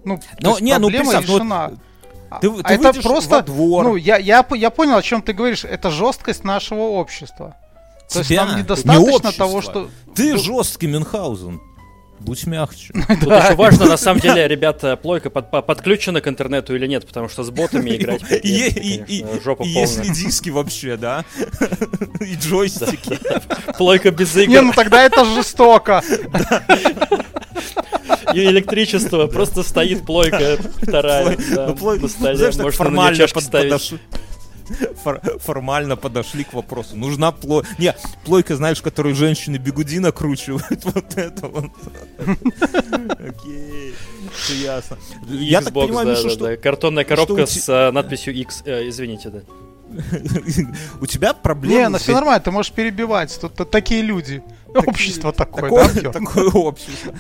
Ну, 0.05 0.19
Но, 0.41 0.57
не, 0.59 0.77
ну, 0.77 0.87
проблема 0.89 1.11
ну, 1.13 1.17
вот 1.19 1.23
решена. 1.23 1.77
А- 2.29 2.39
ты- 2.39 2.47
а 2.49 2.63
ты 2.63 2.73
это 2.73 3.01
просто, 3.01 3.35
во 3.37 3.41
двор. 3.41 3.83
ну, 3.83 3.95
я, 3.95 4.17
я, 4.17 4.45
я 4.55 4.69
понял, 4.69 4.95
о 4.97 5.01
чем 5.01 5.21
ты 5.21 5.33
говоришь. 5.33 5.63
Это 5.65 5.89
жесткость 5.91 6.43
нашего 6.43 6.81
общества. 6.81 7.55
То 8.11 8.19
есть 8.19 8.29
Тебя, 8.29 8.45
нам 8.45 8.55
не 8.55 8.61
недостаточно 8.63 9.01
общество. 9.15 9.31
того, 9.33 9.61
что... 9.61 9.89
Ты 10.15 10.33
Ну, 10.33 10.39
жесткий 10.39 10.87
Мюнхгаузен. 10.87 11.59
Будь 12.19 12.45
мягче. 12.47 12.93
Тут 13.21 13.31
еще 13.31 13.55
важно, 13.55 13.85
на 13.85 13.97
самом 13.97 14.19
деле, 14.21 14.47
ребята, 14.47 14.95
плойка 14.97 15.29
под- 15.29 15.51
по- 15.51 15.61
подключена 15.61 16.19
к 16.21 16.27
интернету 16.27 16.75
или 16.75 16.87
нет, 16.87 17.05
потому 17.05 17.29
что 17.29 17.43
с 17.43 17.49
ботами 17.51 17.91
играть 17.95 18.21
жопа 19.43 19.63
полная. 19.63 19.81
если 19.81 20.07
диски 20.11 20.49
вообще, 20.49 20.97
да? 20.97 21.23
И 22.19 22.35
джойстики. 22.35 23.19
Плойка 23.77 24.11
без 24.11 24.33
Не, 24.35 24.43
игр 24.45 24.61
ну 24.63 24.73
тогда 24.73 25.03
это 25.03 25.23
жестоко. 25.25 26.01
и 28.33 28.39
электричество, 28.45 29.27
просто 29.27 29.63
стоит 29.63 30.05
плойка 30.05 30.57
вторая 30.81 31.37
да, 31.55 31.75
Ну, 31.79 31.95
на 31.95 32.07
столе, 32.07 32.51
можно 32.61 32.89
на 32.89 33.11
нее 33.11 33.27
под- 33.27 33.43
ставить. 33.43 33.93
Формально 35.39 35.95
подошли 35.95 36.43
к 36.43 36.53
вопросу. 36.53 36.95
Нужна 36.95 37.31
плойка. 37.31 37.67
Не, 37.77 37.95
плойка, 38.25 38.55
знаешь, 38.55 38.81
которую 38.81 39.15
женщины 39.15 39.57
бигуди 39.57 39.99
накручивают. 39.99 40.83
Вот 40.97 41.17
это 41.17 41.47
вот. 41.47 41.71
Окей. 43.19 43.93
Все 44.33 44.55
ясно. 44.55 44.97
Я 45.27 45.61
так 45.61 45.73
Xbox, 45.73 45.87
понимаю, 45.87 46.15
что. 46.29 46.57
Картонная 46.57 47.03
коробка 47.03 47.45
с 47.45 47.69
э, 47.69 47.91
надписью 47.91 48.33
X. 48.33 48.63
э, 48.65 48.87
Извините, 48.87 49.29
да. 49.29 49.39
у 51.01 51.05
тебя 51.05 51.33
проблемы... 51.33 51.75
Не, 51.75 51.89
ну 51.89 51.97
все 51.97 52.13
нормально, 52.13 52.41
ты 52.43 52.51
можешь 52.51 52.71
перебивать. 52.71 53.37
Тут 53.39 53.69
такие 53.71 54.01
люди. 54.01 54.43
Общество 54.73 55.31
такое, 55.33 55.69
Такое, 55.69 56.01
да, 56.01 56.11
такое 56.11 56.49
общество. 56.51 57.13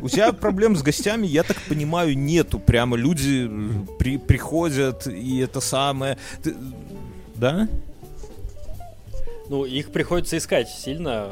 У 0.00 0.08
тебя 0.08 0.32
проблем 0.32 0.76
с 0.76 0.82
гостями, 0.82 1.26
я 1.26 1.42
так 1.42 1.56
понимаю, 1.68 2.16
нету. 2.16 2.58
Прямо 2.58 2.96
люди 2.96 3.50
при- 3.98 4.18
приходят, 4.18 5.06
и 5.06 5.38
это 5.38 5.60
самое... 5.60 6.16
Ты- 6.42 6.54
Да? 7.34 7.68
Ну, 9.48 9.64
их 9.64 9.90
приходится 9.92 10.36
искать 10.38 10.68
сильно. 10.68 11.28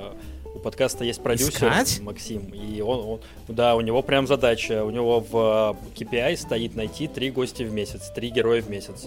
У 0.55 0.59
подкаста 0.61 1.05
есть 1.05 1.21
продюсер 1.21 1.51
Искать? 1.69 2.01
Максим, 2.01 2.43
и 2.55 2.81
он, 2.81 3.01
он- 3.01 3.21
да, 3.49 3.75
у 3.75 3.81
него 3.81 4.03
прям 4.03 4.29
задача, 4.29 4.85
у 4.85 4.91
него 4.91 5.19
в 5.19 5.77
э, 5.97 5.99
KPI 6.05 6.37
стоит 6.37 6.77
найти 6.77 7.09
три 7.09 7.33
гостя 7.33 7.65
в 7.65 7.73
месяц, 7.73 8.11
три 8.15 8.31
героя 8.31 8.63
в 8.63 8.71
месяц. 8.71 9.07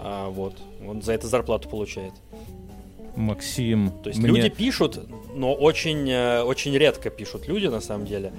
А, 0.00 0.28
вот, 0.30 0.56
он 0.84 1.00
за 1.02 1.12
это 1.12 1.28
зарплату 1.28 1.68
получает. 1.68 2.12
Максим, 3.16 3.90
То 4.02 4.10
есть 4.10 4.20
мне- 4.20 4.28
люди 4.28 4.48
пишут, 4.48 4.98
но 5.34 5.52
очень, 5.54 6.08
э, 6.10 6.42
очень 6.42 6.76
редко 6.76 7.10
пишут 7.10 7.48
люди 7.48 7.66
на 7.66 7.80
самом 7.80 8.06
деле. 8.06 8.32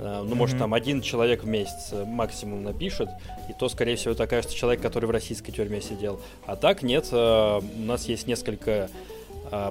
Э, 0.00 0.22
Ну, 0.24 0.34
может, 0.36 0.54
Мгм. 0.54 0.60
там 0.60 0.74
один 0.74 1.00
человек 1.02 1.42
в 1.42 1.48
месяц 1.48 1.88
э, 1.92 2.04
максимум 2.04 2.62
напишет, 2.62 3.08
и 3.48 3.52
то, 3.52 3.68
скорее 3.68 3.96
всего, 3.96 4.12
это 4.12 4.24
окажется 4.24 4.56
человек, 4.56 4.80
который 4.80 5.06
в 5.06 5.10
российской 5.10 5.50
тюрьме 5.50 5.80
сидел. 5.80 6.20
А 6.46 6.54
так 6.54 6.82
нет, 6.82 7.08
у 7.12 7.60
нас 7.78 8.06
есть 8.06 8.26
несколько 8.28 8.90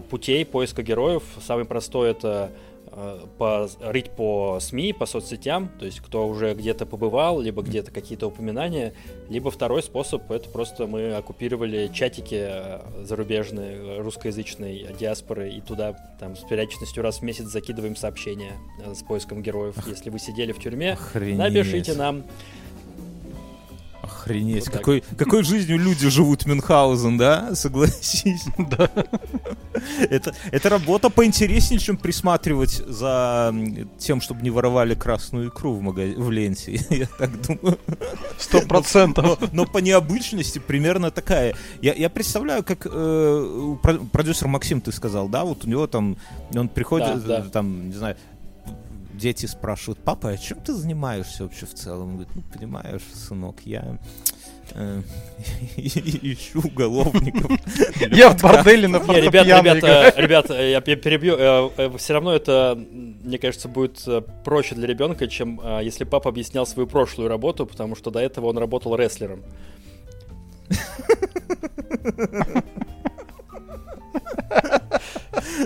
путей 0.09 0.43
поиска 0.43 0.81
героев. 0.83 1.23
Самый 1.45 1.63
простой 1.65 2.09
это 2.11 2.51
порыть 3.37 4.09
по 4.11 4.59
СМИ, 4.59 4.93
по 4.93 5.05
соцсетям, 5.05 5.69
то 5.79 5.85
есть 5.85 5.99
кто 5.99 6.27
уже 6.27 6.53
где-то 6.53 6.85
побывал, 6.85 7.39
либо 7.39 7.61
где-то 7.61 7.91
какие-то 7.91 8.27
упоминания, 8.27 8.93
либо 9.29 9.51
второй 9.51 9.83
способ 9.83 10.31
это 10.31 10.49
просто 10.49 10.87
мы 10.87 11.13
оккупировали 11.13 11.89
чатики 11.93 12.39
э, 12.39 13.03
зарубежные, 13.03 13.77
э, 13.77 14.01
русскоязычной 14.01 14.87
диаспоры, 14.99 15.51
и 15.51 15.61
туда 15.61 15.95
там 16.19 16.35
с 16.35 16.39
периодичностью 16.41 17.03
раз 17.03 17.19
в 17.19 17.21
месяц 17.21 17.45
закидываем 17.45 17.95
сообщения 17.95 18.53
э, 18.83 18.95
с 18.95 19.03
поиском 19.03 19.43
героев. 19.43 19.75
Если 19.85 20.09
вы 20.09 20.17
сидели 20.19 20.51
в 20.51 20.59
тюрьме, 20.59 20.93
Охренеть. 20.93 21.37
напишите 21.37 21.93
нам. 21.93 22.23
Охренеть. 24.01 24.65
Вот 24.65 24.73
так. 24.73 24.81
какой, 24.81 25.03
какой 25.17 25.43
жизнью 25.43 25.77
люди 25.79 26.07
живут 26.09 26.45
Мюнхгаузен, 26.45 27.17
да? 27.17 27.55
Согласись. 27.55 28.45
Да. 28.57 28.89
Это, 30.09 30.33
это 30.51 30.69
работа 30.69 31.09
поинтереснее, 31.09 31.79
чем 31.79 31.97
присматривать 31.97 32.83
за 32.87 33.53
тем, 33.99 34.21
чтобы 34.21 34.41
не 34.41 34.49
воровали 34.49 34.95
красную 34.95 35.49
икру 35.49 35.73
в, 35.73 35.81
мага- 35.81 36.13
в 36.17 36.31
ленте. 36.31 36.73
Я 36.89 37.07
так 37.17 37.41
думаю. 37.41 37.77
Сто 38.37 38.61
процентов. 38.61 39.39
Но, 39.41 39.47
но 39.51 39.65
по 39.65 39.77
необычности 39.77 40.59
примерно 40.59 41.11
такая. 41.11 41.55
Я, 41.81 41.93
я 41.93 42.09
представляю, 42.09 42.63
как 42.63 42.87
э, 42.89 43.75
продюсер 44.11 44.47
Максим, 44.47 44.81
ты 44.81 44.91
сказал, 44.91 45.29
да, 45.29 45.43
вот 45.43 45.65
у 45.65 45.69
него 45.69 45.87
там, 45.87 46.17
он 46.55 46.69
приходит, 46.69 47.23
Да, 47.25 47.39
да. 47.39 47.45
э, 47.45 47.49
там, 47.49 47.89
не 47.89 47.95
знаю, 47.95 48.17
дети 49.17 49.45
спрашивают, 49.45 49.99
папа, 50.03 50.29
а 50.29 50.37
чем 50.37 50.59
ты 50.59 50.73
занимаешься 50.73 51.43
вообще 51.43 51.65
в 51.65 51.73
целом? 51.73 52.09
Он 52.09 52.15
говорит, 52.15 52.35
ну, 52.35 52.43
понимаешь, 52.53 53.01
сынок, 53.13 53.57
я 53.65 53.97
э, 54.73 55.01
ищу 55.77 56.59
уголовников. 56.59 57.51
Я 58.11 58.29
в 58.29 58.41
борделе 58.41 58.87
на 58.87 58.97
ребята, 58.97 59.59
ребята, 59.59 60.13
ребята, 60.17 60.61
я 60.61 60.81
пе- 60.81 60.95
перебью. 60.95 61.97
Все 61.97 62.13
равно 62.13 62.33
это, 62.33 62.77
мне 62.77 63.37
кажется, 63.37 63.67
будет 63.67 64.01
э, 64.07 64.21
проще 64.43 64.75
для 64.75 64.87
ребенка, 64.87 65.27
чем 65.27 65.59
э, 65.61 65.81
если 65.83 66.03
папа 66.03 66.29
объяснял 66.29 66.65
свою 66.65 66.87
прошлую 66.87 67.29
работу, 67.29 67.65
потому 67.65 67.95
что 67.95 68.11
до 68.11 68.19
этого 68.19 68.47
он 68.47 68.57
работал 68.57 68.95
рестлером. 68.95 69.43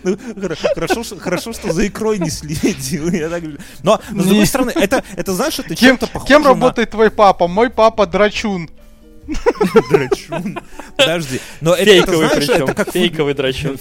Ну, 0.04 0.14
хоро- 0.16 0.56
хорошо, 0.74 1.04
что- 1.04 1.20
хорошо, 1.20 1.54
что 1.54 1.72
за 1.72 1.88
икрой 1.88 2.20
не 2.20 2.30
следил. 2.30 3.10
я 3.12 3.30
так 3.30 3.41
говорю. 3.41 3.60
Но, 3.84 4.02
но 4.12 4.24
с 4.24 4.26
другой 4.26 4.45
стороны, 4.45 4.72
это, 4.72 5.04
это 5.16 5.34
знаешь, 5.34 5.60
это 5.60 5.76
Кем, 5.76 5.89
чем-то 5.89 6.08
похоже 6.08 6.28
кем 6.28 6.41
на 6.41 6.49
работает 6.49 6.89
твой 6.91 7.12
папа? 7.12 7.47
Мой 7.47 7.70
папа 7.70 8.08
драчун. 8.08 8.70
драчун. 9.89 10.60
Подожди. 10.97 11.39
Но 11.62 11.74
это, 11.74 11.91
это, 11.91 12.06
Фейковый 12.06 12.28
знаешь, 12.28 12.47
причем. 12.47 12.64
это 12.64 12.74
как 12.74 12.91
Фейковый 12.91 13.34
драчун. 13.34 13.78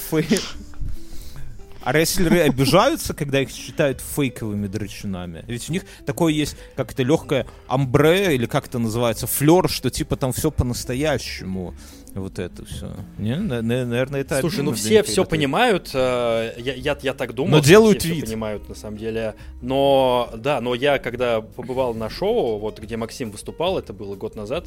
А 1.82 1.92
рестлеры 1.92 2.40
обижаются, 2.40 3.14
когда 3.14 3.40
их 3.40 3.50
считают 3.50 4.02
фейковыми 4.02 4.66
драчунами? 4.66 5.44
Ведь 5.46 5.70
у 5.70 5.72
них 5.72 5.84
такое 6.04 6.32
есть, 6.32 6.56
как 6.76 6.92
это 6.92 7.02
легкое 7.02 7.46
амбре, 7.68 8.34
или 8.34 8.44
как 8.44 8.66
это 8.66 8.78
называется, 8.78 9.26
флер, 9.26 9.68
что 9.70 9.88
типа 9.88 10.16
там 10.16 10.32
все 10.32 10.50
по-настоящему. 10.50 11.74
Вот 12.14 12.38
это 12.38 12.64
все. 12.64 12.90
Не, 13.18 13.36
на- 13.36 13.62
на- 13.62 13.86
наверное, 13.86 14.22
это 14.22 14.40
Слушай, 14.40 14.64
ну 14.64 14.72
все 14.72 15.02
все 15.04 15.22
ты- 15.24 15.30
понимают, 15.30 15.90
э, 15.94 16.54
я, 16.58 16.74
я, 16.74 16.98
я 17.00 17.14
так 17.14 17.34
думал, 17.34 17.58
Но 17.58 17.61
делают 17.61 18.00
все 18.00 18.14
вид. 18.14 18.24
понимают 18.24 18.68
на 18.68 18.74
самом 18.74 18.96
деле. 18.98 19.34
Но 19.62 20.30
да, 20.36 20.61
но 20.61 20.74
я 20.74 20.98
когда 20.98 21.40
побывал 21.40 21.94
на 21.94 22.11
шоу, 22.11 22.58
вот 22.58 22.80
где 22.80 22.96
Максим 22.96 23.30
выступал, 23.30 23.78
это 23.78 23.92
было 23.92 24.16
год 24.16 24.34
назад, 24.34 24.66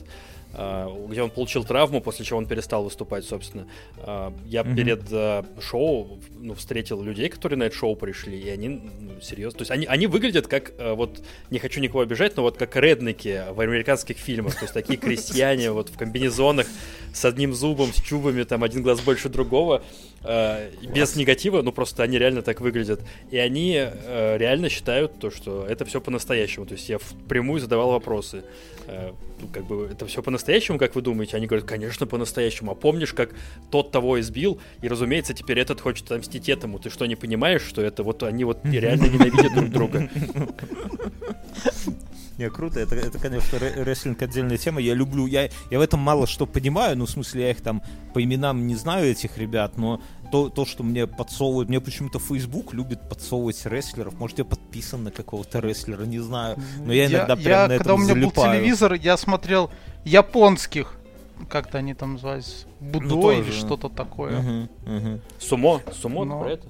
э, 0.54 0.88
где 1.10 1.22
он 1.22 1.32
получил 1.32 1.66
травму, 1.66 2.00
после 2.00 2.24
чего 2.24 2.40
он 2.40 2.46
перестал 2.46 2.84
выступать, 2.86 3.26
собственно. 3.26 3.68
э, 3.98 4.32
Я 4.46 4.64
Мгм. 4.64 4.76
перед 4.76 5.02
шоу 5.62 6.20
ну, 6.40 6.54
встретил 6.56 7.02
людей, 7.04 7.28
которые 7.28 7.58
на 7.60 7.64
это 7.64 7.76
шоу 7.76 7.96
пришли, 7.98 8.40
и 8.40 8.50
они 8.50 8.70
ну, 8.70 9.20
серьезно, 9.22 9.58
то 9.58 9.62
есть 9.64 9.72
они, 9.72 9.86
они 9.86 10.08
выглядят 10.08 10.48
как 10.48 10.72
вот 10.96 11.22
не 11.50 11.60
хочу 11.60 11.82
никого 11.82 12.02
обижать, 12.02 12.38
но 12.38 12.44
вот 12.44 12.58
как 12.58 12.76
редники 12.78 13.44
в 13.52 13.60
американских 13.60 14.18
фильмах, 14.18 14.56
то 14.56 14.62
есть 14.62 14.74
такие 14.74 14.98
крестьяне 14.98 15.72
вот 15.72 15.90
в 15.90 15.98
комбинезонах 15.98 16.68
с 17.14 17.26
одним 17.34 17.54
зубом, 17.54 17.94
с 17.94 18.02
чубами, 18.02 18.44
там 18.44 18.64
один 18.64 18.84
глаз 18.84 19.02
больше 19.02 19.30
другого, 19.30 19.82
э, 20.24 20.70
без 20.96 21.16
негатива, 21.16 21.62
ну 21.62 21.72
просто 21.72 22.04
они 22.04 22.20
реально 22.20 22.42
так 22.42 22.62
выглядят. 22.62 23.02
И 23.32 23.38
они 23.38 23.76
э, 23.76 24.38
реально 24.38 24.70
считают 24.70 25.20
то, 25.20 25.32
что 25.32 25.66
это 25.68 25.86
все 25.86 26.00
по-настоящему. 26.00 26.66
То 26.66 26.76
есть 26.76 26.90
я 26.90 26.98
впрямую 26.98 27.60
задавал 27.60 27.92
вопросы. 27.92 28.44
Э, 28.88 29.12
ну, 29.42 29.48
как 29.52 29.66
бы 29.66 29.90
это 29.92 30.06
все 30.06 30.22
по-настоящему, 30.22 30.78
как 30.78 30.96
вы 30.96 31.02
думаете? 31.02 31.38
Они 31.38 31.48
говорят, 31.48 31.68
конечно, 31.68 32.08
по-настоящему. 32.08 32.72
А 32.72 32.76
помнишь, 32.76 33.14
как 33.14 33.32
тот 33.72 33.92
того 33.92 34.20
избил, 34.20 34.60
и, 34.82 34.88
разумеется, 34.88 35.34
теперь 35.34 35.60
этот 35.60 35.82
хочет 35.82 36.06
отомстить 36.06 36.50
этому. 36.50 36.80
Ты 36.80 36.90
что, 36.90 37.06
не 37.06 37.16
понимаешь, 37.16 37.64
что 37.64 37.82
это 37.82 38.04
вот 38.04 38.24
они 38.24 38.44
вот 38.44 38.60
реально 38.64 39.08
ненавидят 39.08 39.54
друг 39.54 39.70
друга? 39.70 40.10
Не, 42.38 42.50
круто, 42.50 42.80
это, 42.80 42.96
это 42.96 43.20
конечно, 43.20 43.60
рестлинг 43.60 44.22
отдельная 44.22 44.58
тема. 44.58 44.82
Я 44.82 44.94
люблю, 44.96 45.28
я, 45.28 45.50
я 45.70 45.80
в 45.80 45.82
этом 45.82 46.00
мало 46.00 46.26
что 46.26 46.46
понимаю, 46.48 46.98
ну, 46.98 47.06
в 47.06 47.10
смысле, 47.10 47.44
я 47.44 47.52
их 47.52 47.62
там 47.62 47.82
по 48.14 48.24
именам 48.24 48.66
не 48.66 48.76
знаю, 48.76 49.12
этих 49.12 49.38
ребят, 49.38 49.78
но 49.78 50.02
то, 50.32 50.50
то 50.50 50.66
что 50.66 50.82
мне 50.84 51.06
подсовывают, 51.06 51.70
мне 51.70 51.80
почему-то 51.80 52.18
Facebook 52.18 52.74
любит 52.74 53.08
подсовывать 53.08 53.64
рестлеров. 53.68 54.18
Может, 54.18 54.40
я 54.40 54.46
подписан 54.46 55.04
на 55.04 55.12
какого-то 55.12 55.60
рестлера, 55.60 56.04
не 56.06 56.20
знаю. 56.20 56.58
Но 56.84 56.92
я 56.92 57.06
иногда 57.06 57.36
прям 57.36 57.46
я, 57.46 57.68
на 57.68 57.78
когда 57.78 57.92
этом 57.94 57.96
у 57.96 58.04
меня 58.04 58.14
был 58.16 58.22
залипаю. 58.22 58.60
телевизор, 58.60 58.94
я 58.94 59.16
смотрел 59.18 59.70
японских, 60.06 60.96
как-то 61.50 61.78
они 61.78 61.94
там 61.94 62.14
назывались, 62.14 62.66
Будой 62.80 63.38
или 63.40 63.44
тоже. 63.46 63.58
что-то 63.60 63.90
такое. 63.90 64.40
Мгм, 64.40 64.70
мгм. 64.86 65.22
Сумо? 65.40 65.82
Сумо 65.94 66.26
Но- 66.26 66.40
про 66.42 66.52
это? 66.54 66.68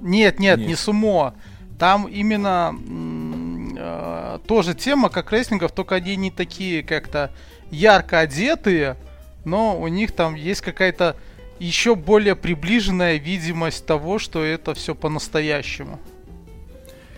Нет, 0.00 0.38
нет, 0.38 0.58
Нет. 0.58 0.68
не 0.68 0.74
сумо. 0.74 1.34
Там 1.78 2.06
именно 2.06 2.70
м, 2.70 3.35
э, 3.76 4.38
тоже 4.46 4.74
тема, 4.74 5.08
как 5.08 5.32
рестлингов, 5.32 5.72
только 5.72 5.96
они 5.96 6.16
не 6.16 6.30
такие 6.30 6.82
как-то 6.82 7.30
ярко 7.70 8.20
одетые, 8.20 8.96
но 9.44 9.78
у 9.78 9.88
них 9.88 10.12
там 10.12 10.34
есть 10.34 10.60
какая-то 10.60 11.16
еще 11.58 11.94
более 11.94 12.36
приближенная 12.36 13.16
видимость 13.16 13.86
того, 13.86 14.18
что 14.18 14.44
это 14.44 14.74
все 14.74 14.94
по-настоящему. 14.94 15.98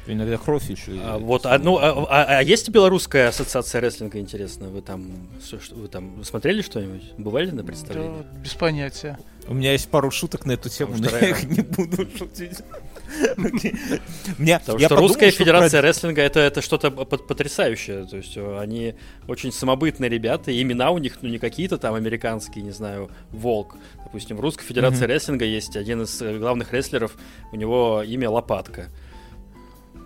Иногда 0.06 0.38
кровь 0.38 0.70
еще. 0.70 0.92
А, 1.02 1.18
вот, 1.18 1.44
а, 1.44 1.58
ну, 1.58 1.76
а, 1.76 2.06
а, 2.08 2.38
а 2.38 2.42
есть 2.42 2.70
белорусская 2.70 3.28
ассоциация 3.28 3.82
рестлинга, 3.82 4.18
интересно? 4.18 4.68
Вы 4.68 4.80
там, 4.80 5.28
что, 5.46 5.74
вы 5.74 5.88
там 5.88 6.24
смотрели 6.24 6.62
что-нибудь? 6.62 7.12
Бывали 7.18 7.50
на 7.50 7.62
представлении? 7.62 8.22
Да, 8.22 8.38
без 8.38 8.54
понятия. 8.54 9.18
У 9.46 9.54
меня 9.54 9.72
есть 9.72 9.88
пару 9.90 10.10
шуток 10.10 10.46
на 10.46 10.52
эту 10.52 10.70
тему, 10.70 10.94
но 10.96 11.10
я 11.10 11.28
их 11.28 11.44
не 11.44 11.60
буду 11.60 12.08
шутить. 12.16 12.58
Мне, 14.38 14.58
Потому 14.58 14.78
что 14.78 14.96
Русская 14.96 15.30
Федерация 15.30 15.80
Рестлинга 15.80 16.22
это, 16.22 16.40
это 16.40 16.60
что-то 16.60 16.90
потрясающее. 16.90 18.04
То 18.04 18.16
есть 18.18 18.36
э, 18.36 18.58
они 18.58 18.94
очень 19.26 19.52
самобытные 19.52 20.10
ребята, 20.10 20.50
и 20.50 20.60
имена 20.60 20.90
у 20.90 20.98
них, 20.98 21.18
ну, 21.22 21.28
не 21.28 21.38
какие-то 21.38 21.78
там 21.78 21.94
американские, 21.94 22.64
не 22.64 22.70
знаю, 22.70 23.10
Волк. 23.30 23.76
Допустим, 24.04 24.36
в 24.36 24.40
Русской 24.40 24.64
Федерации 24.64 25.06
Рестлинга 25.06 25.44
есть 25.44 25.76
один 25.76 26.02
из 26.02 26.20
э, 26.20 26.38
главных 26.38 26.72
рестлеров, 26.72 27.16
у 27.52 27.56
него 27.56 28.02
имя 28.02 28.30
Лопатка. 28.30 28.88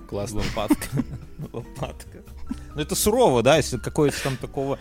Классно. 0.09 0.41
Лопатка. 0.41 0.89
Лопатка. 1.53 2.23
Ну 2.75 2.83
это 2.83 2.95
сурово, 2.95 3.43
да, 3.43 3.57
если 3.57 3.79
какой-то 3.79 4.23
там 4.23 4.37
такого 4.37 4.79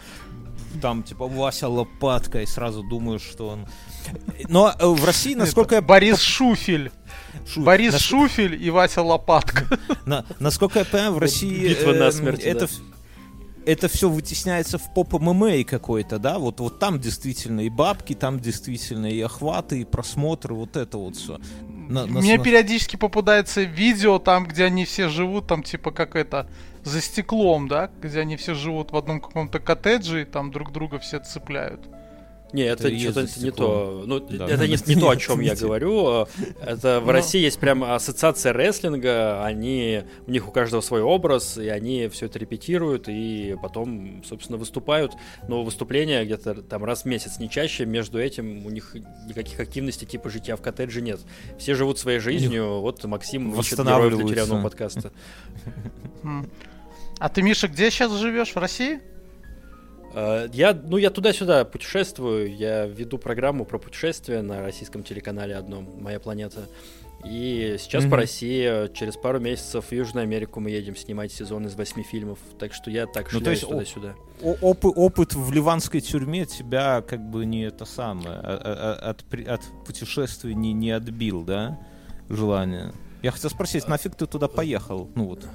там, 0.82 1.04
типа, 1.04 1.28
Вася 1.28 1.68
Лопатка, 1.68 2.42
и 2.42 2.46
сразу 2.46 2.84
думаешь, 2.84 3.22
что 3.22 3.50
он... 3.50 3.68
Но 4.48 4.74
э, 4.78 4.86
в 4.86 5.04
России, 5.04 5.36
насколько 5.36 5.76
я... 5.76 5.82
Борис 5.82 6.20
Шуфель. 6.20 6.92
Шу... 7.48 7.62
Борис 7.62 7.94
Нас... 7.94 8.02
Шуфель 8.02 8.62
и 8.62 8.70
Вася 8.70 9.02
Лопатка. 9.02 9.66
На... 10.06 10.26
Насколько 10.40 10.80
я 10.80 10.86
понимаю, 10.86 11.14
в 11.14 11.20
России... 11.20 11.70
Битва 11.70 11.94
на 11.94 12.12
смерть, 12.12 12.42
это... 12.44 12.68
Да 12.68 12.74
это 13.66 13.88
все 13.88 14.10
вытесняется 14.10 14.78
в 14.78 14.94
поп 14.94 15.14
ММА 15.14 15.64
какой-то, 15.64 16.20
да, 16.20 16.40
вот, 16.40 16.60
вот 16.60 16.80
там 16.80 17.00
действительно 17.00 17.62
и 17.62 17.70
бабки, 17.70 18.14
там 18.14 18.40
действительно 18.40 19.06
и 19.06 19.22
охваты, 19.22 19.82
и 19.82 19.86
просмотры, 19.86 20.56
вот 20.56 20.76
это 20.76 20.98
вот 20.98 21.16
все. 21.16 21.40
На, 21.70 22.06
на, 22.06 22.22
Мне 22.22 22.38
на... 22.38 22.44
периодически 22.44 22.96
попадается 22.96 23.62
видео 23.62 24.20
там, 24.20 24.46
где 24.46 24.66
они 24.66 24.86
все 24.86 25.10
живут, 25.10 25.48
там 25.48 25.64
типа 25.64 25.92
как 25.92 26.16
это, 26.16 26.50
за 26.84 27.02
стеклом, 27.02 27.68
да, 27.68 27.92
где 28.02 28.22
они 28.22 28.38
все 28.38 28.54
живут 28.54 28.92
в 28.92 28.98
одном 28.98 29.22
каком-то 29.22 29.60
коттедже 29.60 30.24
и 30.24 30.26
там 30.26 30.52
друг 30.52 30.72
друга 30.72 31.00
все 31.00 31.20
цепляют. 31.20 31.82
Не, 32.54 32.64
это, 32.64 32.88
это 32.88 33.00
что-то 33.00 33.28
не 33.40 33.52
то. 33.52 34.04
Ну, 34.06 34.20
да. 34.20 34.48
это 34.48 34.68
не, 34.68 34.78
не 34.86 35.00
то, 35.00 35.10
о 35.10 35.16
чем 35.16 35.40
я 35.40 35.56
говорю. 35.56 36.28
Это 36.62 37.00
в 37.00 37.06
Но... 37.06 37.12
России 37.12 37.42
есть 37.42 37.60
прям 37.60 37.84
ассоциация 37.84 38.54
рестлинга. 38.54 39.44
Они, 39.44 40.04
у 40.28 40.32
них 40.32 40.48
у 40.48 40.52
каждого 40.52 40.82
свой 40.82 41.02
образ, 41.02 41.58
и 41.58 41.68
они 41.70 42.08
все 42.10 42.26
это 42.26 42.40
репетируют, 42.40 43.06
и 43.08 43.56
потом, 43.62 44.24
собственно, 44.26 44.58
выступают. 44.58 45.14
Но 45.48 45.64
выступления 45.64 46.26
где-то 46.26 46.56
там 46.62 46.84
раз 46.84 47.04
в 47.04 47.06
месяц, 47.06 47.40
не 47.40 47.50
чаще. 47.50 47.86
Между 47.86 48.20
этим 48.20 48.66
у 48.66 48.70
них 48.70 48.96
никаких 49.28 49.60
активностей 49.60 50.06
типа 50.08 50.30
житья 50.30 50.56
в 50.56 50.62
коттедже 50.62 51.02
нет. 51.02 51.22
Все 51.58 51.76
живут 51.76 52.00
своей 52.00 52.20
жизнью. 52.20 52.80
Вот 52.82 53.04
Максим 53.06 53.58
ищет 53.60 53.80
героев 53.80 54.18
для 54.18 54.28
тюремного 54.28 54.64
подкаста. 54.64 55.12
А 57.20 57.30
ты, 57.30 57.44
Миша, 57.44 57.68
где 57.68 57.92
сейчас 57.92 58.12
живешь? 58.14 58.54
В 58.54 58.58
России? 58.58 59.00
Э, 60.14 60.48
я, 60.54 60.74
ну, 60.74 60.98
я 60.98 61.10
туда-сюда 61.10 61.66
путешествую, 61.66 62.56
я 62.56 62.86
веду 62.86 63.18
программу 63.18 63.66
про 63.66 63.78
путешествия 63.78 64.42
на 64.42 64.62
российском 64.62 65.04
телеканале 65.04 65.56
одном 65.56 66.02
«Моя 66.02 66.20
планета». 66.20 66.68
И 67.24 67.76
сейчас 67.78 68.04
mm-hmm. 68.04 68.10
по 68.10 68.18
России 68.18 68.94
через 68.94 69.16
пару 69.16 69.40
месяцев 69.40 69.86
в 69.86 69.92
Южную 69.92 70.24
Америку 70.24 70.60
мы 70.60 70.72
едем 70.72 70.96
снимать 70.96 71.32
сезон 71.32 71.68
из 71.68 71.76
восьми 71.76 72.04
фильмов. 72.04 72.40
Так 72.58 72.74
что 72.74 72.90
я 72.90 73.06
так 73.06 73.32
ну, 73.32 73.42
то 73.42 73.52
есть 73.52 73.68
туда-сюда. 73.68 74.16
Опыт, 74.42 74.94
опыт 74.96 75.36
в 75.36 75.52
ливанской 75.52 76.02
тюрьме 76.02 76.46
тебя 76.46 77.02
как 77.02 77.22
бы 77.22 77.46
не 77.46 77.66
это 77.66 77.86
самое, 77.86 78.40
а, 78.42 78.62
а, 78.64 78.98
а, 79.00 79.10
от, 79.12 79.24
от 79.48 79.62
путешествий 79.86 80.56
не, 80.56 80.74
не 80.74 80.90
отбил, 80.90 81.44
да? 81.44 81.80
Желание. 82.28 82.92
Я 83.22 83.30
хотел 83.30 83.52
спросить, 83.52 83.88
нафиг 83.88 84.16
ты 84.16 84.26
туда 84.26 84.48
поехал? 84.48 85.08
Ну 85.14 85.26
вот. 85.26 85.46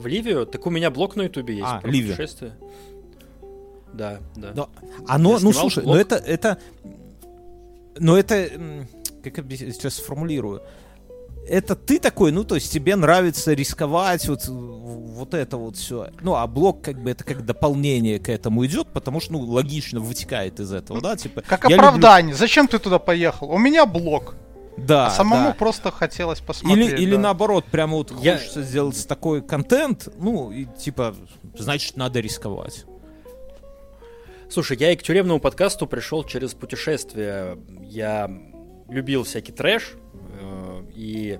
В 0.00 0.06
Ливию? 0.06 0.46
Так 0.46 0.66
у 0.66 0.70
меня 0.70 0.90
блог 0.90 1.16
на 1.16 1.22
Ютубе 1.22 1.54
есть. 1.54 1.66
А, 1.66 1.80
Ливия. 1.84 2.12
Путешествие. 2.12 2.54
Да, 3.92 4.20
да. 4.36 4.52
Но 4.54 4.70
оно, 5.06 5.38
ну 5.40 5.52
слушай, 5.52 5.82
блог. 5.82 5.94
но 5.94 6.00
это, 6.00 6.16
это, 6.16 6.58
но 7.98 8.16
это, 8.16 8.48
как 9.22 9.44
я 9.50 9.56
сейчас 9.56 9.94
сформулирую, 9.94 10.62
это 11.46 11.74
ты 11.74 11.98
такой, 11.98 12.32
ну, 12.32 12.44
то 12.44 12.54
есть 12.54 12.72
тебе 12.72 12.96
нравится 12.96 13.52
рисковать, 13.52 14.28
вот, 14.28 14.46
вот 14.46 15.34
это 15.34 15.56
вот 15.56 15.76
все. 15.76 16.10
Ну, 16.20 16.34
а 16.36 16.46
блог, 16.46 16.82
как 16.82 17.02
бы, 17.02 17.10
это 17.10 17.24
как 17.24 17.44
дополнение 17.44 18.18
к 18.18 18.28
этому 18.28 18.64
идет, 18.66 18.88
потому 18.88 19.20
что, 19.20 19.32
ну, 19.32 19.40
логично 19.40 20.00
вытекает 20.00 20.60
из 20.60 20.72
этого, 20.72 21.00
да, 21.00 21.16
типа... 21.16 21.42
Как 21.42 21.64
оправдание. 21.64 22.30
Люблю... 22.30 22.38
Зачем 22.38 22.68
ты 22.68 22.78
туда 22.78 22.98
поехал? 22.98 23.50
У 23.50 23.58
меня 23.58 23.84
блог. 23.84 24.36
Да. 24.86 25.06
А 25.06 25.10
самому 25.10 25.48
да. 25.48 25.54
просто 25.54 25.90
хотелось 25.90 26.40
посмотреть. 26.40 26.88
Или, 26.88 26.96
да. 26.96 27.02
или 27.02 27.16
наоборот, 27.16 27.64
прямо 27.70 27.96
вот 27.96 28.12
Я... 28.20 28.36
хочется 28.36 28.62
сделать 28.62 29.06
такой 29.06 29.42
контент, 29.42 30.08
ну, 30.16 30.50
и 30.50 30.64
типа, 30.64 31.14
значит, 31.56 31.96
надо 31.96 32.20
рисковать. 32.20 32.84
Слушай, 34.50 34.76
я 34.78 34.92
и 34.92 34.96
к 34.96 35.02
тюремному 35.02 35.38
подкасту 35.38 35.86
пришел 35.86 36.24
через 36.24 36.54
путешествие. 36.54 37.56
Я 37.82 38.28
любил 38.88 39.22
всякий 39.22 39.52
трэш, 39.52 39.92
э, 40.40 40.82
и 40.94 41.38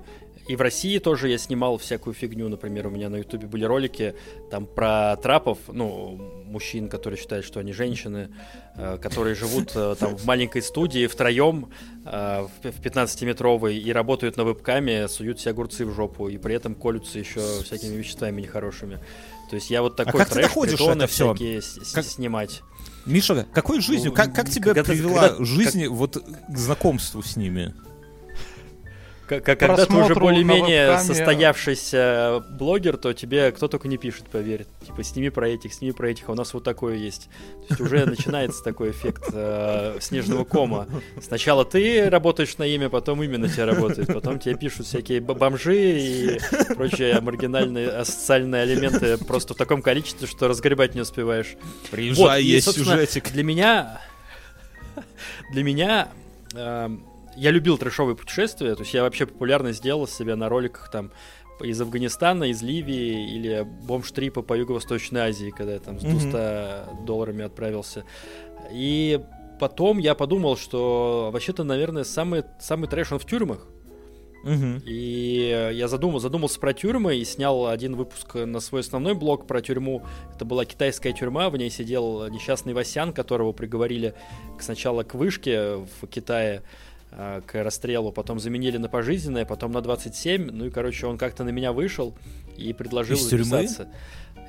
и 0.51 0.55
в 0.57 0.59
России 0.59 0.97
тоже 0.97 1.29
я 1.29 1.37
снимал 1.37 1.77
всякую 1.77 2.13
фигню. 2.13 2.49
Например, 2.49 2.87
у 2.87 2.89
меня 2.89 3.07
на 3.07 3.15
Ютубе 3.15 3.47
были 3.47 3.63
ролики 3.63 4.15
там 4.49 4.65
про 4.65 5.15
трапов, 5.15 5.59
ну, 5.69 6.43
мужчин, 6.45 6.89
которые 6.89 7.17
считают, 7.17 7.45
что 7.45 7.61
они 7.61 7.71
женщины, 7.71 8.29
э, 8.75 8.97
которые 9.01 9.33
живут 9.33 9.71
э, 9.75 9.95
там 9.97 10.17
в 10.17 10.25
маленькой 10.25 10.61
студии 10.61 11.07
втроем 11.07 11.69
э, 12.05 12.47
в 12.63 12.65
15-метровой 12.65 13.77
и 13.77 13.93
работают 13.93 14.35
на 14.35 14.43
вебкаме, 14.43 15.07
суют 15.07 15.39
себе 15.39 15.51
огурцы 15.51 15.85
в 15.85 15.95
жопу 15.95 16.27
и 16.27 16.37
при 16.37 16.53
этом 16.53 16.75
колются 16.75 17.17
еще 17.17 17.39
всякими 17.63 17.95
веществами 17.95 18.41
нехорошими. 18.41 18.99
То 19.49 19.55
есть 19.55 19.69
я 19.69 19.81
вот 19.81 19.97
а 20.01 20.03
такой 20.03 20.21
а 20.21 20.25
как 20.25 20.33
трэш, 20.33 20.51
ты 20.51 20.85
это 20.91 21.07
все? 21.07 21.33
как... 21.93 22.03
снимать. 22.03 22.61
Миша, 23.05 23.47
какой 23.53 23.79
жизнью? 23.79 24.09
Ну, 24.09 24.15
как, 24.17 24.35
как 24.35 24.49
тебя 24.49 24.73
привела 24.73 25.29
когда, 25.29 25.45
жизнь 25.45 25.83
как... 25.83 25.91
вот 25.91 26.17
к 26.49 26.57
знакомству 26.57 27.23
с 27.23 27.37
ними? 27.37 27.73
Когда 29.39 29.85
ты 29.85 29.95
уже 29.95 30.15
более-менее 30.15 30.99
состоявшийся 30.99 32.43
блогер, 32.49 32.97
то 32.97 33.13
тебе 33.13 33.51
кто 33.51 33.67
только 33.67 33.87
не 33.87 33.97
пишет, 33.97 34.25
поверь. 34.27 34.65
Типа, 34.85 35.03
сними 35.03 35.29
про 35.29 35.47
этих, 35.47 35.73
сними 35.73 35.93
про 35.93 36.09
этих, 36.09 36.27
а 36.27 36.33
у 36.33 36.35
нас 36.35 36.53
вот 36.53 36.63
такое 36.63 36.95
есть. 36.95 37.29
То 37.67 37.67
есть 37.69 37.81
уже 37.81 38.05
начинается 38.05 38.63
такой 38.63 38.91
эффект 38.91 39.29
э, 39.31 39.97
снежного 40.01 40.43
кома. 40.43 40.87
Сначала 41.21 41.63
ты 41.63 42.09
работаешь 42.09 42.57
на 42.57 42.63
имя, 42.63 42.89
потом 42.89 43.23
имя 43.23 43.37
на 43.37 43.47
тебя 43.47 43.65
работает, 43.65 44.07
потом 44.13 44.39
тебе 44.39 44.55
пишут 44.55 44.87
всякие 44.87 45.21
бомжи 45.21 45.99
и 45.99 46.39
прочие 46.75 47.21
маргинальные 47.21 48.03
социальные 48.03 48.65
элементы 48.65 49.17
просто 49.17 49.53
в 49.53 49.57
таком 49.57 49.81
количестве, 49.81 50.27
что 50.27 50.47
разгребать 50.47 50.95
не 50.95 51.01
успеваешь. 51.01 51.55
Приезжай, 51.91 52.25
вот, 52.25 52.37
есть 52.37 52.67
и, 52.67 52.71
сюжетик. 52.71 53.31
Для 53.31 53.43
меня... 53.43 54.01
Для 55.51 55.63
меня... 55.63 56.07
Э, 56.53 56.89
я 57.41 57.49
любил 57.49 57.79
трэшовые 57.79 58.15
путешествия, 58.15 58.75
то 58.75 58.81
есть 58.81 58.93
я 58.93 59.01
вообще 59.01 59.25
популярно 59.25 59.71
сделал 59.71 60.07
себя 60.07 60.35
на 60.35 60.47
роликах 60.47 60.91
там 60.91 61.11
из 61.59 61.81
Афганистана, 61.81 62.45
из 62.45 62.61
Ливии 62.61 63.35
или 63.35 63.67
бомж-трипа 63.87 64.43
по 64.43 64.53
Юго-Восточной 64.53 65.21
Азии, 65.21 65.49
когда 65.49 65.73
я 65.73 65.79
там 65.79 65.99
с 65.99 66.03
200 66.03 66.27
mm-hmm. 66.27 67.05
долларами 67.05 67.43
отправился. 67.43 68.05
И 68.71 69.19
потом 69.59 69.97
я 69.97 70.13
подумал, 70.13 70.55
что 70.55 71.31
вообще-то, 71.33 71.63
наверное, 71.63 72.03
самый, 72.03 72.43
самый 72.59 72.87
трэш 72.87 73.11
он 73.11 73.17
в 73.17 73.25
тюрьмах. 73.25 73.67
Угу. 74.43 74.81
И 74.85 75.71
я 75.73 75.87
задумал, 75.87 76.19
задумался 76.19 76.59
про 76.59 76.73
тюрьмы 76.73 77.17
и 77.17 77.25
снял 77.25 77.67
один 77.67 77.95
выпуск 77.95 78.35
на 78.35 78.59
свой 78.59 78.81
основной 78.81 79.15
блог 79.15 79.47
про 79.47 79.61
тюрьму. 79.61 80.03
Это 80.35 80.45
была 80.45 80.65
китайская 80.65 81.13
тюрьма, 81.13 81.49
в 81.49 81.57
ней 81.57 81.69
сидел 81.71 82.27
несчастный 82.27 82.73
Васян, 82.73 83.13
которого 83.13 83.51
приговорили 83.51 84.13
сначала 84.59 85.03
к 85.03 85.15
вышке 85.15 85.75
в 85.75 86.07
Китае, 86.07 86.63
к 87.11 87.63
расстрелу, 87.63 88.11
потом 88.11 88.39
заменили 88.39 88.77
на 88.77 88.87
пожизненное, 88.87 89.45
потом 89.45 89.71
на 89.71 89.81
27, 89.81 90.49
ну 90.51 90.65
и, 90.65 90.69
короче, 90.69 91.07
он 91.07 91.17
как-то 91.17 91.43
на 91.43 91.49
меня 91.49 91.73
вышел 91.73 92.13
и 92.57 92.73
предложил 92.73 93.17
Из 93.17 93.29
записаться. 93.29 93.89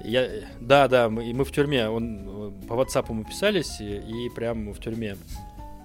Я, 0.05 0.29
да, 0.61 0.89
да, 0.89 1.09
мы, 1.09 1.29
и 1.29 1.33
мы 1.33 1.45
в 1.45 1.53
тюрьме, 1.53 1.89
он 1.89 2.53
э, 2.63 2.67
по 2.69 2.75
WhatsApp 2.75 3.13
мы 3.13 3.25
писались, 3.25 3.81
и, 3.81 3.97
и 3.97 4.31
прям 4.35 4.73
в 4.73 4.81
тюрьме 4.81 5.17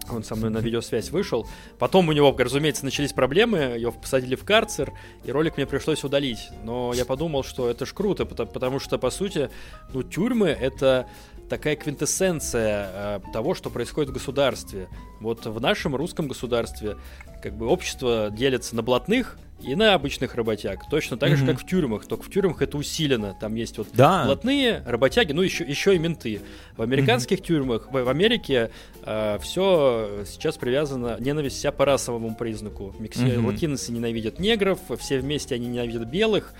он 0.09 0.23
со 0.23 0.35
мной 0.35 0.49
на 0.49 0.59
видеосвязь 0.59 1.11
вышел. 1.11 1.47
Потом 1.79 2.09
у 2.09 2.11
него, 2.13 2.35
разумеется, 2.37 2.85
начались 2.85 3.13
проблемы, 3.13 3.57
его 3.57 3.91
посадили 3.91 4.35
в 4.35 4.43
карцер, 4.43 4.93
и 5.25 5.31
ролик 5.31 5.57
мне 5.57 5.65
пришлось 5.65 6.03
удалить. 6.03 6.49
Но 6.63 6.93
я 6.93 7.05
подумал, 7.05 7.43
что 7.43 7.69
это 7.69 7.85
ж 7.85 7.93
круто, 7.93 8.25
потому, 8.25 8.49
потому 8.49 8.79
что, 8.79 8.97
по 8.97 9.09
сути, 9.09 9.49
ну, 9.93 10.03
тюрьмы— 10.03 10.47
это 10.61 11.07
такая 11.49 11.75
квинтэссенция 11.75 12.89
э, 12.93 13.19
того, 13.33 13.55
что 13.55 13.69
происходит 13.69 14.11
в 14.11 14.13
государстве. 14.13 14.87
Вот 15.19 15.45
в 15.45 15.59
нашем 15.59 15.95
русском 15.95 16.27
государстве 16.27 16.97
как 17.41 17.55
бы 17.55 17.67
общество 17.67 18.29
делится 18.31 18.75
на 18.75 18.81
блатных 18.83 19.37
и 19.61 19.73
на 19.75 19.95
обычных 19.95 20.35
работяг. 20.35 20.87
Точно 20.89 21.17
так 21.17 21.31
mm-hmm. 21.31 21.35
же, 21.35 21.45
как 21.45 21.59
в 21.59 21.65
тюрьмах. 21.65 22.05
Только 22.05 22.23
в 22.23 22.29
тюрьмах 22.29 22.61
это 22.61 22.77
усилено. 22.77 23.35
Там 23.39 23.55
есть 23.55 23.77
вот 23.77 23.87
да. 23.93 24.25
блатные, 24.25 24.83
работяги, 24.85 25.31
ну 25.31 25.41
еще, 25.41 25.63
еще 25.63 25.95
и 25.95 25.99
менты. 25.99 26.41
В 26.75 26.81
американских 26.81 27.39
mm-hmm. 27.39 27.45
тюрьмах, 27.45 27.87
в, 27.91 28.03
в 28.03 28.09
Америке 28.09 28.71
э, 29.03 29.39
все 29.41 30.23
сейчас 30.27 30.57
привязано, 30.57 31.17
ненависть 31.19 31.57
вся 31.57 31.71
по 31.71 31.85
расовому 31.85 32.35
признаку. 32.35 32.95
Микси... 32.99 33.19
Mm-hmm. 33.19 33.47
Латиносы 33.47 33.91
ненавидят 33.91 34.39
негров, 34.39 34.79
все 34.99 35.19
вместе 35.19 35.55
они 35.55 35.67
ненавидят 35.67 36.07
белых. 36.07 36.53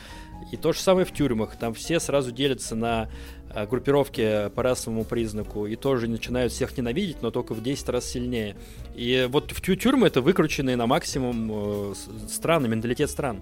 И 0.51 0.57
то 0.57 0.71
же 0.71 0.79
самое 0.79 1.05
в 1.05 1.11
тюрьмах. 1.11 1.57
Там 1.57 1.73
все 1.73 1.99
сразу 1.99 2.31
делятся 2.31 2.75
на 2.75 3.09
Э, 3.57 3.65
группировки 3.65 4.49
по 4.55 4.61
расовому 4.61 5.05
признаку 5.05 5.67
и 5.67 5.75
тоже 5.75 6.07
начинают 6.07 6.51
всех 6.51 6.77
ненавидеть, 6.77 7.21
но 7.21 7.31
только 7.31 7.53
в 7.53 7.63
10 7.63 7.89
раз 7.89 8.05
сильнее. 8.05 8.55
И 8.93 9.27
вот 9.29 9.51
в 9.51 9.61
тюрьмы 9.61 10.07
это 10.07 10.21
выкрученные 10.21 10.75
на 10.75 10.85
максимум 10.85 11.91
э, 11.91 11.93
страны, 12.29 12.67
менталитет 12.67 13.09
стран. 13.09 13.39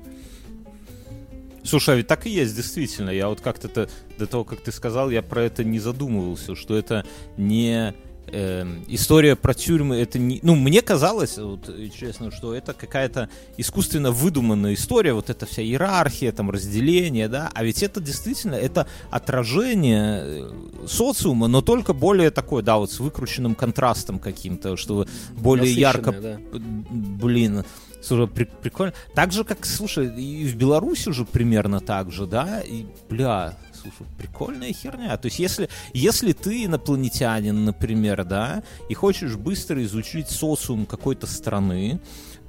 Слушай, 1.63 1.95
а 1.95 1.97
ведь 1.97 2.07
так 2.07 2.27
и 2.27 2.29
есть, 2.29 2.55
действительно. 2.55 3.09
Я 3.09 3.27
вот 3.27 3.41
как-то 3.41 3.89
до 4.19 4.27
того, 4.27 4.43
как 4.43 4.61
ты 4.61 4.71
сказал, 4.71 5.09
я 5.09 5.23
про 5.23 5.43
это 5.43 5.63
не 5.63 5.79
задумывался, 5.79 6.55
что 6.55 6.77
это 6.77 7.05
не 7.37 7.95
э, 8.27 8.65
история 8.87 9.35
про 9.35 9.53
тюрьмы, 9.53 9.97
это 9.97 10.19
не... 10.19 10.39
Ну, 10.43 10.55
мне 10.55 10.81
казалось, 10.81 11.37
вот, 11.37 11.69
честно, 11.97 12.31
что 12.31 12.53
это 12.53 12.73
какая-то 12.73 13.29
искусственно 13.57 14.11
выдуманная 14.11 14.73
история, 14.73 15.13
вот 15.13 15.29
эта 15.29 15.45
вся 15.45 15.61
иерархия, 15.61 16.31
там, 16.31 16.49
разделение, 16.51 17.27
да, 17.27 17.49
а 17.53 17.63
ведь 17.63 17.83
это 17.83 18.01
действительно, 18.01 18.55
это 18.55 18.87
отражение 19.09 20.21
э, 20.23 20.51
социума, 20.87 21.47
но 21.47 21.61
только 21.61 21.93
более 21.93 22.31
такое, 22.31 22.63
да, 22.63 22.77
вот 22.77 22.91
с 22.91 22.99
выкрученным 22.99 23.55
контрастом 23.55 24.19
каким-то, 24.19 24.77
что 24.77 25.05
более 25.31 25.71
ярко... 25.71 26.11
Да. 26.11 26.39
Блин, 26.51 27.63
Слушай, 28.05 28.27
при, 28.27 28.43
прикольно. 28.43 28.93
Так 29.15 29.31
же, 29.31 29.43
как, 29.43 29.65
слушай, 29.65 30.07
и 30.15 30.45
в 30.45 30.55
Беларуси 30.55 31.09
уже 31.09 31.25
примерно 31.25 31.79
так 31.79 32.11
же, 32.11 32.27
да? 32.27 32.61
И, 32.61 32.85
бля, 33.09 33.57
слушай, 33.85 34.09
прикольная 34.17 34.73
херня. 34.73 35.15
То 35.17 35.27
есть, 35.27 35.39
если, 35.39 35.69
если 35.93 36.33
ты 36.33 36.65
инопланетянин, 36.65 37.65
например, 37.65 38.23
да, 38.25 38.63
и 38.89 38.93
хочешь 38.93 39.35
быстро 39.35 39.83
изучить 39.83 40.29
социум 40.29 40.85
какой-то 40.85 41.27
страны, 41.27 41.99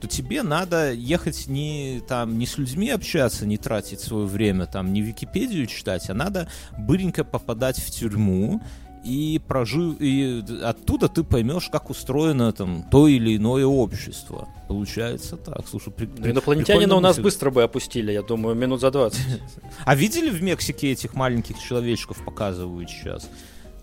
то 0.01 0.07
тебе 0.07 0.43
надо 0.43 0.93
ехать 0.93 1.47
не, 1.47 2.03
там, 2.07 2.39
не 2.39 2.47
с 2.47 2.59
людьми 2.59 2.91
общаться, 2.91 3.47
не 3.47 3.57
тратить 3.57 4.01
свое 4.01 4.27
время, 4.27 4.67
там, 4.67 4.93
не 4.93 5.01
Википедию 5.01 5.67
читать, 5.67 6.11
а 6.11 6.15
надо 6.15 6.49
быренько 6.79 7.25
попадать 7.25 7.79
в 7.79 7.91
тюрьму, 7.91 8.61
и 9.07 9.39
прожив, 9.39 9.97
и 10.01 10.45
оттуда 10.65 11.09
ты 11.09 11.23
поймешь, 11.23 11.69
как 11.71 11.91
устроено 11.91 12.53
там 12.53 12.85
то 12.91 13.07
или 13.07 13.37
иное 13.37 13.65
общество. 13.65 14.49
Получается 14.69 15.37
так. 15.37 15.69
Слушай, 15.69 15.93
при, 15.93 16.07
ну, 16.07 16.31
инопланетянина 16.31 16.97
у 16.97 17.01
нас 17.01 17.19
быстро 17.19 17.51
бы 17.51 17.63
опустили, 17.63 18.11
я 18.11 18.23
думаю, 18.23 18.57
минут 18.57 18.81
за 18.81 18.91
20. 18.91 19.21
А 19.85 19.95
видели 19.95 20.29
в 20.29 20.43
Мексике 20.43 20.91
этих 20.91 21.15
маленьких 21.15 21.59
человечков 21.59 22.25
показывают 22.25 22.91
сейчас? 22.91 23.31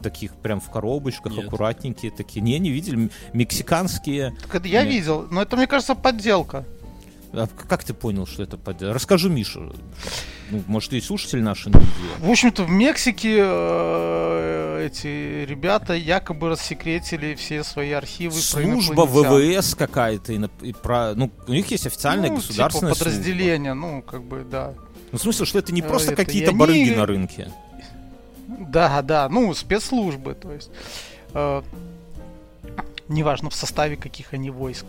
таких 0.02 0.36
прям 0.36 0.60
в 0.60 0.70
коробочках, 0.70 1.32
Нет. 1.32 1.48
аккуратненькие 1.48 2.12
такие. 2.12 2.42
Не, 2.42 2.60
не 2.60 2.72
видели. 2.72 3.10
Мексиканские. 3.32 4.36
Так 4.42 4.56
это 4.56 4.68
я 4.68 4.84
Нет. 4.84 4.94
видел, 4.94 5.28
но 5.32 5.42
это, 5.42 5.56
мне 5.56 5.66
кажется, 5.66 5.96
подделка. 5.96 6.66
А 7.34 7.48
как 7.68 7.84
ты 7.84 7.96
понял, 7.96 8.28
что 8.28 8.44
это 8.44 8.58
подделка? 8.58 8.94
Расскажи, 8.94 9.28
Миша. 9.28 9.72
Ну, 10.52 10.64
может, 10.68 10.94
и 10.94 11.02
слушатели 11.02 11.42
наши 11.42 11.70
не 11.70 11.76
В 12.20 12.30
общем-то, 12.30 12.64
в 12.64 12.70
Мексике 12.70 13.38
э, 13.40 14.86
эти 14.86 15.44
ребята 15.46 15.94
якобы 15.96 16.50
рассекретили 16.50 17.34
все 17.34 17.64
свои 17.64 17.92
архивы. 17.92 18.34
Служба 18.34 19.08
ВВС 19.08 19.74
какая-то. 19.74 20.34
И, 20.34 20.42
и 20.62 20.74
про, 20.74 21.16
ну, 21.16 21.32
у 21.48 21.54
них 21.54 21.72
есть 21.72 21.88
официальное 21.88 22.30
ну, 22.30 22.36
государственное 22.36 22.94
типа 22.94 23.06
подразделение, 23.06 23.74
служба. 23.74 23.96
ну, 23.96 24.02
как 24.04 24.24
бы, 24.24 24.46
да. 24.50 24.74
Ну, 25.12 25.18
в 25.18 25.22
смысле, 25.22 25.48
что 25.48 25.58
это 25.58 25.74
не 25.74 25.82
просто 25.82 26.14
это 26.14 26.24
какие-то 26.24 26.52
они... 26.52 26.60
барыги 26.60 26.92
на 26.92 27.08
рынке. 27.08 27.52
Да, 28.48 29.02
да, 29.02 29.28
ну, 29.28 29.56
спецслужбы, 29.56 30.36
то 30.36 30.52
есть. 30.52 30.70
Э, 31.34 31.64
неважно, 33.08 33.50
в 33.50 33.56
составе 33.56 33.96
каких 33.96 34.34
они 34.34 34.52
войск. 34.52 34.86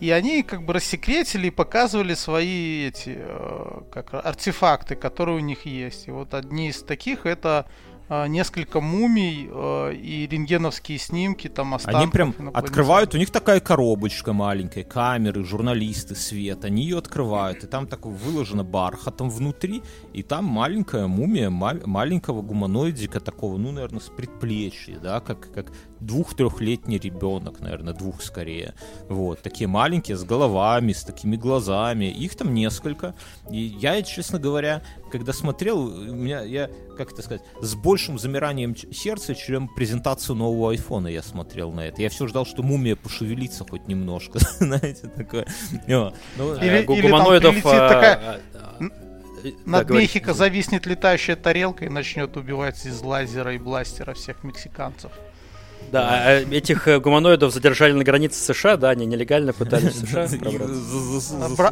И 0.00 0.10
они 0.10 0.42
как 0.42 0.64
бы 0.64 0.72
рассекретили 0.72 1.48
и 1.48 1.50
показывали 1.50 2.14
свои 2.14 2.86
эти 2.88 3.16
э, 3.18 3.82
как 3.92 4.14
артефакты, 4.14 4.96
которые 4.96 5.36
у 5.36 5.40
них 5.40 5.66
есть. 5.66 6.08
И 6.08 6.10
вот 6.10 6.32
одни 6.32 6.68
из 6.68 6.82
таких 6.82 7.26
это 7.26 7.66
э, 8.08 8.26
несколько 8.26 8.80
мумий 8.80 9.46
э, 9.52 9.94
и 9.94 10.26
рентгеновские 10.26 10.96
снимки 10.96 11.48
там 11.48 11.74
останков. 11.74 12.02
Они 12.02 12.10
прям 12.10 12.34
открывают, 12.54 13.14
у 13.14 13.18
них 13.18 13.30
такая 13.30 13.60
коробочка 13.60 14.32
маленькая, 14.32 14.84
камеры, 14.84 15.44
журналисты, 15.44 16.14
свет, 16.14 16.64
они 16.64 16.84
ее 16.84 16.96
открывают, 16.96 17.62
и 17.64 17.66
там 17.66 17.86
такое 17.86 18.14
выложено 18.14 18.64
бархатом 18.64 19.28
внутри, 19.28 19.82
и 20.14 20.22
там 20.22 20.46
маленькая 20.46 21.08
мумия 21.08 21.50
ма- 21.50 21.80
маленького 21.84 22.40
гуманоидика 22.40 23.20
такого, 23.20 23.58
ну, 23.58 23.70
наверное, 23.70 24.00
с 24.00 24.08
предплечья, 24.08 24.98
да, 24.98 25.20
как, 25.20 25.52
как 25.52 25.66
двух-трехлетний 26.00 26.98
ребенок, 26.98 27.60
наверное, 27.60 27.94
двух 27.94 28.22
скорее. 28.22 28.74
Вот, 29.08 29.42
такие 29.42 29.68
маленькие, 29.68 30.16
с 30.16 30.24
головами, 30.24 30.92
с 30.92 31.04
такими 31.04 31.36
глазами. 31.36 32.06
Их 32.06 32.34
там 32.36 32.54
несколько. 32.54 33.14
И 33.50 33.58
я, 33.58 34.02
честно 34.02 34.38
говоря, 34.38 34.82
когда 35.10 35.32
смотрел, 35.32 35.78
у 35.80 36.14
меня, 36.14 36.42
я, 36.42 36.70
как 36.96 37.12
это 37.12 37.22
сказать, 37.22 37.42
с 37.60 37.74
большим 37.74 38.18
замиранием 38.18 38.76
сердца, 38.76 39.34
чем 39.34 39.68
презентацию 39.68 40.36
нового 40.36 40.70
айфона 40.72 41.08
я 41.08 41.22
смотрел 41.22 41.72
на 41.72 41.80
это. 41.80 42.02
Я 42.02 42.08
все 42.08 42.26
ждал, 42.26 42.46
что 42.46 42.62
мумия 42.62 42.96
пошевелится 42.96 43.64
хоть 43.68 43.86
немножко, 43.88 44.38
знаете, 44.58 45.08
такое. 45.08 45.46
Ну, 45.86 46.12
или, 46.56 46.82
гуманоидов... 46.84 47.62
такая... 47.62 48.40
Над 49.64 49.86
да, 49.86 49.94
Мехико 49.94 50.34
зависнет 50.34 50.86
летающая 50.86 51.36
тарелка 51.36 51.86
и 51.86 51.88
начнет 51.88 52.36
убивать 52.36 52.84
из 52.84 53.00
лазера 53.00 53.54
и 53.54 53.58
бластера 53.58 54.12
всех 54.12 54.44
мексиканцев. 54.44 55.12
Да, 55.90 56.08
а 56.10 56.40
этих 56.40 56.86
э, 56.86 57.00
гуманоидов 57.00 57.52
задержали 57.52 57.92
на 57.92 58.04
границе 58.04 58.40
США, 58.40 58.76
да, 58.76 58.90
они 58.90 59.06
нелегально 59.06 59.52
пытались 59.52 59.94
в 59.94 60.06
США 60.06 60.28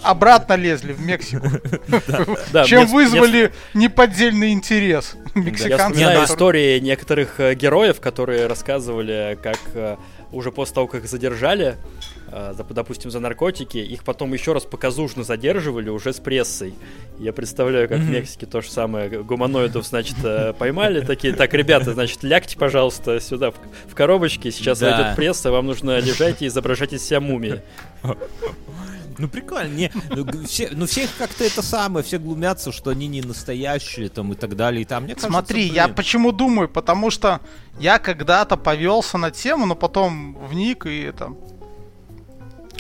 Обратно 0.02 0.54
лезли 0.54 0.92
в 0.92 1.00
Мексику. 1.00 1.46
Чем 2.66 2.86
вызвали 2.86 3.52
неподдельный 3.74 4.50
интерес 4.50 5.16
мексиканцев. 5.34 6.00
Я 6.00 6.12
знаю 6.12 6.24
истории 6.24 6.78
некоторых 6.80 7.38
э, 7.38 7.54
героев, 7.54 8.00
которые 8.00 8.46
рассказывали, 8.46 9.38
как 9.42 9.59
э, 9.74 9.96
уже 10.32 10.50
после 10.52 10.74
того, 10.74 10.86
как 10.88 11.04
их 11.04 11.11
задержали, 11.11 11.76
э, 11.76 12.17
допустим, 12.70 13.10
за 13.10 13.20
наркотики, 13.20 13.78
их 13.78 14.04
потом 14.04 14.32
еще 14.32 14.52
раз 14.52 14.64
показушно 14.64 15.24
задерживали 15.24 15.88
уже 15.88 16.12
с 16.12 16.20
прессой. 16.20 16.74
Я 17.18 17.32
представляю, 17.32 17.88
как 17.88 17.98
mm-hmm. 17.98 18.06
в 18.06 18.10
Мексике 18.10 18.46
то 18.46 18.60
же 18.60 18.70
самое. 18.70 19.08
Гуманоидов, 19.22 19.86
значит, 19.86 20.16
э, 20.22 20.52
поймали 20.52 21.00
такие. 21.00 21.32
Так, 21.32 21.52
ребята, 21.54 21.92
значит, 21.94 22.22
лягте, 22.22 22.56
пожалуйста, 22.56 23.20
сюда, 23.20 23.50
в, 23.50 23.54
в 23.88 23.94
коробочке. 23.94 24.50
Сейчас 24.50 24.78
да. 24.78 24.96
войдет 24.96 25.16
пресса, 25.16 25.50
вам 25.50 25.66
нужно 25.66 25.98
лежать 25.98 26.42
и 26.42 26.46
изображать 26.46 26.92
из 26.92 27.02
себя 27.02 27.20
мумии. 27.20 27.62
Ну 29.18 29.26
прикольно, 29.28 29.74
не, 29.74 29.90
ну, 30.10 30.24
все, 30.46 30.68
ну 30.70 30.86
всех 30.86 31.10
как-то 31.18 31.42
это 31.42 31.60
самое, 31.60 32.04
все 32.04 32.18
глумятся, 32.18 32.70
что 32.70 32.90
они 32.90 33.08
не 33.08 33.20
настоящие 33.20 34.08
там 34.08 34.32
и 34.32 34.36
так 34.36 34.54
далее. 34.54 34.82
И 34.82 34.84
там, 34.84 35.04
мне 35.04 35.14
кажется, 35.14 35.32
Смотри, 35.32 35.64
блин. 35.64 35.74
я 35.74 35.88
почему 35.88 36.30
думаю, 36.30 36.68
потому 36.68 37.10
что 37.10 37.40
я 37.80 37.98
когда-то 37.98 38.56
повелся 38.56 39.18
на 39.18 39.32
тему, 39.32 39.66
но 39.66 39.74
потом 39.74 40.38
вник 40.46 40.86
и 40.86 41.00
это... 41.00 41.32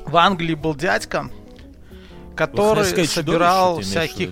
В 0.08 0.16
Англии 0.16 0.54
был 0.54 0.74
дядька, 0.74 1.30
который 2.34 3.06
собирал 3.06 3.80
всяких... 3.80 4.30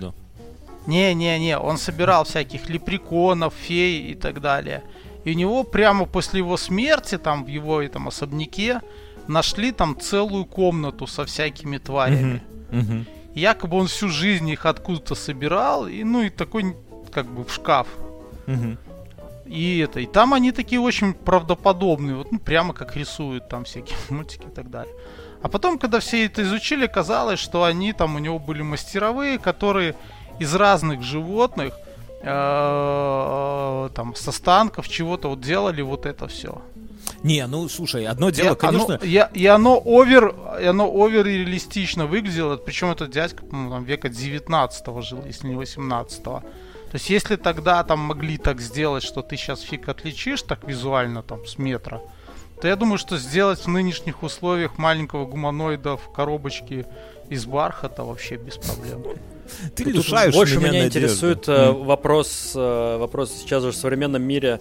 Не-не-не, 0.86 1.58
он 1.58 1.78
собирал 1.78 2.24
всяких 2.24 2.68
лепреконов, 2.68 3.52
фей 3.54 4.12
и 4.12 4.14
так 4.14 4.40
далее. 4.40 4.84
И 5.24 5.32
у 5.32 5.34
него 5.34 5.64
прямо 5.64 6.06
после 6.06 6.38
его 6.38 6.56
смерти, 6.56 7.18
там, 7.18 7.44
в 7.44 7.48
его 7.48 7.82
этом 7.82 8.06
особняке, 8.06 8.80
нашли 9.26 9.72
там 9.72 9.98
целую 10.00 10.44
комнату 10.44 11.06
со 11.06 11.24
всякими 11.24 11.78
тварями. 11.78 12.42
Якобы 13.34 13.76
он 13.76 13.88
всю 13.88 14.08
жизнь 14.08 14.48
их 14.48 14.64
откуда-то 14.64 15.14
собирал, 15.14 15.86
и 15.88 16.04
ну 16.04 16.22
и 16.22 16.30
такой 16.30 16.74
как 17.12 17.26
бы 17.26 17.44
в 17.44 17.52
шкаф. 17.52 17.88
И 19.44 19.78
это, 19.78 20.00
и 20.00 20.06
там 20.06 20.32
они 20.32 20.52
такие 20.52 20.80
очень 20.80 21.12
правдоподобные, 21.12 22.16
вот 22.16 22.32
ну 22.32 22.38
прямо 22.38 22.72
как 22.74 22.96
рисуют 22.96 23.48
там 23.48 23.64
всякие 23.64 23.96
мультики 24.10 24.46
и 24.46 24.54
так 24.54 24.70
далее. 24.70 24.94
А 25.42 25.48
потом, 25.48 25.78
когда 25.78 26.00
все 26.00 26.26
это 26.26 26.42
изучили, 26.42 26.86
казалось, 26.86 27.38
что 27.38 27.64
они 27.64 27.92
там 27.92 28.16
у 28.16 28.18
него 28.18 28.38
были 28.38 28.62
мастеровые, 28.62 29.38
которые 29.38 29.94
из 30.38 30.54
разных 30.54 31.02
животных, 31.02 31.74
э, 32.22 33.88
там, 33.94 34.14
с 34.14 34.28
останков 34.28 34.88
чего-то 34.88 35.28
вот 35.28 35.40
делали 35.40 35.82
вот 35.82 36.06
это 36.06 36.26
все. 36.28 36.60
Не, 37.22 37.46
ну 37.46 37.68
слушай, 37.68 38.06
одно 38.06 38.30
дело, 38.30 38.54
и 38.54 38.58
конечно. 38.58 38.96
Оно, 38.96 39.04
я, 39.04 39.30
и 39.32 39.46
оно 39.46 39.80
овер, 39.84 40.34
и 40.60 40.64
оно 40.64 40.86
овер 40.86 41.26
реалистично 41.26 42.06
выглядело. 42.06 42.56
Причем 42.56 42.90
этот 42.90 43.10
дядька, 43.10 43.44
ну, 43.50 43.70
там, 43.70 43.84
века 43.84 44.08
19 44.08 45.02
жил, 45.02 45.24
если 45.26 45.48
не 45.48 45.54
18 45.56 46.20
-го. 46.20 46.40
То 46.40 46.94
есть 46.94 47.10
если 47.10 47.36
тогда 47.36 47.82
там 47.84 47.98
могли 47.98 48.38
так 48.38 48.60
сделать, 48.60 49.02
что 49.02 49.22
ты 49.22 49.36
сейчас 49.36 49.60
фиг 49.60 49.88
отличишь 49.88 50.42
так 50.42 50.64
визуально 50.68 51.22
там 51.22 51.44
с 51.46 51.58
метра, 51.58 52.00
то 52.60 52.68
я 52.68 52.76
думаю, 52.76 52.98
что 52.98 53.18
сделать 53.18 53.60
в 53.60 53.68
нынешних 53.68 54.22
условиях 54.22 54.78
маленького 54.78 55.26
гуманоида 55.26 55.96
в 55.96 56.12
коробочке 56.12 56.86
из 57.28 57.44
бархата 57.46 58.02
вообще 58.04 58.36
без 58.36 58.56
проблем. 58.56 59.04
Ты 59.74 59.84
лишаешь 59.84 60.34
больше 60.34 60.58
меня 60.58 60.86
интересует 60.86 61.48
э, 61.48 61.70
вопрос, 61.70 62.52
э, 62.54 62.96
вопрос 62.98 63.32
сейчас 63.32 63.62
уже 63.62 63.72
в 63.72 63.76
современном 63.76 64.22
мире, 64.22 64.60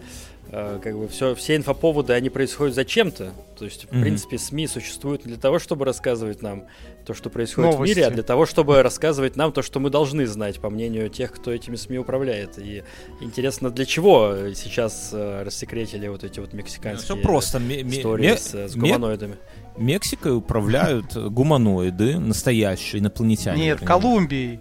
как 0.81 0.97
бы 0.97 1.07
все, 1.07 1.35
все 1.35 1.55
инфоповоды, 1.55 2.13
они 2.13 2.29
происходят 2.29 2.75
зачем-то. 2.75 3.31
То 3.57 3.65
есть, 3.65 3.85
в 3.85 3.91
Мгм. 3.91 4.01
принципе, 4.01 4.37
СМИ 4.37 4.67
существуют 4.67 5.25
не 5.25 5.31
для 5.31 5.41
того, 5.41 5.59
чтобы 5.59 5.85
рассказывать 5.85 6.41
нам 6.41 6.65
то, 7.05 7.13
что 7.13 7.29
происходит 7.29 7.71
в 7.71 7.73
Новости. 7.75 7.95
мире, 7.95 8.07
а 8.07 8.11
для 8.11 8.23
того, 8.23 8.45
чтобы 8.45 8.81
рассказывать 8.81 9.35
нам 9.35 9.51
то, 9.51 9.61
что 9.61 9.79
мы 9.79 9.89
должны 9.89 10.25
знать, 10.27 10.59
по 10.59 10.69
мнению 10.69 11.09
тех, 11.09 11.31
кто 11.31 11.51
этими 11.51 11.75
СМИ 11.75 11.99
управляет. 11.99 12.57
И 12.57 12.83
интересно, 13.21 13.69
для 13.69 13.85
чего 13.85 14.35
сейчас 14.55 15.09
э, 15.13 15.43
рассекретили 15.43 16.07
вот 16.07 16.23
эти 16.23 16.39
вот 16.39 16.53
мексиканские 16.53 17.15
Все 17.15 17.23
просто. 17.23 17.57
Истории 17.59 18.27
ме- 18.27 18.37
с, 18.37 18.53
с 18.53 18.75
гуманоидами? 18.75 19.35
Мексикой 19.77 20.35
управляют 20.37 21.15
гуманоиды, 21.15 22.17
настоящие 22.19 23.01
инопланетяне. 23.01 23.61
Нет. 23.65 23.79
Колумбией. 23.81 24.59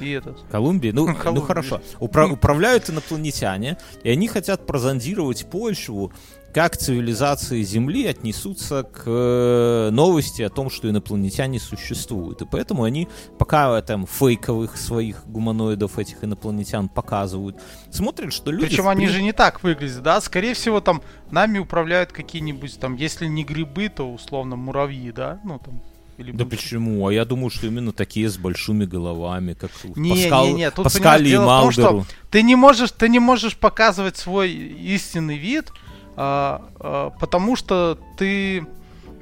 И 0.00 0.10
этот. 0.10 0.40
Колумбии, 0.50 0.90
ну, 0.90 1.06
ну 1.08 1.14
Колумбия. 1.14 1.46
хорошо. 1.46 1.80
Упра- 2.00 2.30
управляют 2.30 2.88
инопланетяне, 2.90 3.76
и 4.02 4.10
они 4.10 4.28
хотят 4.28 4.66
прозондировать 4.66 5.46
почву, 5.50 6.12
как 6.54 6.76
цивилизации 6.76 7.62
Земли 7.62 8.06
отнесутся 8.06 8.82
к 8.82 9.02
э, 9.06 9.90
новости 9.92 10.42
о 10.42 10.48
том, 10.48 10.70
что 10.70 10.88
инопланетяне 10.88 11.60
существуют. 11.60 12.40
И 12.42 12.46
поэтому 12.46 12.84
они, 12.84 13.06
пока 13.38 13.80
там 13.82 14.06
фейковых 14.06 14.76
своих 14.76 15.26
гуманоидов, 15.26 15.98
этих 15.98 16.24
инопланетян 16.24 16.88
показывают, 16.88 17.60
смотрят, 17.90 18.32
что 18.32 18.50
люди... 18.50 18.66
Причем 18.66 18.84
в 18.84 18.88
они 18.88 19.06
при- 19.06 19.12
же 19.12 19.22
не 19.22 19.32
так 19.32 19.62
выглядят, 19.62 20.02
да? 20.02 20.20
Скорее 20.20 20.54
всего, 20.54 20.80
там 20.80 21.02
нами 21.30 21.58
управляют 21.58 22.12
какие-нибудь 22.12 22.80
там, 22.80 22.96
если 22.96 23.26
не 23.26 23.44
грибы, 23.44 23.88
то 23.88 24.10
условно 24.10 24.56
муравьи, 24.56 25.12
да? 25.12 25.40
Ну 25.44 25.58
там. 25.58 25.82
Или 26.18 26.32
Да 26.32 26.44
б- 26.44 26.50
почему? 26.50 27.06
А 27.06 27.12
я 27.12 27.24
думаю, 27.24 27.50
что 27.50 27.66
именно 27.68 27.92
такие 27.92 28.28
с 28.28 28.36
большими 28.36 28.84
головами, 28.84 29.54
как 29.54 29.70
Не, 29.96 30.10
Паскал- 30.10 30.46
не, 30.48 30.52
не, 30.54 30.70
тут, 30.70 30.84
Паскали 30.84 31.28
и 31.28 31.32
в 31.32 31.36
том, 31.36 31.46
Малдеру. 31.46 32.06
Ты 32.30 32.42
не 32.42 32.56
можешь, 32.56 32.90
ты 32.90 33.08
не 33.08 33.20
можешь 33.20 33.56
показывать 33.56 34.16
свой 34.16 34.50
истинный 34.50 35.38
вид, 35.38 35.72
а, 36.16 36.68
а, 36.80 37.10
потому 37.10 37.54
что 37.54 37.98
ты, 38.16 38.66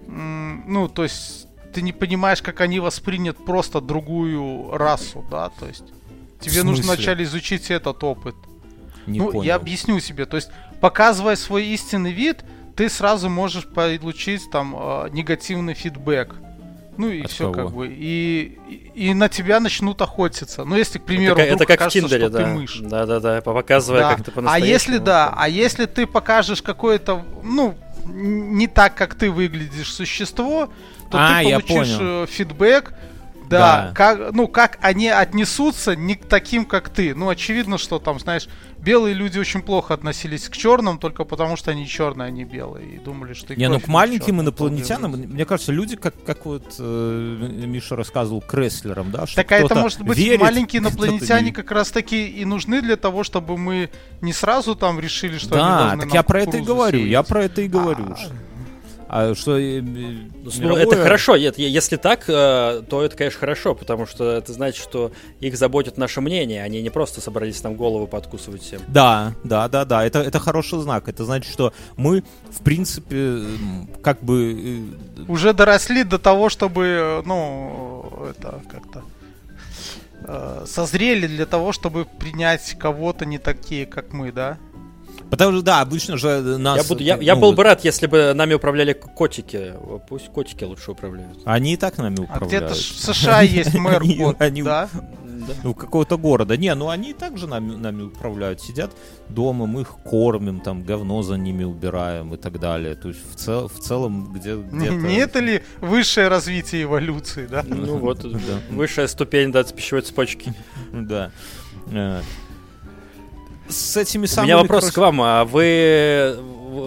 ну, 0.08 0.88
то 0.88 1.02
есть, 1.02 1.46
ты 1.74 1.82
не 1.82 1.92
понимаешь, 1.92 2.40
как 2.40 2.62
они 2.62 2.80
воспринят 2.80 3.36
просто 3.44 3.82
другую 3.82 4.76
расу, 4.76 5.22
да, 5.30 5.50
то 5.50 5.66
есть. 5.66 5.84
Тебе 6.40 6.62
нужно 6.62 6.84
вначале 6.84 7.24
изучить 7.24 7.70
этот 7.70 8.02
опыт. 8.02 8.34
Не 9.06 9.18
ну, 9.18 9.30
понял. 9.30 9.42
я 9.42 9.54
объясню 9.56 10.00
себе. 10.00 10.24
То 10.24 10.36
есть, 10.36 10.48
показывая 10.80 11.36
свой 11.36 11.66
истинный 11.66 12.12
вид, 12.12 12.44
ты 12.74 12.88
сразу 12.88 13.28
можешь 13.28 13.66
получить 13.66 14.50
там 14.50 14.74
э, 14.78 15.08
негативный 15.12 15.74
фидбэк. 15.74 16.34
Ну 16.96 17.10
и 17.10 17.22
От 17.22 17.30
все 17.30 17.52
кого? 17.52 17.68
как 17.68 17.76
бы. 17.76 17.88
И, 17.88 18.58
и, 18.94 19.08
и 19.10 19.14
на 19.14 19.28
тебя 19.28 19.60
начнут 19.60 20.00
охотиться. 20.02 20.64
Ну, 20.64 20.76
если, 20.76 20.98
к 20.98 21.04
примеру, 21.04 21.36
это, 21.38 21.54
это 21.54 21.66
как 21.66 21.78
в 21.78 21.82
окажется, 21.82 22.00
Тиндере, 22.00 22.28
что 22.28 22.38
да. 22.38 22.44
ты 22.44 22.46
мышь. 22.46 22.78
Да-да-да, 22.80 23.40
показывая, 23.42 24.00
Да. 24.00 24.14
как 24.14 24.24
ты 24.24 24.30
А 24.30 24.34
по-настоящему. 24.34 24.72
если 24.72 24.98
да, 24.98 25.34
а 25.36 25.48
если 25.48 25.86
ты 25.86 26.06
покажешь 26.06 26.62
какое-то, 26.62 27.24
ну, 27.42 27.74
не 28.06 28.66
так, 28.68 28.94
как 28.94 29.14
ты 29.14 29.30
выглядишь 29.30 29.92
существо, 29.92 30.70
то 31.10 31.18
А, 31.18 31.42
ты 31.42 31.58
получишь 31.66 31.96
э, 32.00 32.26
фидбэк, 32.28 32.92
да, 33.48 33.86
Да. 33.88 33.92
Как, 33.94 34.32
ну, 34.32 34.48
как 34.48 34.78
они 34.82 35.08
отнесутся 35.08 35.94
не 35.96 36.14
к 36.14 36.24
таким, 36.26 36.64
как 36.64 36.88
ты. 36.88 37.14
Ну, 37.14 37.28
очевидно, 37.28 37.78
что 37.78 37.98
там, 37.98 38.18
знаешь, 38.20 38.48
белые 38.78 39.14
люди 39.14 39.38
очень 39.38 39.62
плохо 39.62 39.94
относились 39.94 40.48
к 40.48 40.56
черным, 40.56 40.98
только 40.98 41.24
потому 41.24 41.56
что 41.56 41.70
они 41.70 41.86
черные, 41.88 42.26
а 42.26 42.30
не 42.30 42.44
белые. 42.44 42.96
И 42.96 42.98
думали, 42.98 43.32
что 43.34 43.52
их 43.52 43.58
Не, 43.58 43.68
ну 43.68 43.80
к 43.80 43.88
маленьким 43.88 44.26
чёрная, 44.26 44.42
инопланетянам, 44.44 45.12
мне 45.12 45.44
кажется, 45.44 45.72
люди, 45.72 45.96
как, 45.96 46.14
как 46.24 46.46
вот 46.46 46.74
э, 46.78 47.48
Миша 47.66 47.96
рассказывал, 47.96 48.40
Креслером, 48.42 49.10
да, 49.10 49.26
что 49.26 49.36
Так 49.36 49.52
а 49.52 49.56
это 49.56 49.74
может 49.74 50.02
быть 50.02 50.16
верит, 50.18 50.40
маленькие 50.40 50.80
инопланетяне 50.80 51.46
не- 51.46 51.52
как 51.52 51.70
раз 51.70 51.90
таки 51.90 52.26
и 52.28 52.44
нужны 52.44 52.80
для 52.82 52.96
того, 52.96 53.24
чтобы 53.24 53.56
мы 53.58 53.90
не 54.20 54.32
сразу 54.32 54.74
там 54.76 55.00
решили, 55.00 55.38
что 55.38 55.54
они 55.54 55.64
Да, 55.64 55.78
должны 55.84 56.02
так 56.04 56.14
я 56.14 56.22
про 56.22 56.42
это 56.42 56.56
и 56.58 56.60
говорю, 56.62 56.98
я 57.00 57.04
сеять. 57.22 57.26
про 57.28 57.44
это 57.44 57.62
и 57.62 57.68
говорю. 57.68 58.04
А, 58.12 58.16
А 59.08 59.34
что 59.34 59.56
э, 59.56 59.78
э, 59.78 59.82
Ну, 59.82 60.50
мировое- 60.58 60.82
это 60.82 60.96
хорошо, 60.96 61.36
нет, 61.36 61.58
е- 61.58 61.70
если 61.70 61.96
так, 61.96 62.24
э, 62.28 62.82
то 62.88 63.02
это, 63.04 63.16
конечно, 63.16 63.38
хорошо, 63.38 63.74
потому 63.74 64.04
что 64.06 64.32
это 64.32 64.52
значит, 64.52 64.82
что 64.82 65.12
их 65.40 65.56
заботит 65.56 65.96
наше 65.96 66.20
мнение, 66.20 66.62
они 66.64 66.82
не 66.82 66.90
просто 66.90 67.20
собрались 67.20 67.62
нам 67.62 67.74
голову 67.76 68.06
подкусывать 68.08 68.62
всем. 68.62 68.80
Да, 68.88 69.34
да, 69.44 69.68
да, 69.68 69.84
да, 69.84 70.04
это, 70.04 70.20
это 70.20 70.40
хороший 70.40 70.80
знак. 70.80 71.08
Это 71.08 71.24
значит, 71.24 71.52
что 71.52 71.72
мы, 71.96 72.24
в 72.50 72.62
принципе, 72.64 73.42
как 74.02 74.22
бы... 74.24 74.84
уже 75.28 75.52
доросли 75.52 76.02
до 76.02 76.18
того, 76.18 76.48
чтобы, 76.48 77.22
ну, 77.24 78.26
это 78.30 78.60
как-то 78.68 79.04
созрели 80.66 81.26
для 81.28 81.46
того, 81.46 81.72
чтобы 81.72 82.04
принять 82.06 82.76
кого-то 82.78 83.24
не 83.26 83.38
такие, 83.38 83.86
как 83.86 84.12
мы, 84.12 84.32
да? 84.32 84.58
Потому 85.30 85.52
что, 85.52 85.62
да, 85.62 85.80
обычно 85.80 86.16
же 86.16 86.40
нас... 86.58 86.76
Я, 86.78 86.84
буду, 86.84 87.02
я, 87.02 87.16
ну, 87.16 87.22
я 87.22 87.36
был 87.36 87.52
бы 87.52 87.62
рад, 87.64 87.84
если 87.84 88.06
бы 88.06 88.32
нами 88.34 88.54
управляли 88.54 88.92
котики. 88.92 89.74
Пусть 90.08 90.28
котики 90.28 90.64
лучше 90.64 90.92
управляют. 90.92 91.38
Они 91.44 91.74
и 91.74 91.76
так 91.76 91.98
нами 91.98 92.16
А 92.20 92.22
управляют. 92.22 92.48
где-то 92.48 92.74
ж 92.74 92.78
в 92.78 93.00
США 93.14 93.42
есть 93.42 93.74
мэр 93.78 94.02
Они- 94.02 94.16
кот, 94.18 94.36
да? 94.38 94.88
Ну, 95.62 95.74
какого-то 95.74 96.16
города. 96.16 96.56
Не, 96.56 96.74
ну 96.74 96.88
они 96.88 97.10
и 97.10 97.12
так 97.12 97.38
же 97.38 97.46
нами, 97.46 97.76
нами 97.76 98.02
управляют. 98.04 98.60
Сидят 98.60 98.90
дома, 99.28 99.66
мы 99.66 99.82
их 99.82 99.90
кормим, 100.04 100.60
там, 100.60 100.82
говно 100.82 101.22
за 101.22 101.36
ними 101.36 101.62
убираем 101.64 102.34
и 102.34 102.36
так 102.36 102.58
далее. 102.58 102.94
То 102.94 103.08
есть 103.08 103.20
в, 103.32 103.36
цел- 103.36 103.68
в 103.68 103.78
целом 103.78 104.32
где, 104.32 104.56
где-то... 104.56 104.94
не 104.94 105.16
это 105.16 105.40
ли 105.40 105.62
высшее 105.80 106.28
развитие 106.28 106.84
эволюции, 106.84 107.46
да? 107.46 107.62
Ну 107.66 107.98
вот, 107.98 108.22
Да. 108.32 108.38
высшая 108.70 109.08
ступень 109.08 109.52
да, 109.52 109.62
пищевой 109.64 110.02
цепочки. 110.02 110.54
Да. 110.92 111.30
С 113.68 113.96
этими 113.96 114.24
У 114.24 114.28
самыми... 114.28 114.48
меня 114.48 114.58
вопрос 114.58 114.80
короче, 114.84 114.94
к 114.94 114.98
вам, 114.98 115.20
а 115.22 115.44
вы 115.44 116.36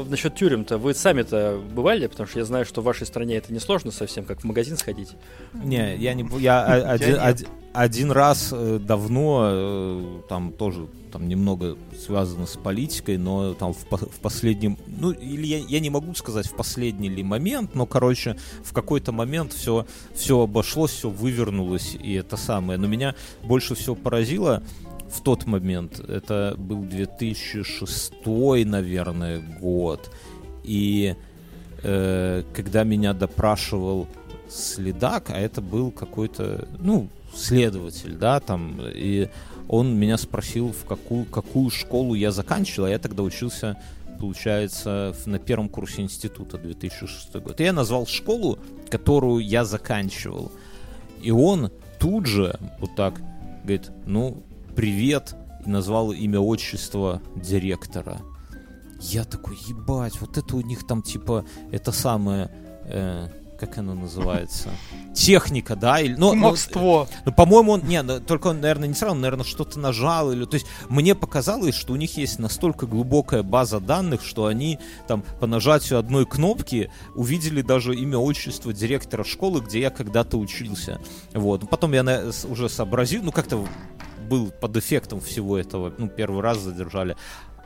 насчет 0.10 0.36
тюрем-то, 0.36 0.78
вы 0.78 0.94
сами-то 0.94 1.60
бывали? 1.74 2.08
Потому 2.08 2.28
что 2.28 2.40
я 2.40 2.46
знаю, 2.46 2.66
что 2.66 2.82
в 2.82 2.84
вашей 2.84 3.08
стране 3.08 3.38
это 3.38 3.54
несложно 3.54 3.92
совсем, 3.92 4.26
как 4.26 4.42
в 4.42 4.44
магазин 4.44 4.78
сходить. 4.78 5.16
Не, 5.54 5.96
я 5.98 6.14
не... 6.14 6.28
Я 6.40 6.64
один, 6.64 7.20
один- 7.20 7.48
один 7.74 8.12
раз 8.12 8.50
э, 8.52 8.80
давно, 8.82 9.50
э, 9.52 10.22
там 10.28 10.52
тоже 10.52 10.88
там 11.12 11.28
немного 11.28 11.78
связано 11.98 12.46
с 12.46 12.58
политикой, 12.58 13.18
но 13.18 13.54
там 13.54 13.74
в, 13.74 13.84
в 13.92 14.20
последнем... 14.22 14.78
Ну, 14.88 15.12
или 15.12 15.46
я, 15.46 15.58
я 15.60 15.80
не 15.80 15.90
могу 15.90 16.14
сказать 16.16 16.48
в 16.48 16.56
последний 16.56 17.10
ли 17.10 17.24
момент, 17.24 17.76
но, 17.76 17.86
короче, 17.86 18.38
в 18.64 18.74
какой-то 18.74 19.12
момент 19.12 19.54
все, 19.54 19.86
все 20.14 20.42
обошлось, 20.42 20.92
все 20.92 21.10
вывернулось, 21.10 21.96
и 21.96 22.14
это 22.14 22.38
самое. 22.38 22.80
Но 22.80 22.88
меня 22.88 23.16
больше 23.44 23.76
всего 23.76 23.96
поразило 23.96 24.64
в 25.12 25.22
тот 25.22 25.46
момент, 25.46 26.00
это 26.00 26.56
был 26.58 26.84
2006, 26.84 28.14
наверное, 28.66 29.42
год, 29.60 30.12
и 30.64 31.16
э, 31.84 32.44
когда 32.54 32.84
меня 32.84 33.14
допрашивал 33.14 34.08
следак, 34.48 35.30
а 35.30 35.38
это 35.38 35.62
был 35.62 35.92
какой-то, 35.92 36.68
ну, 36.80 37.10
следователь, 37.36 38.16
да, 38.16 38.40
там, 38.40 38.80
и 38.82 39.30
он 39.68 39.96
меня 39.96 40.18
спросил, 40.18 40.72
в 40.74 40.86
какую, 40.86 41.26
какую 41.26 41.70
школу 41.70 42.16
я 42.16 42.32
заканчивал, 42.32 42.88
а 42.88 42.90
я 42.90 43.00
тогда 43.00 43.22
учился, 43.24 43.78
получается, 44.20 45.16
в- 45.24 45.28
на 45.28 45.38
первом 45.40 45.70
курсе 45.70 46.02
института 46.02 46.58
2006 46.58 47.40
год. 47.40 47.62
И 47.62 47.64
я 47.64 47.72
назвал 47.74 48.08
школу, 48.08 48.58
которую 48.90 49.46
я 49.46 49.64
заканчивал. 49.66 50.52
И 51.22 51.32
он 51.32 51.72
тут 52.00 52.26
же 52.26 52.58
вот 52.80 52.96
так 52.96 53.22
говорит, 53.62 53.92
ну, 54.06 54.42
привет, 54.76 55.36
и 55.66 55.70
назвал 55.70 56.12
имя 56.12 56.40
отчество 56.40 57.22
директора. 57.36 58.22
Я 59.02 59.24
такой, 59.24 59.58
ебать, 59.68 60.20
вот 60.22 60.38
это 60.38 60.56
у 60.56 60.62
них 60.62 60.86
там 60.86 61.02
типа, 61.02 61.46
это 61.72 61.92
самое, 61.92 62.52
э, 62.86 63.28
как 63.60 63.78
оно 63.78 63.94
называется? 63.94 64.70
Техника, 65.14 65.76
да? 65.76 66.00
Или, 66.00 66.14
ну, 66.16 66.28
ну, 66.28 66.32
Кумовство. 66.32 67.08
ну, 67.26 67.32
по-моему, 67.34 67.74
он, 67.74 67.84
не, 67.86 68.02
ну, 68.02 68.20
только 68.22 68.48
он, 68.48 68.62
наверное, 68.62 68.88
не 68.88 68.94
сразу, 68.94 69.16
он, 69.16 69.22
наверное, 69.22 69.46
что-то 69.46 69.80
нажал, 69.80 70.32
или, 70.32 70.46
то 70.46 70.56
есть, 70.56 70.66
мне 70.90 71.14
показалось, 71.16 71.76
что 71.76 71.94
у 71.94 71.96
них 71.98 72.18
есть 72.18 72.40
настолько 72.40 72.86
глубокая 72.88 73.44
база 73.44 73.80
данных, 73.80 74.24
что 74.24 74.46
они 74.46 74.80
там 75.08 75.24
по 75.40 75.48
нажатию 75.48 76.00
одной 76.00 76.26
кнопки 76.26 76.90
увидели 77.16 77.62
даже 77.62 77.96
имя, 77.96 78.18
отчество 78.18 78.74
директора 78.74 79.24
школы, 79.24 79.62
где 79.62 79.80
я 79.82 79.90
когда-то 79.90 80.38
учился. 80.38 81.00
Вот. 81.34 81.70
Потом 81.70 81.94
я 81.94 82.04
на- 82.04 82.32
уже 82.50 82.70
сообразил, 82.70 83.24
ну, 83.24 83.32
как-то 83.32 83.66
был 84.30 84.52
под 84.52 84.78
эффектом 84.78 85.20
всего 85.20 85.58
этого, 85.58 85.94
ну, 85.98 86.08
первый 86.08 86.42
раз 86.42 86.60
задержали. 86.60 87.16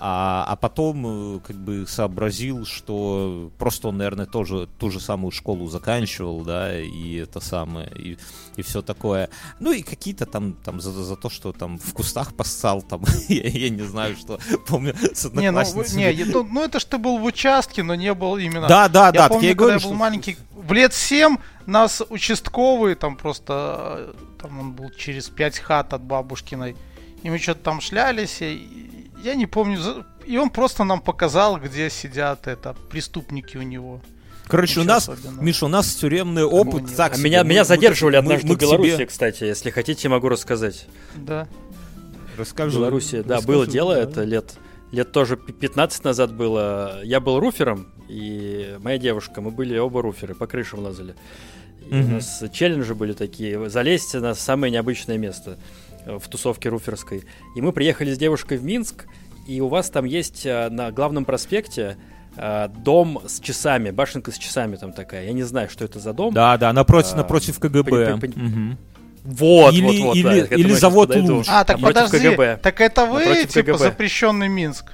А, 0.06 0.44
а 0.48 0.56
потом 0.58 1.38
э, 1.38 1.40
как 1.40 1.56
бы 1.56 1.86
сообразил, 1.88 2.66
что 2.66 3.52
просто 3.58 3.88
он, 3.88 3.98
наверное, 3.98 4.26
тоже 4.26 4.68
ту 4.78 4.90
же 4.90 5.00
самую 5.00 5.32
школу 5.32 5.68
заканчивал, 5.68 6.42
да, 6.42 6.78
и 6.78 7.16
это 7.16 7.40
самое, 7.40 7.90
и, 7.96 8.18
и 8.58 8.62
все 8.64 8.82
такое. 8.82 9.30
Ну 9.62 9.72
и 9.72 9.82
какие-то 9.82 10.26
там, 10.26 10.54
там 10.54 10.82
за, 10.82 10.92
за 10.92 11.16
то, 11.16 11.30
что 11.30 11.54
там 11.54 11.78
в 11.78 11.94
кустах 11.94 12.34
поссал, 12.34 12.82
там, 12.82 13.04
я, 13.30 13.48
я 13.48 13.70
не 13.70 13.84
знаю, 13.84 14.18
что, 14.18 14.40
помню, 14.68 14.94
с 15.14 15.24
Не, 15.32 15.52
ну, 15.52 15.62
не, 15.96 16.26
ну, 16.26 16.44
ну 16.44 16.64
это 16.64 16.82
ж 16.82 16.84
ты 16.84 16.98
был 16.98 17.20
в 17.20 17.24
участке, 17.24 17.82
но 17.82 17.96
не 17.96 18.14
был 18.14 18.36
именно... 18.36 18.68
Да, 18.68 18.90
да, 18.90 19.06
я 19.06 19.12
да, 19.14 19.30
помню, 19.30 19.48
я 19.48 19.54
когда 19.54 19.64
говорю, 19.64 19.80
я 19.80 19.84
был 19.84 19.92
что- 19.92 19.98
маленький, 19.98 20.38
в 20.52 20.74
лет 20.74 20.94
7 20.94 21.38
нас 21.66 22.02
участковый, 22.10 22.96
там 22.96 23.16
просто, 23.16 24.14
э, 24.18 24.33
там 24.44 24.60
он 24.60 24.74
был 24.74 24.90
через 24.92 25.30
5 25.30 25.60
хат 25.60 25.94
от 25.94 26.02
бабушкиной, 26.04 26.76
и 27.24 27.30
мы 27.30 27.40
что-то 27.40 27.62
там 27.62 27.82
шлялись, 27.82 28.42
и 28.42 29.10
я 29.24 29.36
не 29.36 29.46
помню, 29.48 29.80
и 30.26 30.38
он 30.38 30.50
просто 30.50 30.84
нам 30.84 31.02
показал, 31.02 31.58
где 31.58 31.90
сидят 31.90 32.48
это 32.48 32.76
преступники 32.90 33.58
у 33.58 33.62
него. 33.62 34.02
Короче, 34.48 34.80
у 34.80 34.84
Ничего 34.84 34.94
нас, 34.96 35.08
особенного. 35.10 35.42
Миша, 35.42 35.66
у 35.66 35.70
нас 35.70 35.96
тюремный 35.96 36.44
опыт 36.44 36.82
нет. 36.84 36.96
так 36.98 37.14
А 37.14 37.18
меня, 37.18 37.44
Мы- 37.44 37.50
меня 37.52 37.64
задерживали 37.64 38.16
мы- 38.18 38.20
однажды 38.20 38.48
мы 38.48 38.54
в 38.56 38.58
к 38.58 38.60
тебе- 38.60 38.68
Беларуси, 38.72 39.06
кстати. 39.06 39.46
Если 39.46 39.70
хотите, 39.70 40.10
могу 40.10 40.28
рассказать. 40.28 40.86
Да. 41.16 41.48
В 42.36 42.40
Расскажи. 42.40 42.78
Беларуси, 42.78 43.22
да, 43.22 43.40
было 43.40 43.66
дело, 43.66 43.96
да. 43.96 44.02
это 44.02 44.24
лет, 44.26 44.56
лет 44.92 45.12
тоже 45.14 45.38
пи- 45.38 45.54
15 45.54 46.04
назад 46.04 46.34
было. 46.34 47.00
Я 47.06 47.22
был 47.22 47.40
руфером, 47.40 47.88
и 48.10 48.76
моя 48.82 48.98
девушка, 48.98 49.40
мы 49.40 49.52
были 49.52 49.78
оба 49.78 50.02
руферы, 50.02 50.36
по 50.36 50.46
крышам 50.46 50.80
лазали. 50.82 51.16
И 51.90 51.94
Мгм. 51.96 52.12
у 52.12 52.16
нас 52.16 52.44
челленджи 52.52 52.96
были 52.96 53.14
такие, 53.14 53.70
залезть 53.70 54.14
на 54.16 54.34
самое 54.36 54.72
необычное 54.72 55.18
место 55.18 55.58
э, 56.06 56.18
в 56.18 56.28
тусовке 56.28 56.70
руферской. 56.70 57.24
И 57.56 57.62
мы 57.62 57.72
приехали 57.72 58.14
с 58.14 58.18
девушкой 58.18 58.58
в 58.58 58.64
Минск, 58.64 59.06
и 59.48 59.60
у 59.62 59.68
вас 59.68 59.90
там 59.90 60.06
есть 60.06 60.46
э, 60.46 60.70
на 60.70 60.92
главном 60.92 61.26
проспекте 61.26 61.98
э, 62.38 62.68
дом 62.84 63.22
с 63.28 63.40
часами, 63.40 63.92
башенка 63.92 64.32
с 64.32 64.38
часами 64.38 64.76
там 64.78 64.92
такая. 64.94 65.26
Я 65.26 65.34
не 65.34 65.44
знаю, 65.44 65.70
что 65.70 65.86
это 65.86 66.00
за 66.00 66.14
дом. 66.14 66.34
Да, 66.34 66.58
да, 66.58 66.74
напротив, 66.74 67.14
А, 67.14 67.18
напротив 67.18 67.60
КГБ. 67.60 67.84
при- 67.84 68.20
при- 68.28 68.40
Мгм. 68.40 68.78
Вот, 69.26 69.74
Или- 69.74 69.86
вот, 69.86 69.96
вот. 70.08 70.16
или- 70.18 70.24
да, 70.42 70.56
или 70.56 70.74
завод. 70.74 71.16
«Луч». 71.16 71.46
А, 71.50 71.64
так 71.64 71.80
подожди, 71.80 72.18
КГБ. 72.18 72.60
так 72.62 72.82
это 72.82 73.06
вы, 73.06 73.20
Напротив 73.20 73.48
типа, 73.54 73.66
КГБ. 73.68 73.78
запрещенный 73.78 74.50
Минск? 74.50 74.86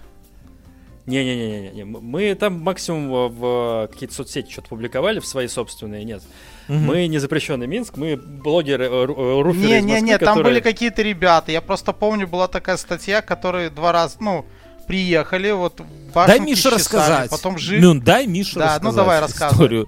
Не-не-не, 1.10 1.72
не, 1.72 1.84
мы 1.86 2.36
там 2.36 2.60
максимум 2.60 3.10
в, 3.10 3.30
в 3.30 3.88
какие-то 3.92 4.14
соцсети 4.14 4.52
что-то 4.52 4.70
публиковали 4.70 5.20
в 5.20 5.26
свои 5.26 5.48
собственные, 5.48 6.04
нет. 6.04 6.22
Мгм. 6.68 6.86
Мы 6.86 7.08
не 7.08 7.18
запрещенный 7.18 7.66
Минск, 7.68 7.98
мы 7.98 8.16
блогеры, 8.16 8.86
э, 8.86 8.88
э, 8.88 9.42
руферы 9.42 9.64
из 9.80 9.84
Не-не-не, 9.86 10.02
Москвы, 10.14 10.18
там 10.26 10.36
которые- 10.36 10.44
были 10.44 10.60
какие-то 10.60 11.02
ребята. 11.02 11.52
Я 11.52 11.62
просто 11.62 11.94
помню, 11.94 12.28
была 12.28 12.48
такая 12.48 12.78
статья, 12.78 13.22
которые 13.22 13.70
два 13.72 13.92
раза, 13.92 14.18
ну, 14.20 14.46
приехали, 14.88 15.52
вот 15.52 15.80
в 15.80 16.14
Дай 16.14 16.40
Мише 16.40 16.64
часами, 16.64 16.76
рассказать. 16.76 17.30
Потом 17.32 17.58
жили. 17.58 17.82
Мюн, 17.82 18.02
дай 18.02 18.28
Мише 18.28 18.56
Да, 18.60 18.66
ну 18.66 18.90
рассказать 18.90 18.96
давай, 18.96 19.20
рассказывай. 19.20 19.54
историю. 19.54 19.88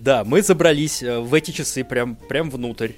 Да, 0.00 0.24
мы 0.24 0.42
забрались 0.42 1.02
э, 1.02 1.20
в 1.20 1.32
эти 1.34 1.50
часы 1.50 1.84
прям, 1.84 2.16
прям 2.16 2.50
внутрь. 2.50 2.92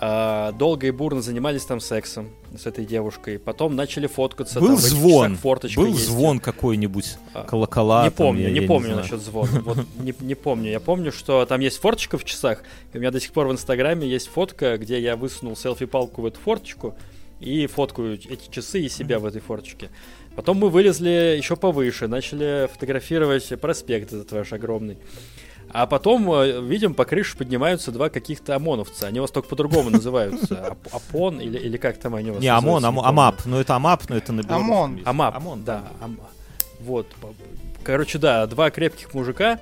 А, 0.00 0.52
долго 0.52 0.86
и 0.86 0.90
бурно 0.92 1.22
занимались 1.22 1.64
там 1.64 1.80
сексом 1.80 2.30
с 2.56 2.66
этой 2.66 2.84
девушкой. 2.86 3.38
Потом 3.38 3.74
начали 3.76 4.06
фоткаться. 4.06 4.60
Был 4.60 4.68
там 4.68 4.76
звон, 4.78 5.36
форточка 5.36 5.80
был 5.80 5.88
есть. 5.88 6.06
звон 6.06 6.38
какой-нибудь, 6.40 7.16
А, 7.34 7.44
колокола. 7.44 8.04
не 8.04 8.10
там, 8.10 8.26
помню, 8.26 8.42
я- 8.44 8.50
не 8.50 8.60
я 8.60 8.66
помню 8.66 8.86
знаю. 8.88 9.02
насчет 9.02 9.20
звона. 9.20 9.60
Вот 9.64 9.78
не, 9.98 10.14
не 10.20 10.34
помню. 10.34 10.70
Я 10.70 10.80
помню, 10.80 11.12
что 11.12 11.44
там 11.46 11.60
есть 11.60 11.78
форточка 11.78 12.16
в 12.18 12.24
часах. 12.24 12.62
У 12.94 12.98
меня 12.98 13.10
до 13.10 13.20
сих 13.20 13.32
пор 13.32 13.48
в 13.48 13.52
Инстаграме 13.52 14.08
есть 14.08 14.28
фотка, 14.28 14.78
где 14.78 15.00
я 15.00 15.16
высунул 15.16 15.56
селфи-палку 15.56 16.22
в 16.22 16.26
эту 16.26 16.38
форточку 16.40 16.94
и 17.40 17.66
фоткаю 17.66 18.14
эти 18.14 18.50
часы 18.50 18.80
и 18.80 18.88
себя 18.88 19.18
в 19.18 19.26
этой 19.26 19.40
форточке. 19.40 19.90
Потом 20.36 20.58
мы 20.58 20.68
вылезли 20.70 21.36
еще 21.36 21.56
повыше, 21.56 22.06
начали 22.06 22.68
фотографировать 22.72 23.48
проспект 23.60 24.12
этот 24.12 24.30
ваш 24.32 24.52
огромный. 24.52 24.96
А 25.72 25.86
потом, 25.86 26.30
э, 26.32 26.60
видим, 26.62 26.94
по 26.94 27.04
крыше 27.04 27.36
поднимаются 27.36 27.92
два 27.92 28.08
каких-то 28.08 28.56
ОМОНовца. 28.56 29.06
Они 29.06 29.18
у 29.18 29.22
вас 29.22 29.30
только 29.30 29.48
по-другому 29.48 29.90
называются. 29.90 30.76
АПОН 30.92 31.40
или, 31.42 31.58
или 31.58 31.76
как 31.76 31.98
там 31.98 32.14
они 32.14 32.30
у 32.30 32.34
вас 32.34 32.42
Не, 32.42 32.48
ОМОН. 32.48 32.84
АМАП. 32.86 33.42
Ну 33.44 33.58
это 33.58 33.74
АМАП, 33.76 34.08
но 34.08 34.16
это 34.16 34.32
на 34.32 34.42
ОМОН. 34.56 35.02
Амап, 35.04 35.36
ОМОН, 35.36 35.64
да. 35.64 35.84
ам- 36.00 36.18
Вот. 36.80 37.06
Короче, 37.84 38.18
да, 38.18 38.46
два 38.46 38.70
крепких 38.70 39.12
мужика 39.14 39.58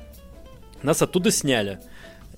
нас 0.83 1.03
оттуда 1.03 1.31
сняли 1.31 1.81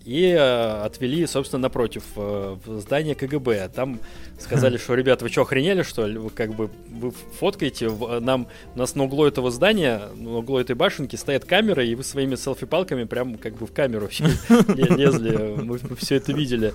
и 0.09 0.23
э, 0.31 0.83
отвели, 0.85 1.27
собственно, 1.27 1.63
напротив, 1.63 2.03
э, 2.17 2.57
в 2.65 2.81
здание 2.81 3.15
КГБ. 3.15 3.69
Там 3.75 4.01
сказали, 4.41 4.79
что, 4.79 4.95
ребята, 4.95 5.25
вы 5.25 5.31
что, 5.31 5.43
охренели, 5.43 5.83
что 5.83 6.07
ли? 6.07 6.17
Вы 6.17 6.31
как 6.31 6.55
бы 6.55 6.71
вы 6.89 7.11
фоткаете, 7.11 7.89
в- 7.89 8.19
нам, 8.21 8.47
у 8.75 8.79
нас 8.79 8.95
на 8.95 9.05
углу 9.05 9.27
этого 9.27 9.51
здания, 9.51 10.01
на 10.17 10.39
углу 10.39 10.59
этой 10.59 10.75
башенки 10.75 11.17
стоят 11.17 11.45
камеры, 11.45 11.87
и 11.87 11.95
вы 11.95 12.05
своими 12.05 12.37
селфи-палками 12.37 13.05
прям 13.05 13.37
как 13.37 13.57
бы 13.59 13.67
в 13.67 13.73
камеру 13.73 14.09
ле- 14.69 14.97
лезли, 14.97 15.37
мы 15.63 15.79
все 15.97 16.15
это 16.17 16.33
видели. 16.33 16.73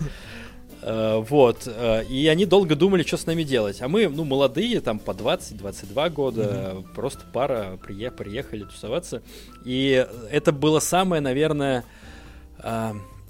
Э, 0.83 1.17
Вот. 1.27 1.63
э, 1.65 2.03
И 2.11 2.27
они 2.27 2.45
долго 2.45 2.75
думали, 2.75 3.01
что 3.01 3.17
с 3.17 3.25
нами 3.25 3.41
делать. 3.41 3.81
А 3.81 3.87
мы, 3.87 4.09
ну, 4.09 4.25
молодые, 4.25 4.79
там, 4.79 4.99
по 4.99 5.11
20-22 5.11 6.09
года, 6.11 6.75
просто 6.93 7.21
пара 7.33 7.79
прие- 7.83 8.11
приехали 8.11 8.65
тусоваться. 8.65 9.23
И 9.65 10.05
это 10.29 10.51
было 10.51 10.79
самое, 10.79 11.19
наверное, 11.21 11.83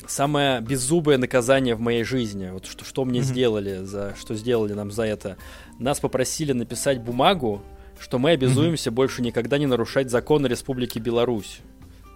самое 0.07 0.61
беззубое 0.61 1.17
наказание 1.17 1.75
в 1.75 1.79
моей 1.79 2.03
жизни. 2.03 2.49
Вот 2.51 2.65
что, 2.65 2.85
что 2.85 3.05
мне 3.05 3.19
Мгм. 3.19 3.27
сделали, 3.27 3.83
за, 3.83 4.13
что 4.19 4.35
сделали 4.35 4.73
нам 4.73 4.91
за 4.91 5.03
это. 5.03 5.37
Нас 5.79 5.99
попросили 5.99 6.53
написать 6.53 7.01
бумагу, 7.01 7.61
что 7.99 8.19
мы 8.19 8.31
обязуемся 8.31 8.91
больше 8.91 9.21
никогда 9.21 9.57
не 9.57 9.65
нарушать 9.65 10.09
законы 10.09 10.47
Республики 10.47 10.99
Беларусь. 10.99 11.59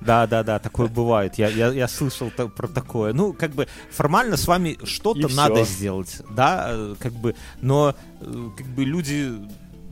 Да, 0.01 0.27
да, 0.27 0.43
да, 0.43 0.59
такое 0.59 0.87
бывает. 0.87 1.35
Я, 1.39 1.47
я, 1.49 1.69
я 1.71 1.87
слышал 1.87 2.29
та- 2.35 2.47
про 2.47 2.67
такое. 2.67 3.13
Ну, 3.13 3.33
как 3.33 3.51
бы 3.51 3.67
формально 3.89 4.37
с 4.37 4.47
вами 4.47 4.77
что-то 4.83 5.27
надо 5.33 5.63
всё. 5.63 5.73
сделать, 5.73 6.21
да, 6.35 6.67
э, 6.69 6.95
как 6.99 7.13
бы, 7.13 7.35
но 7.61 7.95
э, 8.21 8.49
как 8.55 8.67
бы 8.67 8.83
люди, 8.85 9.31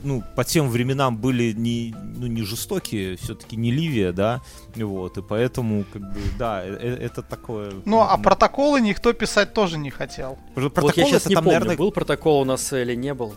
ну, 0.05 0.23
по 0.35 0.43
тем 0.43 0.69
временам 0.69 1.17
были 1.17 1.51
не, 1.51 1.93
ну, 2.17 2.27
не 2.27 2.43
жестокие, 2.43 3.17
все-таки 3.17 3.57
не 3.57 3.71
Ливия, 3.71 4.11
да, 4.11 4.41
вот, 4.75 5.17
и 5.17 5.21
поэтому, 5.21 5.83
как 5.91 6.01
бы, 6.01 6.19
да, 6.39 6.63
э- 6.63 6.77
э- 6.79 6.97
это 7.05 7.21
такое. 7.21 7.73
Ну, 7.85 8.01
а 8.01 8.17
протоколы 8.17 8.79
никто 8.81 9.11
писать 9.13 9.53
тоже 9.53 9.77
не 9.77 9.89
хотел. 9.89 10.37
уже 10.55 10.69
вот 10.73 10.95
я 10.97 11.05
сейчас 11.05 11.21
это 11.23 11.29
не 11.29 11.35
там, 11.35 11.43
помню, 11.43 11.59
наверное, 11.59 11.77
был 11.77 11.91
протокол 11.91 12.41
у 12.41 12.45
нас 12.45 12.71
или 12.71 12.95
не 12.95 13.13
был. 13.13 13.33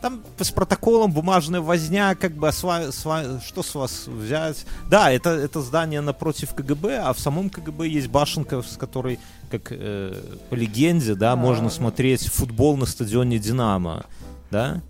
Там 0.00 0.22
с 0.38 0.50
протоколом 0.50 1.12
бумажная 1.12 1.62
возня, 1.62 2.14
как 2.14 2.32
бы, 2.36 2.48
а 2.48 2.52
с 2.52 2.62
ва- 2.62 2.92
с 2.92 3.04
ва- 3.06 3.40
что 3.44 3.62
с 3.62 3.74
вас 3.74 4.06
взять? 4.06 4.66
Да, 4.90 5.10
это, 5.10 5.30
это 5.30 5.62
здание 5.62 6.02
напротив 6.02 6.54
КГБ, 6.54 6.98
а 6.98 7.12
в 7.14 7.18
самом 7.18 7.48
КГБ 7.48 7.88
есть 7.88 8.08
башенка, 8.08 8.60
с 8.62 8.76
которой, 8.76 9.18
как 9.50 9.68
э, 9.70 10.14
по 10.50 10.54
легенде, 10.54 11.14
да, 11.14 11.32
А. 11.32 11.36
можно 11.36 11.70
смотреть 11.70 12.26
футбол 12.28 12.76
на 12.76 12.86
стадионе 12.86 13.38
«Динамо». 13.38 14.04
Да? 14.50 14.82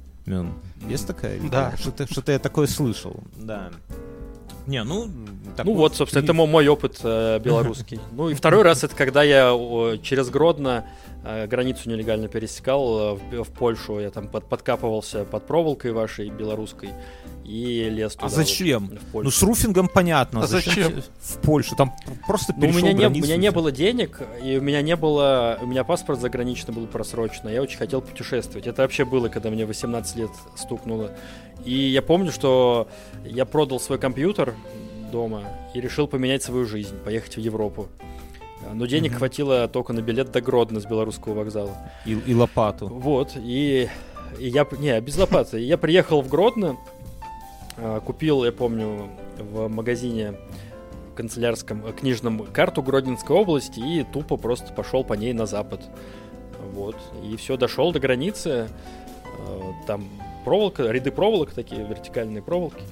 Есть 0.89 1.07
такая? 1.07 1.41
Да. 1.51 1.74
Что-то, 1.78 2.11
что-то 2.11 2.32
я 2.32 2.39
такое 2.39 2.66
слышал, 2.66 3.22
да. 3.37 3.70
Не, 4.66 4.82
ну... 4.82 5.11
такой 5.57 5.72
Ну 5.72 5.78
вот, 5.78 5.95
собственно, 5.95 6.22
это 6.22 6.32
мой, 6.32 6.68
опыт 6.68 6.99
э, 7.03 7.39
белорусский. 7.39 8.01
Ну 8.12 8.30
и 8.30 8.35
второй 8.35 8.62
раз 8.62 8.82
это 8.82 8.97
когда 8.97 9.22
я 9.22 9.53
через 10.03 10.30
Гродно 10.30 10.87
границу 11.47 11.89
нелегально 11.89 12.29
пересекал 12.29 12.99
э, 12.99 13.14
в, 13.14 13.45
в 13.45 13.51
Польшу. 13.53 13.99
Я 14.01 14.11
там 14.11 14.29
под- 14.29 14.49
подкапывался 14.49 15.25
под 15.25 15.47
проволокой 15.47 15.93
вашей 15.93 16.29
белорусской 16.31 16.91
и 17.45 17.89
лез 17.91 18.12
туда. 18.14 18.27
А 18.27 18.29
вот, 18.29 18.37
зачем? 18.37 18.87
в 18.89 18.93
Ну, 18.93 19.01
Польшу. 19.12 19.31
с 19.31 19.43
руфингом 19.43 19.89
понятно. 19.89 20.43
А 20.43 20.47
зачем? 20.47 21.03
В 21.20 21.39
Польшу. 21.41 21.77
Там 21.77 21.93
просто 22.27 22.53
Ну, 22.53 22.59
у 22.59 22.62
перешел 22.62 22.79
меня, 22.81 22.93
не, 22.93 22.97
у 22.97 22.99
границу 23.09 23.27
меня 23.27 23.37
не 23.37 23.51
было 23.51 23.72
денег, 23.72 24.20
и 24.43 24.57
у 24.59 24.61
меня 24.62 24.83
не 24.83 24.97
было... 24.97 25.59
У 25.62 25.66
меня 25.66 25.85
паспорт 25.85 26.20
заграничный 26.20 26.75
был 26.75 26.87
просроченный. 26.87 27.53
Я 27.55 27.62
очень 27.62 27.79
хотел 27.79 28.01
путешествовать. 28.03 28.66
Это 28.66 28.83
вообще 28.83 29.05
было, 29.05 29.29
когда 29.29 29.51
мне 29.51 29.64
18 29.66 30.16
лет 30.16 30.31
стукнуло. 30.57 31.11
И 31.64 31.75
я 31.75 32.03
помню, 32.03 32.33
что 32.33 32.89
я 33.25 33.45
продал 33.45 33.81
свой 33.81 33.99
компьютер 33.99 34.55
дома 35.11 35.45
и 35.75 35.81
решил 35.81 36.07
поменять 36.09 36.43
свою 36.43 36.66
жизнь, 36.66 36.97
поехать 37.05 37.37
в 37.37 37.41
Европу. 37.41 37.89
А, 38.63 38.75
Но 38.75 38.87
денег 38.87 39.11
Мгм. 39.13 39.19
хватило 39.19 39.69
только 39.69 39.93
на 39.93 40.01
билет 40.01 40.31
до 40.31 40.41
Гродно 40.41 40.81
с 40.81 40.87
белорусского 40.87 41.35
вокзала. 41.35 41.77
И, 42.07 42.13
и 42.13 42.35
лопату. 42.35 42.87
Вот, 42.89 43.33
и, 43.37 43.89
и 44.39 44.49
я... 44.49 44.67
Не, 44.79 45.01
без 45.01 45.17
лопаты. 45.19 45.61
Я 45.61 45.77
приехал 45.79 46.23
в 46.23 46.29
Гродно, 46.29 46.77
а, 47.77 48.01
купил, 48.01 48.45
я 48.45 48.53
помню, 48.53 49.09
в 49.39 49.69
магазине 49.69 50.35
канцелярском 51.17 51.85
э, 51.87 51.93
книжном 51.93 52.45
карту 52.47 52.83
Гродненской 52.83 53.37
области 53.37 53.79
и 53.79 54.03
тупо 54.05 54.37
просто 54.37 54.73
пошел 54.73 55.05
по 55.05 55.15
ней 55.15 55.33
на 55.33 55.47
запад. 55.47 55.81
Вот. 56.73 56.97
И 57.23 57.37
все, 57.37 57.57
дошел 57.57 57.93
до 57.93 58.01
границы. 58.01 58.69
э, 59.49 59.61
Там 59.87 60.09
проволока, 60.45 60.91
ряды 60.91 61.11
проволок 61.13 61.53
такие, 61.53 61.85
вертикальные 61.87 62.43
проволоки. 62.43 62.83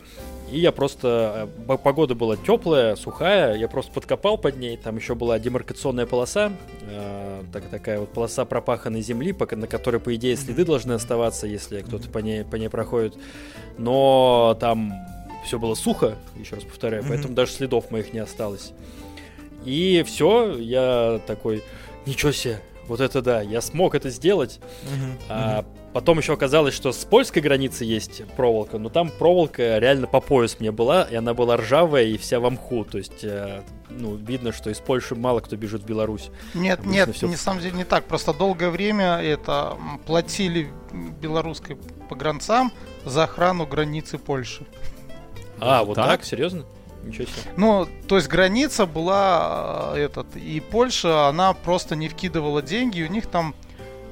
И 0.53 0.59
я 0.59 0.71
просто... 0.71 1.49
э, 1.67 1.77
Погода 1.79 2.15
была 2.15 2.37
теплая, 2.37 2.95
сухая, 2.95 3.57
я 3.57 3.69
просто 3.69 3.91
подкопал 3.91 4.37
под 4.37 4.59
ней. 4.59 4.77
Там 4.77 4.97
еще 4.97 5.15
была 5.15 5.39
демаркационная 5.39 6.05
полоса, 6.05 6.53
э, 6.83 7.43
так, 7.53 7.65
такая 7.71 8.01
вот 8.01 8.13
полоса 8.13 8.45
пропаханной 8.45 9.01
земли, 9.01 9.35
на 9.53 9.67
которой, 9.67 9.99
по 9.99 10.15
идее, 10.15 10.37
следы 10.37 10.67
должны 10.67 10.93
оставаться, 10.93 11.47
если 11.47 11.81
кто-то 11.81 12.11
по 12.11 12.19
ней, 12.19 12.45
по 12.45 12.57
ней 12.57 12.69
проходит. 12.69 13.17
Но 13.79 14.55
там 14.61 14.93
все 15.47 15.59
было 15.59 15.75
сухо, 15.75 16.19
еще 16.37 16.57
раз 16.57 16.65
повторяю, 16.65 17.03
поэтому 17.09 17.35
даже 17.35 17.53
следов 17.53 17.91
моих 17.91 18.13
не 18.13 18.19
осталось. 18.19 18.73
И 19.65 20.05
все, 20.07 20.59
я 20.59 21.21
такой, 21.27 21.63
ничего 22.05 22.31
себе, 22.33 22.61
вот 22.93 23.01
это 23.01 23.22
да, 23.22 23.40
я 23.40 23.61
смог 23.61 23.95
это 23.95 24.11
сделать. 24.11 24.61
А 25.28 25.64
потом 25.93 26.18
еще 26.18 26.34
оказалось, 26.34 26.74
что 26.74 26.93
с 26.93 27.05
польской 27.05 27.40
границы 27.43 27.84
есть 27.84 28.22
проволока, 28.36 28.78
но 28.78 28.88
там 28.90 29.09
проволока 29.11 29.78
реально 29.78 30.07
по 30.07 30.20
пояс 30.20 30.57
мне 30.61 30.70
была, 30.72 31.03
и 31.05 31.14
она 31.14 31.34
была 31.34 31.57
ржавая 31.57 32.05
и 32.05 32.16
вся 32.18 32.38
в 32.38 32.49
мху. 32.51 32.84
То 32.84 32.99
есть, 32.99 33.24
э, 33.24 33.62
ну, 33.90 34.14
видно, 34.16 34.53
что 34.53 34.70
из 34.70 34.78
Польши 34.78 35.14
мало 35.14 35.40
кто 35.40 35.57
бежит 35.57 35.82
в 35.82 35.86
Беларусь. 35.86 36.30
Нет, 36.55 36.80
Обычно 36.80 36.93
нет, 36.93 37.14
всё- 37.16 37.28
на 37.28 37.36
самом 37.36 37.61
деле 37.61 37.76
не 37.76 37.84
так. 37.84 38.05
Просто 38.05 38.32
долгое 38.32 38.70
время 38.70 39.16
это 39.20 39.76
платили 40.07 40.70
белорусской 41.20 41.76
погранцам 42.09 42.72
за 43.05 43.24
охрану 43.24 43.66
границы 43.66 44.18
Польши. 44.18 44.64
А, 45.61 45.76
Даже 45.78 45.84
вот 45.86 45.95
так? 45.95 46.07
так? 46.07 46.24
Серьезно? 46.24 46.64
Ничего 47.03 47.27
себе. 47.27 47.53
Ну, 47.57 47.89
то 48.09 48.17
есть 48.17 48.29
граница 48.29 48.87
была 48.87 49.93
э, 49.95 50.05
этот, 50.05 50.37
и 50.37 50.61
Польша, 50.61 51.29
она 51.29 51.53
просто 51.53 51.97
не 51.97 52.09
вкидывала 52.09 52.63
деньги, 52.63 53.01
и 53.01 53.05
у 53.05 53.09
них 53.09 53.27
там, 53.27 53.55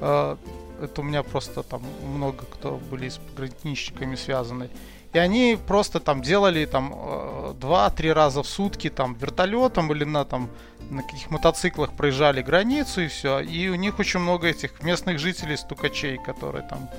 э, 0.01 0.35
это 0.81 1.01
у 1.01 1.03
меня 1.03 1.23
просто 1.23 1.63
там 1.63 1.83
много 2.05 2.45
кто 2.45 2.79
были 2.89 3.09
с 3.09 3.17
пограничниками 3.17 4.15
связаны, 4.15 4.69
и 5.13 5.17
они 5.17 5.57
просто 5.67 5.99
там 5.99 6.21
делали 6.21 6.65
там 6.65 6.93
э, 6.95 7.53
два-три 7.59 8.11
раза 8.11 8.43
в 8.43 8.47
сутки 8.47 8.89
там 8.89 9.13
вертолетом 9.15 9.91
или 9.91 10.03
на 10.03 10.25
там 10.25 10.49
на 10.89 11.03
каких 11.03 11.31
мотоциклах 11.31 11.93
проезжали 11.93 12.41
границу 12.41 13.01
и 13.01 13.07
все, 13.07 13.39
и 13.39 13.69
у 13.69 13.75
них 13.75 13.99
очень 13.99 14.19
много 14.19 14.47
этих 14.47 14.83
местных 14.83 15.19
жителей 15.19 15.55
стукачей, 15.57 16.17
которые 16.17 16.67
там, 16.67 16.89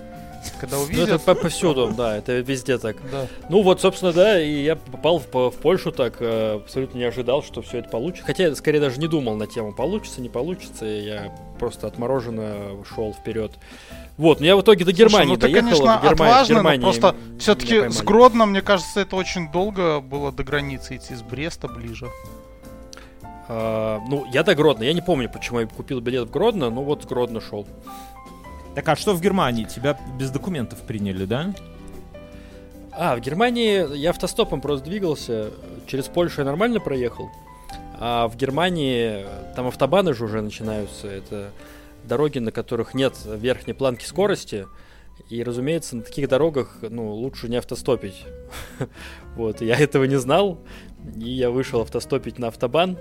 когда 0.60 0.76
Ну, 0.76 0.84
это 0.84 0.92
увидят, 0.92 1.22
по- 1.22 1.34
повсюду, 1.34 1.92
да, 1.96 2.16
это 2.16 2.32
везде 2.40 2.78
так. 2.78 2.96
да. 3.10 3.26
Ну 3.48 3.62
вот, 3.62 3.80
собственно, 3.80 4.12
да, 4.12 4.40
и 4.42 4.62
я 4.62 4.76
попал 4.76 5.18
в, 5.18 5.32
в 5.50 5.56
Польшу 5.56 5.92
так, 5.92 6.16
э, 6.20 6.54
абсолютно 6.56 6.98
не 6.98 7.04
ожидал, 7.04 7.42
что 7.42 7.62
все 7.62 7.78
это 7.78 7.88
получится. 7.88 8.26
Хотя 8.26 8.44
я 8.48 8.54
скорее 8.54 8.80
даже 8.80 8.98
не 9.00 9.06
думал 9.08 9.36
на 9.36 9.46
тему 9.46 9.72
получится, 9.72 10.20
не 10.20 10.28
получится, 10.28 10.84
и 10.86 11.04
я 11.04 11.32
просто 11.58 11.86
отмороженно 11.86 12.82
шел 12.94 13.12
вперед. 13.12 13.52
Вот, 14.18 14.40
но 14.40 14.46
я 14.46 14.56
в 14.56 14.60
итоге 14.62 14.84
до 14.84 14.92
Германии 14.92 15.34
Слушай, 15.34 15.36
ну 15.36 15.36
ты, 15.36 15.62
доехал. 15.62 15.68
конечно, 15.68 16.00
Герма- 16.02 16.08
в 16.08 16.12
отважно, 16.12 16.54
Германии 16.54 16.78
но 16.80 16.82
просто 16.92 17.16
все-таки 17.38 17.88
с 17.88 18.02
Гродно, 18.02 18.46
мне 18.46 18.60
кажется, 18.62 19.00
это 19.00 19.16
очень 19.16 19.50
долго 19.50 20.00
было 20.00 20.32
до 20.32 20.44
границы 20.44 20.96
идти, 20.96 21.14
с 21.14 21.22
Бреста 21.22 21.68
ближе. 21.68 22.08
А, 23.48 24.00
ну, 24.08 24.24
я 24.32 24.42
до 24.42 24.54
Гродно. 24.54 24.84
Я 24.84 24.92
не 24.92 25.00
помню, 25.00 25.28
почему 25.30 25.60
я 25.60 25.66
купил 25.66 26.00
билет 26.00 26.28
в 26.28 26.30
Гродно, 26.30 26.70
но 26.70 26.82
вот 26.82 27.02
с 27.02 27.06
Гродно 27.06 27.40
шел. 27.40 27.66
Так 28.74 28.88
а 28.88 28.96
что 28.96 29.14
в 29.14 29.20
Германии? 29.20 29.64
Тебя 29.64 29.98
без 30.18 30.30
документов 30.30 30.80
приняли, 30.80 31.26
да? 31.26 31.54
А, 32.92 33.16
в 33.16 33.20
Германии 33.20 33.96
я 33.96 34.10
автостопом 34.10 34.60
просто 34.60 34.86
двигался. 34.86 35.50
Через 35.86 36.08
Польшу 36.08 36.40
я 36.40 36.44
нормально 36.46 36.80
проехал. 36.80 37.30
А 37.98 38.28
в 38.28 38.36
Германии 38.36 39.26
там 39.54 39.66
автобаны 39.66 40.14
же 40.14 40.24
уже 40.24 40.40
начинаются. 40.40 41.08
Это 41.08 41.50
дороги, 42.04 42.38
на 42.38 42.50
которых 42.50 42.94
нет 42.94 43.14
верхней 43.24 43.74
планки 43.74 44.04
скорости. 44.04 44.66
И, 45.28 45.42
разумеется, 45.42 45.96
на 45.96 46.02
таких 46.02 46.28
дорогах 46.28 46.78
ну, 46.80 47.12
лучше 47.12 47.48
не 47.48 47.56
автостопить. 47.56 48.24
Вот, 49.36 49.62
я 49.62 49.76
этого 49.76 50.04
не 50.04 50.18
знал. 50.18 50.58
И 51.16 51.30
я 51.30 51.50
вышел 51.50 51.80
автостопить 51.80 52.38
на 52.38 52.48
автобан. 52.48 52.98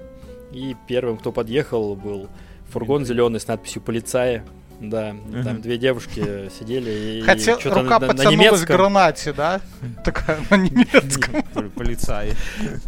И 0.52 0.76
первым, 0.88 1.18
кто 1.18 1.32
подъехал, 1.32 1.96
был 1.96 2.30
фургон 2.70 3.06
зеленый 3.06 3.40
с 3.40 3.48
надписью 3.48 3.82
«Полицаи». 3.82 4.44
Да, 4.82 5.10
там 5.44 5.54
Мгм. 5.54 5.62
две 5.62 5.78
девушки 5.78 6.50
сидели 6.60 7.20
и 7.20 7.22
Хотя 7.22 7.60
что-то 7.60 7.84
рука 7.84 8.00
на, 8.00 8.08
на 8.08 8.14
к 8.16 8.32
немецком. 8.32 8.76
гранате, 8.78 9.32
да? 9.32 9.62
Такая 10.04 10.40
на 10.50 10.56
немецком. 10.58 11.44
Пол- 11.54 11.70
Полицаи. 11.76 12.34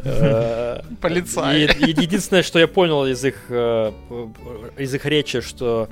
Э, 0.03 0.81
и 1.79 1.91
Единственное, 2.01 2.41
что 2.41 2.57
я 2.57 2.67
понял 2.67 3.05
из 3.05 3.23
их, 3.23 3.45
э, 3.49 3.91
из 4.79 4.93
их 4.95 5.05
речи, 5.05 5.41
что 5.41 5.87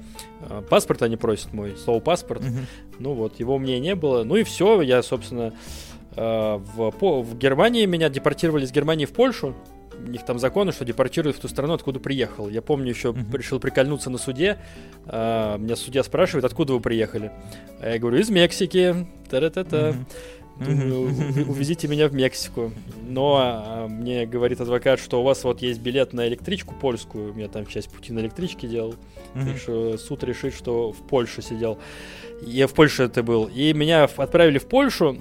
э, 0.49 0.63
паспорт 0.67 1.03
они 1.03 1.17
просят 1.17 1.53
мой, 1.53 1.77
слово 1.77 1.99
паспорт. 1.99 2.41
Ну 2.97 3.13
вот, 3.13 3.39
его 3.39 3.59
мне 3.59 3.79
не 3.79 3.93
было. 3.93 4.23
Ну 4.23 4.35
и 4.37 4.43
все, 4.43 4.81
я, 4.81 5.03
собственно, 5.03 5.53
в, 6.15 6.91
по- 6.99 7.21
в 7.21 7.37
Германии, 7.37 7.85
меня 7.85 8.09
депортировали 8.09 8.65
из 8.65 8.71
Германии 8.71 9.05
в 9.05 9.11
Польшу. 9.13 9.55
У 10.05 10.09
них 10.09 10.25
там 10.25 10.39
законы, 10.39 10.71
что 10.71 10.83
депортируют 10.85 11.37
в 11.37 11.39
ту 11.39 11.47
страну, 11.47 11.73
откуда 11.73 11.99
приехал. 11.99 12.49
Я 12.49 12.61
помню, 12.61 12.89
еще 12.89 13.11
Мгм. 13.11 13.33
решил 13.35 13.59
прикольнуться 13.59 14.09
на 14.09 14.17
суде. 14.17 14.57
А, 15.05 15.57
Меня 15.57 15.75
судья 15.75 16.03
спрашивает, 16.03 16.45
откуда 16.45 16.73
вы 16.73 16.79
приехали. 16.79 17.31
А 17.79 17.89
я 17.91 17.99
говорю, 17.99 18.17
из 18.19 18.29
Мексики. 18.29 19.07
Та-та-та-та. 19.29 19.93
Думаю. 20.59 21.09
«Ув- 21.09 21.49
увезите 21.49 21.87
меня 21.87 22.07
в 22.07 22.13
Мексику. 22.13 22.71
Но 23.07 23.37
а, 23.41 23.87
мне 23.87 24.25
говорит 24.27 24.61
адвокат, 24.61 24.99
что 24.99 25.21
у 25.21 25.23
вас 25.23 25.43
вот 25.43 25.61
есть 25.61 25.79
билет 25.81 26.13
на 26.13 26.27
электричку 26.27 26.75
польскую. 26.75 27.31
У 27.31 27.33
меня 27.35 27.47
там 27.47 27.65
часть 27.65 27.89
пути 27.89 28.11
на 28.13 28.19
электричке 28.19 28.67
делал. 28.67 28.95
Мгм. 29.33 29.47
Так 29.47 29.57
что 29.57 29.97
суд 29.97 30.23
решит, 30.23 30.53
что 30.53 30.91
в 30.91 30.97
Польше 31.07 31.41
сидел. 31.41 31.79
Я 32.45 32.67
в 32.67 32.73
Польше 32.73 33.03
это 33.03 33.23
был. 33.23 33.45
И 33.45 33.73
меня 33.73 34.03
отправили 34.03 34.57
в 34.59 34.67
Польшу. 34.67 35.17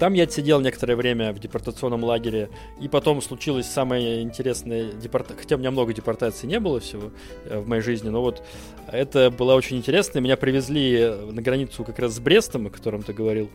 Там 0.00 0.14
я 0.14 0.22
отсидел 0.24 0.60
некоторое 0.60 0.96
время 0.96 1.30
в 1.34 1.38
депортационном 1.40 2.02
лагере. 2.04 2.48
И 2.80 2.88
потом 2.88 3.20
случилось 3.20 3.66
самое 3.66 4.22
интересное 4.22 4.92
депорта... 4.92 5.34
Хотя 5.36 5.56
у 5.56 5.58
меня 5.58 5.70
много 5.70 5.92
депортаций 5.92 6.48
не 6.48 6.58
было 6.58 6.80
всего 6.80 7.10
э, 7.44 7.58
в 7.58 7.68
моей 7.68 7.82
жизни. 7.82 8.08
Но 8.08 8.22
вот 8.22 8.42
это 8.90 9.30
было 9.30 9.54
очень 9.54 9.76
интересно. 9.76 10.20
Меня 10.20 10.38
привезли 10.38 10.96
э, 10.98 11.30
на 11.30 11.42
границу 11.42 11.84
как 11.84 11.98
раз 11.98 12.14
с 12.14 12.18
Брестом, 12.18 12.68
о 12.68 12.70
котором 12.70 13.02
ты 13.02 13.12
говорил. 13.12 13.50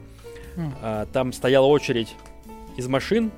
А, 0.84 1.08
там 1.12 1.34
стояла 1.34 1.66
очередь 1.66 2.14
из 2.78 2.88
машин. 2.88 3.32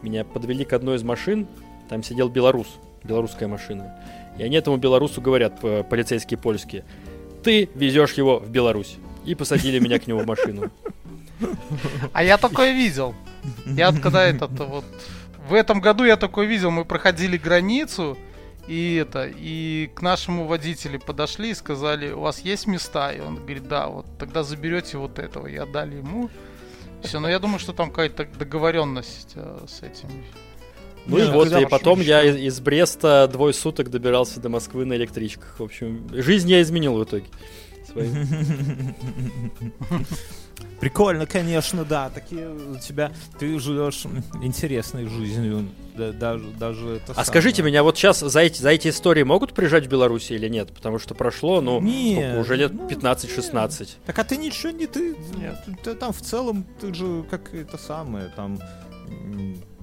Меня 0.00 0.24
подвели 0.24 0.64
к 0.64 0.72
одной 0.72 0.96
из 0.96 1.02
машин. 1.02 1.46
Там 1.90 2.02
сидел 2.02 2.30
белорус, 2.30 2.68
белорусская 3.04 3.48
машина. 3.48 4.00
И 4.38 4.42
они 4.42 4.56
этому 4.56 4.78
белорусу 4.78 5.20
говорят, 5.20 5.60
полицейские 5.60 6.38
польские, 6.38 6.84
ты 7.42 7.68
везешь 7.74 8.14
его 8.14 8.38
в 8.38 8.48
Беларусь. 8.48 8.96
И 9.26 9.34
посадили 9.34 9.78
меня 9.78 9.98
к 9.98 10.06
нему 10.06 10.20
в 10.20 10.26
машину. 10.26 10.70
А 12.12 12.22
я 12.22 12.38
такое 12.38 12.72
видел. 12.72 13.14
Я 13.66 13.90
вот 13.90 14.00
когда 14.00 14.24
этот 14.24 14.58
вот... 14.58 14.84
В 15.48 15.54
этом 15.54 15.80
году 15.80 16.04
я 16.04 16.16
такое 16.16 16.46
видел. 16.46 16.70
Мы 16.70 16.84
проходили 16.84 17.36
границу, 17.36 18.18
и 18.66 18.96
это, 18.96 19.30
и 19.32 19.90
к 19.94 20.02
нашему 20.02 20.46
водителю 20.46 21.00
подошли 21.00 21.50
и 21.50 21.54
сказали, 21.54 22.10
у 22.10 22.20
вас 22.20 22.40
есть 22.40 22.66
места? 22.66 23.12
И 23.12 23.20
он 23.20 23.36
говорит, 23.36 23.68
да, 23.68 23.86
вот 23.86 24.06
тогда 24.18 24.42
заберете 24.42 24.98
вот 24.98 25.20
этого. 25.20 25.46
И 25.46 25.56
отдали 25.56 25.96
ему. 25.96 26.30
Все, 27.02 27.20
но 27.20 27.28
я 27.28 27.38
думаю, 27.38 27.60
что 27.60 27.72
там 27.72 27.90
какая-то 27.90 28.26
договоренность 28.38 29.32
э, 29.36 29.66
с 29.68 29.82
этим. 29.82 30.08
Ну 31.06 31.18
и 31.18 31.30
вот, 31.30 31.52
и 31.52 31.66
потом 31.66 32.00
я 32.00 32.24
из, 32.24 32.36
из 32.36 32.60
Бреста 32.60 33.28
двое 33.30 33.54
суток 33.54 33.90
добирался 33.90 34.40
до 34.40 34.48
Москвы 34.48 34.84
на 34.84 34.94
электричках. 34.94 35.60
В 35.60 35.62
общем, 35.62 36.08
жизнь 36.12 36.50
я 36.50 36.60
изменил 36.62 36.94
в 36.94 37.04
итоге. 37.04 37.26
Свою. 37.96 38.26
Прикольно, 40.80 41.26
конечно, 41.26 41.84
да. 41.84 42.10
Такие 42.10 42.48
у 42.48 42.76
тебя 42.76 43.12
ты 43.38 43.58
живешь 43.58 44.04
интересной 44.42 45.06
жизнью, 45.06 45.68
да- 45.96 46.12
даже 46.12 46.44
даже 46.50 46.88
это. 46.96 47.12
А 47.16 47.24
скажите 47.24 47.62
меня, 47.62 47.82
вот 47.82 47.96
сейчас 47.96 48.20
за 48.20 48.40
эти, 48.40 48.60
за 48.60 48.70
эти 48.70 48.88
истории 48.88 49.22
могут 49.22 49.54
приезжать 49.54 49.86
в 49.86 49.88
Беларуси 49.88 50.34
или 50.34 50.48
нет? 50.48 50.74
Потому 50.74 50.98
что 50.98 51.14
прошло, 51.14 51.60
ну, 51.60 51.80
Нет, 51.80 52.24
сколько, 52.32 52.40
уже 52.40 52.56
лет 52.56 52.72
ну, 52.74 52.88
15-16. 52.88 53.88
Так 54.04 54.18
а 54.18 54.24
ты 54.24 54.36
ничего 54.36 54.70
не 54.72 54.86
ты, 54.86 55.16
Нет. 55.36 55.58
ты 55.82 55.94
там 55.94 56.12
в 56.12 56.20
целом 56.20 56.66
ты 56.80 56.92
же 56.92 57.24
как 57.30 57.54
это 57.54 57.78
самое 57.78 58.30
там 58.36 58.58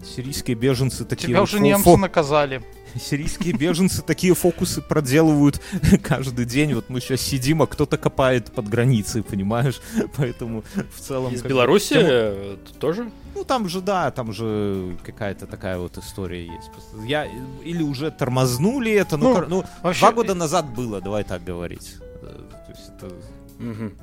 сирийские 0.03 0.55
беженцы 0.55 1.05
такие 1.05 1.29
Тебя 1.29 1.41
уже 1.41 1.57
фо- 1.57 1.61
немцы 1.61 1.97
наказали. 1.97 2.61
Сирийские 2.99 3.53
беженцы 3.53 4.01
такие 4.01 4.33
фокусы 4.35 4.81
проделывают 4.81 5.61
каждый 6.03 6.45
день. 6.45 6.73
Вот 6.73 6.89
мы 6.89 7.01
сейчас 7.01 7.21
сидим, 7.21 7.61
а 7.61 7.67
кто-то 7.67 7.97
копает 7.97 8.51
под 8.51 8.67
границей, 8.69 9.23
понимаешь? 9.23 9.81
Поэтому 10.17 10.63
в 10.95 10.99
целом... 10.99 11.33
Из 11.33 11.41
Беларуси 11.41 11.95
э, 11.97 12.57
тоже? 12.79 13.09
Ну, 13.35 13.43
там 13.43 13.67
же, 13.67 13.81
да, 13.81 14.11
там 14.11 14.31
же 14.31 14.95
какая-то 15.03 15.47
такая 15.47 15.77
вот 15.79 15.97
история 15.97 16.45
есть. 16.45 16.69
Я... 17.05 17.27
Или 17.63 17.81
уже 17.83 18.11
тормознули 18.11 18.91
это, 18.91 19.17
ну, 19.17 19.29
Ну, 19.29 19.35
кор- 19.35 19.47
ну, 19.49 19.63
вообще- 19.81 19.99
два 20.01 20.11
года 20.11 20.35
назад 20.35 20.69
было, 20.73 21.01
давай 21.01 21.23
так 21.23 21.43
говорить. 21.43 21.95
Э, 22.21 22.27
То 22.65 22.71
есть 22.71 22.91
это... 22.97 23.13
Мгм. 23.59 23.93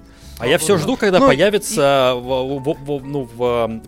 А 0.41 0.47
я 0.47 0.59
все 0.59 0.79
жду, 0.79 0.97
когда 0.97 1.19
ну, 1.19 1.27
появится 1.27 2.15
в, 2.17 2.59
в- 2.59 2.85
в- 2.85 3.07
ну, 3.07 3.23
в, 3.25 3.37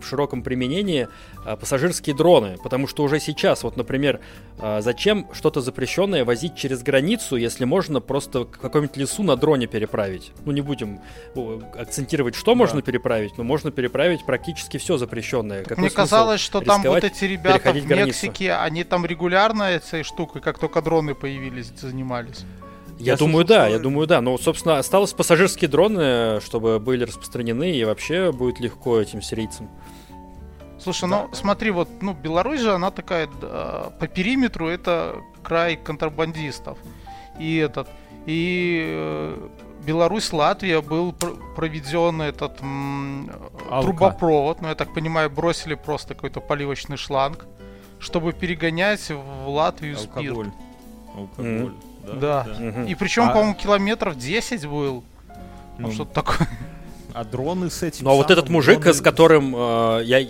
в 0.01 0.05
широком 0.07 0.43
применении 0.43 1.07
а, 1.45 1.55
пассажирские 1.55 2.15
дроны. 2.15 2.57
Потому 2.63 2.87
что 2.87 3.03
уже 3.03 3.19
сейчас, 3.19 3.63
вот, 3.63 3.75
например, 3.75 4.19
а, 4.59 4.81
зачем 4.81 5.27
что-то 5.33 5.61
запрещенное 5.61 6.23
возить 6.25 6.55
через 6.55 6.83
границу, 6.83 7.35
если 7.35 7.65
можно 7.65 7.99
просто 7.99 8.45
к 8.45 8.59
какому-нибудь 8.59 8.97
лесу 8.97 9.23
на 9.23 9.35
дроне 9.35 9.67
переправить? 9.67 10.31
Ну, 10.45 10.51
не 10.51 10.61
будем 10.61 10.99
акцентировать, 11.75 12.35
что 12.35 12.55
можно 12.55 12.81
переправить, 12.81 13.37
но 13.37 13.43
можно 13.43 13.71
переправить 13.71 14.25
практически 14.25 14.77
все 14.77 14.97
запрещенное. 14.97 15.63
Какой 15.63 15.77
Мне 15.77 15.89
казалось, 15.89 16.39
что 16.41 16.61
там 16.61 16.81
вот 16.83 17.03
эти 17.03 17.25
ребята 17.25 17.49
в 17.57 17.61
переходить 17.61 17.87
границу? 17.87 18.07
Мексике, 18.27 18.53
они 18.53 18.83
там 18.83 19.05
регулярно 19.05 19.63
этой 19.63 20.03
штукой, 20.03 20.41
как 20.41 20.59
только 20.59 20.81
дроны 20.81 21.15
появились, 21.15 21.71
занимались. 21.79 22.45
Я, 22.99 23.13
Я 23.13 23.17
думаю, 23.17 23.45
да, 23.45 23.67
я 23.67 23.79
думаю, 23.79 24.07
да. 24.07 24.21
Но, 24.21 24.37
собственно, 24.37 24.77
осталось 24.77 25.13
пассажирские 25.13 25.69
дроны, 25.69 26.39
чтобы 26.41 26.79
были 26.79 27.03
распространены, 27.05 27.71
и 27.71 27.83
вообще 27.85 28.31
будет 28.31 28.59
легко 28.59 28.99
этим 28.99 29.21
сирийцам. 29.21 29.69
Слушай, 30.79 31.07
ну 31.09 31.29
смотри, 31.33 31.71
вот, 31.71 31.87
ну, 32.01 32.13
Беларусь 32.13 32.59
же, 32.59 32.73
она 32.73 32.91
такая, 32.91 33.29
да, 33.41 33.93
по 33.99 34.07
периметру 34.07 34.67
это 34.67 35.15
край 35.41 35.77
контрабандистов. 35.77 36.77
И 37.39 37.55
этот, 37.55 37.87
и 38.25 38.83
э, 38.85 39.47
Беларусь, 39.85 40.33
Латвия 40.33 40.81
был 40.81 41.13
пр- 41.13 41.35
проведен 41.55 42.21
этот 42.21 42.61
м, 42.61 43.31
Алка. 43.69 43.81
трубопровод, 43.87 44.61
ну, 44.61 44.67
я 44.67 44.75
так 44.75 44.93
понимаю, 44.93 45.29
бросили 45.29 45.75
просто 45.75 46.15
какой-то 46.15 46.41
поливочный 46.41 46.97
шланг, 46.97 47.45
чтобы 47.99 48.33
перегонять 48.33 49.09
в 49.09 49.47
Латвию 49.49 49.97
спирт. 49.97 50.17
Алкоголь. 50.17 50.51
Алкоголь. 51.15 51.73
Да. 52.03 52.45
Мгм. 52.59 52.85
И 52.85 52.95
причем, 52.95 53.23
А- 53.23 53.29
по-моему, 53.33 53.55
километров 53.55 54.17
10 54.17 54.65
был. 54.65 55.03
Ну, 55.77 55.87
Ну, 55.87 55.91
что-то 55.93 56.13
такое. 56.13 56.47
А 57.13 57.23
дроны 57.23 57.69
с 57.69 57.83
этим 57.83 58.05
Ну 58.05 58.11
а 58.11 58.13
вот 58.15 58.31
этот 58.31 58.49
мужик, 58.49 58.79
дроны- 58.79 58.93
с 58.93 59.01
которым 59.01 59.55
э, 59.55 60.01
я... 60.03 60.25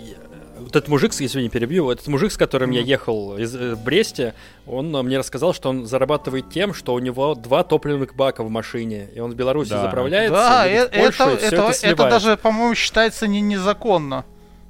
Вот 0.58 0.76
этот 0.76 0.88
мужик, 0.88 1.12
если 1.18 1.42
не 1.42 1.48
перебью, 1.48 1.90
этот 1.90 2.06
мужик, 2.08 2.30
с 2.32 2.36
которым 2.36 2.70
я 2.70 2.80
Мгм. 2.80 2.88
ехал 2.88 3.36
из 3.36 3.54
э, 3.54 3.74
в 3.74 3.82
Бресте, 3.82 4.34
он 4.66 4.94
э, 4.94 5.02
мне 5.02 5.18
рассказал, 5.18 5.52
что 5.52 5.68
он 5.70 5.86
зарабатывает 5.86 6.48
тем, 6.50 6.72
что 6.74 6.94
у 6.94 6.98
него 7.00 7.34
два 7.34 7.64
топливных 7.64 8.14
бака 8.14 8.42
в 8.44 8.50
машине, 8.50 9.08
и 9.14 9.20
он 9.20 9.32
в 9.32 9.34
Беларуси 9.34 9.70
Да. 9.70 9.82
заправляется, 9.82 10.34
Да, 10.36 10.66
э- 10.66 10.86
в 10.86 10.90
Польшу, 10.90 11.22
это, 11.24 11.46
это, 11.46 11.56
это, 11.56 11.86
это 11.86 12.10
даже, 12.10 12.36
по-моему, 12.36 12.74
считается 12.74 13.26
не 13.26 13.40
незаконно. 13.40 14.24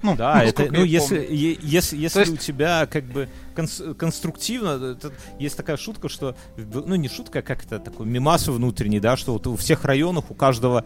Ну, 0.05 0.17
Да, 0.17 0.43
это, 0.45 0.63
насколько 0.65 0.81
ну, 0.81 0.85
если, 0.85 1.19
е- 1.31 1.59
если, 1.63 1.97
если 1.97 2.21
есть- 2.21 2.33
у 2.33 2.37
тебя 2.37 2.87
как 2.87 3.05
бы 3.05 3.27
конс- 3.57 3.95
конструктивно, 3.95 4.93
это- 4.93 5.13
есть 5.39 5.57
такая 5.57 5.79
шутка, 5.79 6.11
что, 6.11 6.37
ну, 6.57 6.95
не 6.97 7.09
шутка, 7.09 7.39
а 7.39 7.43
как 7.43 7.65
это, 7.65 7.79
такой 7.79 8.05
мимас 8.07 8.47
внутренний, 8.47 9.01
да, 9.01 9.17
что 9.17 9.33
вот 9.33 9.47
у 9.47 9.57
всех 9.57 9.85
районах 9.85 10.31
у 10.31 10.35
каждого 10.35 10.85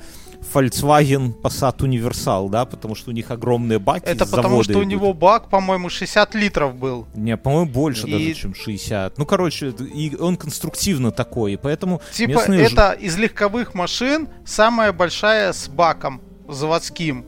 Volkswagen 0.55 1.35
Passat 1.43 1.83
Универсал, 1.83 2.49
да, 2.49 2.65
потому 2.65 2.95
что 2.95 3.11
у 3.11 3.13
них 3.13 3.31
огромные 3.33 3.79
баки 3.81 4.05
Это 4.07 4.25
потому, 4.25 4.63
что 4.63 4.75
у 4.79 4.83
идут. 4.83 4.87
него 4.87 5.13
бак, 5.13 5.49
по-моему, 5.51 5.89
60 5.91 6.35
литров 6.37 6.77
был. 6.77 7.07
Не, 7.15 7.37
по-моему, 7.37 7.71
больше 7.71 8.07
И- 8.07 8.13
даже, 8.13 8.35
чем 8.35 8.55
60. 8.55 9.19
Ну, 9.19 9.27
короче, 9.27 9.71
и 9.71 10.15
он 10.17 10.37
конструктивно 10.37 11.11
такой, 11.11 11.55
и 11.55 11.57
поэтому 11.57 12.01
Типа, 12.13 12.31
местные 12.31 12.69
ж- 12.69 12.73
это 12.73 12.93
из 12.93 13.17
легковых 13.19 13.75
машин 13.75 14.29
самая 14.47 14.93
большая 14.93 15.53
с 15.53 15.69
баком 15.69 16.21
заводским. 16.49 17.25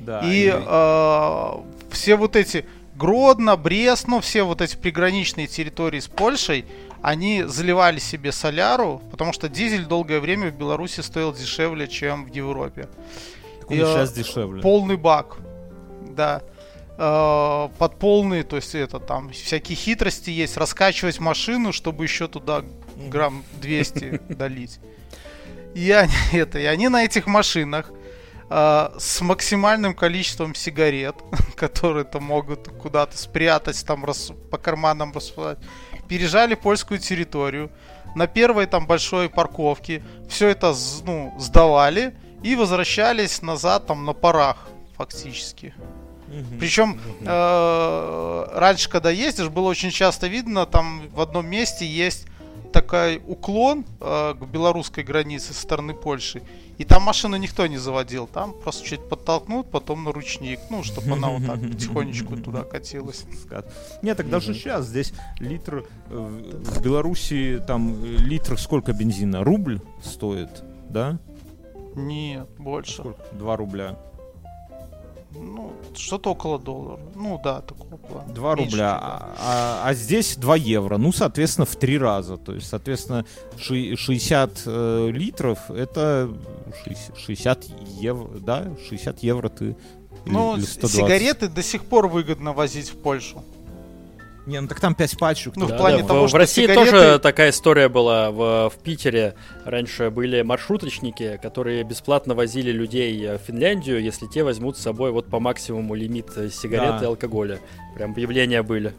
Да, 0.00 0.20
и 0.24 0.50
э, 0.52 1.52
все 1.90 2.16
вот 2.16 2.36
эти 2.36 2.64
Гродно, 2.96 3.56
Брест, 3.56 4.08
ну, 4.08 4.20
все 4.20 4.42
вот 4.42 4.60
эти 4.60 4.76
приграничные 4.76 5.46
территории 5.46 6.00
с 6.00 6.08
Польшей, 6.08 6.66
они 7.00 7.44
заливали 7.44 7.98
себе 7.98 8.30
соляру, 8.30 9.00
потому 9.10 9.32
что 9.32 9.48
дизель 9.48 9.86
долгое 9.86 10.20
время 10.20 10.50
в 10.50 10.54
Беларуси 10.54 11.00
стоил 11.00 11.32
дешевле, 11.32 11.88
чем 11.88 12.26
в 12.26 12.34
Европе. 12.34 12.88
так 13.60 13.70
он 13.70 13.76
и, 13.76 13.80
сейчас 13.80 14.12
дешевле. 14.12 14.60
Полный 14.60 14.96
бак, 14.96 15.38
да. 16.10 16.42
Э, 16.98 17.70
под 17.78 17.98
полный, 17.98 18.42
то 18.42 18.56
есть 18.56 18.74
это 18.74 19.00
там 19.00 19.30
всякие 19.30 19.76
хитрости 19.76 20.28
есть, 20.28 20.58
раскачивать 20.58 21.18
машину, 21.20 21.72
чтобы 21.72 22.04
еще 22.04 22.28
туда 22.28 22.62
грамм 23.08 23.44
200 23.62 24.20
долить. 24.28 24.78
И 25.74 25.90
они, 25.90 26.12
это, 26.32 26.58
и 26.58 26.64
они 26.64 26.88
на 26.88 27.04
этих 27.04 27.26
машинах 27.26 27.90
э, 28.50 28.90
с 28.98 29.20
максимальным 29.20 29.94
количеством 29.94 30.54
сигарет, 30.54 31.14
которые 31.56 32.04
то 32.04 32.20
могут 32.20 32.68
куда-то 32.68 33.16
спрятать, 33.16 33.84
там 33.86 34.04
рас- 34.04 34.32
по 34.50 34.58
карманам 34.58 35.12
рассылать, 35.12 35.58
пережали 36.08 36.54
польскую 36.54 36.98
территорию. 36.98 37.70
На 38.14 38.26
первой 38.26 38.66
там 38.66 38.86
большой 38.86 39.28
парковке 39.28 40.02
все 40.28 40.48
это 40.48 40.74
ну, 41.04 41.32
сдавали 41.38 42.14
и 42.42 42.56
возвращались 42.56 43.40
назад 43.40 43.86
там 43.86 44.04
на 44.04 44.12
парах 44.12 44.56
фактически. 44.96 45.72
Причем 46.60 47.00
э, 47.22 48.46
раньше, 48.54 48.88
когда 48.88 49.10
ездишь, 49.10 49.48
было 49.48 49.68
очень 49.68 49.90
часто 49.90 50.28
видно, 50.28 50.64
там 50.64 51.08
в 51.08 51.20
одном 51.20 51.46
месте 51.46 51.84
есть 51.84 52.26
такой 52.72 53.20
уклон 53.26 53.84
э, 54.00 54.34
к 54.38 54.44
белорусской 54.46 55.02
границе 55.02 55.52
со 55.52 55.60
стороны 55.60 55.92
Польши. 55.92 56.42
И 56.80 56.84
там 56.84 57.02
машину 57.02 57.36
никто 57.36 57.66
не 57.66 57.76
заводил. 57.76 58.26
Там 58.26 58.54
просто 58.54 58.86
чуть 58.86 59.06
подтолкнут, 59.06 59.70
потом 59.70 60.02
на 60.02 60.12
ручник. 60.12 60.60
Ну, 60.70 60.82
чтобы 60.82 61.12
она 61.12 61.28
вот 61.28 61.44
так 61.44 61.60
потихонечку 61.72 62.38
туда 62.38 62.62
катилась. 62.62 63.26
Нет, 64.00 64.16
так 64.16 64.30
даже 64.30 64.54
сейчас 64.54 64.86
здесь 64.86 65.12
литр 65.38 65.84
э, 66.08 66.16
в 66.16 66.82
Беларуси 66.82 67.62
там 67.66 68.02
э, 68.02 68.16
литр 68.16 68.58
сколько 68.58 68.94
бензина? 68.94 69.44
Рубль 69.44 69.82
стоит, 70.02 70.48
да? 70.88 71.18
Нет, 71.96 72.48
больше. 72.56 72.94
Сколько? 72.94 73.22
Два 73.32 73.58
рубля. 73.58 73.98
Ну, 75.34 75.72
что-то 75.94 76.30
около 76.30 76.58
доллара. 76.58 77.00
Ну 77.14 77.40
да, 77.42 77.60
такого 77.60 77.96
плана. 77.96 78.32
Два 78.32 78.54
Меньше 78.54 78.70
рубля. 78.72 78.92
да. 79.00 79.00
А, 79.38 79.82
а- 79.84 79.88
а 79.88 79.94
здесь 79.94 80.36
2 80.36 80.56
евро. 80.56 80.96
Ну, 80.98 81.12
соответственно, 81.12 81.66
в 81.66 81.76
три 81.76 81.98
раза. 81.98 82.36
То 82.36 82.54
есть, 82.54 82.68
соответственно, 82.68 83.24
ши- 83.56 83.96
60 83.96 84.62
э, 84.66 85.10
литров 85.12 85.70
это 85.70 86.30
60, 86.84 87.16
60 87.18 87.64
евро, 88.00 88.28
да? 88.40 88.68
60 88.88 89.22
евро 89.22 89.48
ты. 89.48 89.76
Ну, 90.26 90.56
или 90.56 90.64
с- 90.64 90.72
120. 90.72 90.96
сигареты 90.96 91.48
до 91.48 91.62
сих 91.62 91.84
пор 91.84 92.08
выгодно 92.08 92.52
возить 92.52 92.90
в 92.90 92.96
Польшу. 92.96 93.42
Не, 94.46 94.60
ну 94.60 94.68
так 94.68 94.80
там 94.80 94.94
5 94.94 95.18
пачек. 95.18 95.54
Ну, 95.56 95.66
в 95.66 95.68
только. 95.68 95.80
плане 95.82 96.02
в, 96.02 96.06
того, 96.06 96.24
в 96.24 96.28
что 96.28 96.38
России 96.38 96.64
сигареты- 96.66 96.74
тоже 96.90 97.18
такая 97.18 97.50
история 97.50 97.88
была. 97.88 98.30
В, 98.30 98.70
в 98.70 98.78
Питере 98.82 99.34
раньше 99.64 100.10
были 100.10 100.42
маршруточники, 100.42 101.38
которые 101.42 101.84
бесплатно 101.84 102.34
возили 102.34 102.72
людей 102.72 103.28
в 103.36 103.38
Финляндию, 103.38 104.02
если 104.02 104.26
те 104.26 104.42
возьмут 104.42 104.76
с 104.78 104.80
собой 104.82 105.12
вот 105.12 105.26
по 105.26 105.40
максимуму 105.40 105.94
лимит 105.94 106.30
э, 106.36 106.48
сигарет 106.48 106.96
Да. 106.98 107.02
и 107.02 107.06
алкоголя. 107.06 107.60
Прям 107.94 108.12
объявления 108.12 108.62
были. 108.62 108.94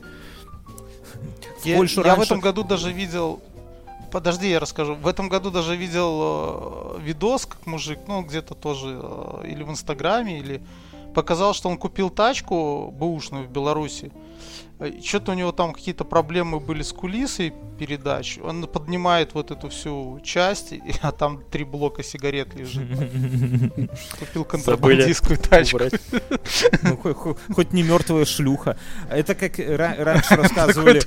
В 1.62 1.66
Я, 1.66 1.78
Польшу 1.78 2.02
я 2.02 2.14
в 2.14 2.18
раньше- 2.18 2.34
этом 2.34 2.39
году 2.39 2.64
даже 2.64 2.92
видел. 2.92 3.42
Подожди, 4.12 4.50
я 4.50 4.60
расскажу. 4.60 4.96
В 4.96 5.08
этом 5.08 5.28
году 5.30 5.52
даже 5.52 5.76
видел 5.76 6.98
э, 6.98 7.00
видос, 7.02 7.46
как 7.46 7.66
мужик, 7.66 8.00
ну 8.08 8.22
где-то 8.22 8.56
тоже 8.56 9.00
э, 9.02 9.48
или 9.48 9.64
в 9.64 9.70
Инстаграме, 9.72 10.39
или 10.39 10.62
показал, 11.16 11.54
что 11.54 11.68
он 11.70 11.78
купил 11.78 12.10
тачку 12.10 12.92
бэушную 12.98 13.46
в 13.48 13.52
Беларуси. 13.52 14.12
Что-то 15.03 15.32
у 15.32 15.36
него 15.36 15.51
там 15.51 15.73
какие-то 15.73 16.03
проблемы 16.05 16.59
были 16.59 16.82
с 16.82 16.91
кулисой 16.91 17.53
передач. 17.77 18.39
Он 18.43 18.65
поднимает 18.67 19.34
вот 19.34 19.51
эту 19.51 19.69
всю 19.69 20.19
часть, 20.23 20.73
а 21.01 21.11
там 21.11 21.43
три 21.51 21.63
блока 21.63 22.03
сигарет 22.03 22.55
лежит. 22.55 22.88
Купил 24.19 24.43
контрабандистскую 24.45 25.38
тачку. 25.38 25.79
Ну, 26.84 26.97
хо- 26.97 27.13
хо- 27.13 27.38
хоть 27.53 27.73
не 27.73 27.84
мертвая 27.84 28.25
шлюха. 28.25 28.77
Это 29.09 29.36
как 29.36 29.59
ра- 29.59 30.03
раньше 30.03 30.36
рассказывали 30.36 30.99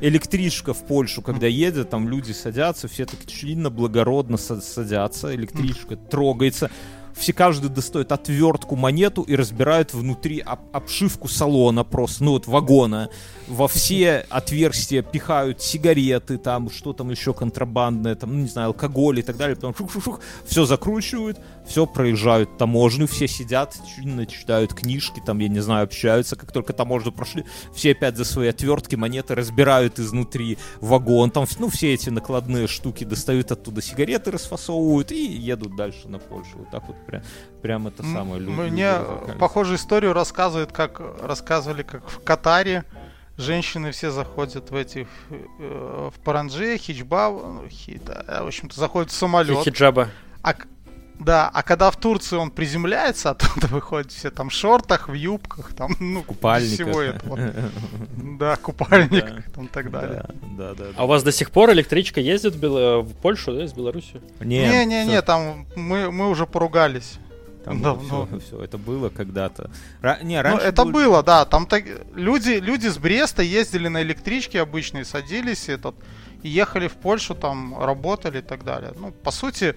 электричка 0.00 0.74
в 0.74 0.86
Польшу, 0.86 1.22
когда 1.22 1.46
едет, 1.46 1.90
там 1.90 2.08
люди 2.08 2.32
садятся, 2.32 2.88
все 2.88 3.06
так 3.06 3.24
чинно, 3.26 3.70
благородно 3.70 4.36
са- 4.36 4.60
садятся, 4.60 5.34
электричка 5.34 5.96
трогается. 5.96 6.70
Все 7.16 7.32
каждый 7.32 7.70
достает 7.70 8.12
отвертку, 8.12 8.76
монету 8.76 9.22
и 9.22 9.34
разбирают 9.34 9.94
внутри 9.94 10.40
об- 10.40 10.60
обшивку 10.72 11.28
салона 11.28 11.82
просто, 11.82 12.24
ну 12.24 12.32
вот 12.32 12.46
вагона. 12.46 13.08
Во 13.48 13.68
все 13.68 14.26
отверстия 14.28 15.02
пихают 15.02 15.62
сигареты, 15.62 16.36
там 16.36 16.68
что 16.68 16.92
там 16.92 17.10
еще 17.10 17.32
контрабандное, 17.32 18.16
там, 18.16 18.34
ну 18.34 18.40
не 18.40 18.48
знаю, 18.48 18.68
алкоголь 18.68 19.20
и 19.20 19.22
так 19.22 19.36
далее. 19.36 19.56
Потом 19.56 19.74
шух-шух-шух, 19.74 20.20
все 20.44 20.66
закручивают, 20.66 21.40
все 21.66 21.86
проезжают 21.86 22.58
таможню, 22.58 23.06
все 23.06 23.26
сидят, 23.26 23.76
читают 24.28 24.74
книжки, 24.74 25.22
там, 25.24 25.38
я 25.38 25.48
не 25.48 25.60
знаю, 25.60 25.84
общаются, 25.84 26.36
как 26.36 26.52
только 26.52 26.72
таможню 26.72 27.12
прошли, 27.12 27.44
все 27.74 27.92
опять 27.92 28.16
за 28.16 28.24
свои 28.24 28.48
отвертки, 28.48 28.94
монеты 28.96 29.34
разбирают 29.34 29.98
изнутри 29.98 30.58
вагон, 30.80 31.30
там, 31.30 31.46
ну, 31.58 31.68
все 31.68 31.94
эти 31.94 32.10
накладные 32.10 32.66
штуки 32.66 33.04
достают 33.04 33.52
оттуда 33.52 33.80
сигареты, 33.80 34.32
расфасовывают 34.32 35.12
и 35.12 35.24
едут 35.24 35.76
дальше 35.76 36.08
на 36.08 36.18
Польшу. 36.18 36.58
Вот 36.58 36.70
так 36.70 36.86
вот 36.88 36.96
прям, 37.06 37.22
прям 37.62 37.86
это 37.88 38.02
самое. 38.02 38.40
лю- 38.40 38.50
люди 38.50 38.70
Мне 38.70 38.92
похожую 39.38 39.76
историю 39.76 40.12
рассказывают, 40.12 40.72
как 40.72 41.00
рассказывали, 41.22 41.82
как 41.82 42.08
в 42.08 42.22
Катаре 42.22 42.84
женщины 43.36 43.90
все 43.90 44.10
заходят 44.10 44.70
в 44.70 44.74
этих 44.74 45.08
э, 45.30 46.10
в 46.14 46.18
паранже, 46.20 46.76
хиджба, 46.78 47.28
ну, 47.30 47.68
хи- 47.68 48.00
да, 48.04 48.42
в 48.42 48.46
общем-то 48.46 48.78
заходят 48.78 49.10
в 49.10 49.14
самолет, 49.14 49.58
Хиджаба. 49.64 50.08
а 50.42 50.54
Да, 51.18 51.48
а 51.52 51.62
когда 51.62 51.90
в 51.90 51.96
Турции 51.96 52.36
он 52.36 52.50
приземляется, 52.50 53.30
оттуда 53.30 53.66
выходят 53.68 54.12
все 54.12 54.30
там 54.30 54.50
в 54.50 54.52
шортах, 54.52 55.08
в 55.08 55.14
юбках, 55.14 55.72
там, 55.74 55.96
ну, 55.98 56.22
Купальниках. 56.22 56.74
всего 56.74 57.00
этого. 57.02 57.38
Да, 58.38 58.56
купальниках 58.56 59.50
там 59.54 59.64
и 59.64 59.68
так 59.68 59.90
далее. 59.90 60.24
Да, 60.58 60.74
да, 60.74 60.84
да. 60.84 60.90
А 60.96 61.04
у 61.04 61.06
вас 61.06 61.22
до 61.22 61.32
сих 61.32 61.50
пор 61.50 61.70
электричка 61.72 62.20
ездит 62.20 62.54
в, 62.54 62.60
Бел- 62.60 63.00
в 63.00 63.14
Польшу, 63.14 63.54
да, 63.54 63.64
из 63.64 63.72
Беларуси? 63.72 64.20
Не-не-не, 64.40 65.22
там 65.22 65.66
мы, 65.74 66.10
мы 66.12 66.28
уже 66.28 66.46
поругались. 66.46 67.18
Там 67.64 67.82
давно. 67.82 68.26
все, 68.26 68.38
все, 68.40 68.62
это 68.62 68.78
было 68.78 69.08
когда-то. 69.08 69.70
Ра- 70.02 70.22
не, 70.22 70.36
Ну, 70.36 70.42
раньше 70.42 70.66
это 70.66 70.84
был- 70.84 70.92
было, 70.92 71.22
да. 71.22 71.44
Там 71.46 71.66
так... 71.66 71.84
люди, 72.14 72.60
люди 72.60 72.86
с 72.88 72.98
Бреста 72.98 73.42
ездили 73.42 73.88
на 73.88 74.02
электричке 74.02 74.60
обычные, 74.60 75.04
садились 75.04 75.68
этот, 75.68 75.96
и 76.42 76.48
ехали 76.48 76.86
в 76.88 76.92
Польшу, 76.94 77.34
там 77.34 77.76
работали 77.82 78.38
и 78.38 78.42
так 78.42 78.64
далее. 78.64 78.92
Ну, 79.00 79.10
по 79.10 79.30
сути, 79.32 79.74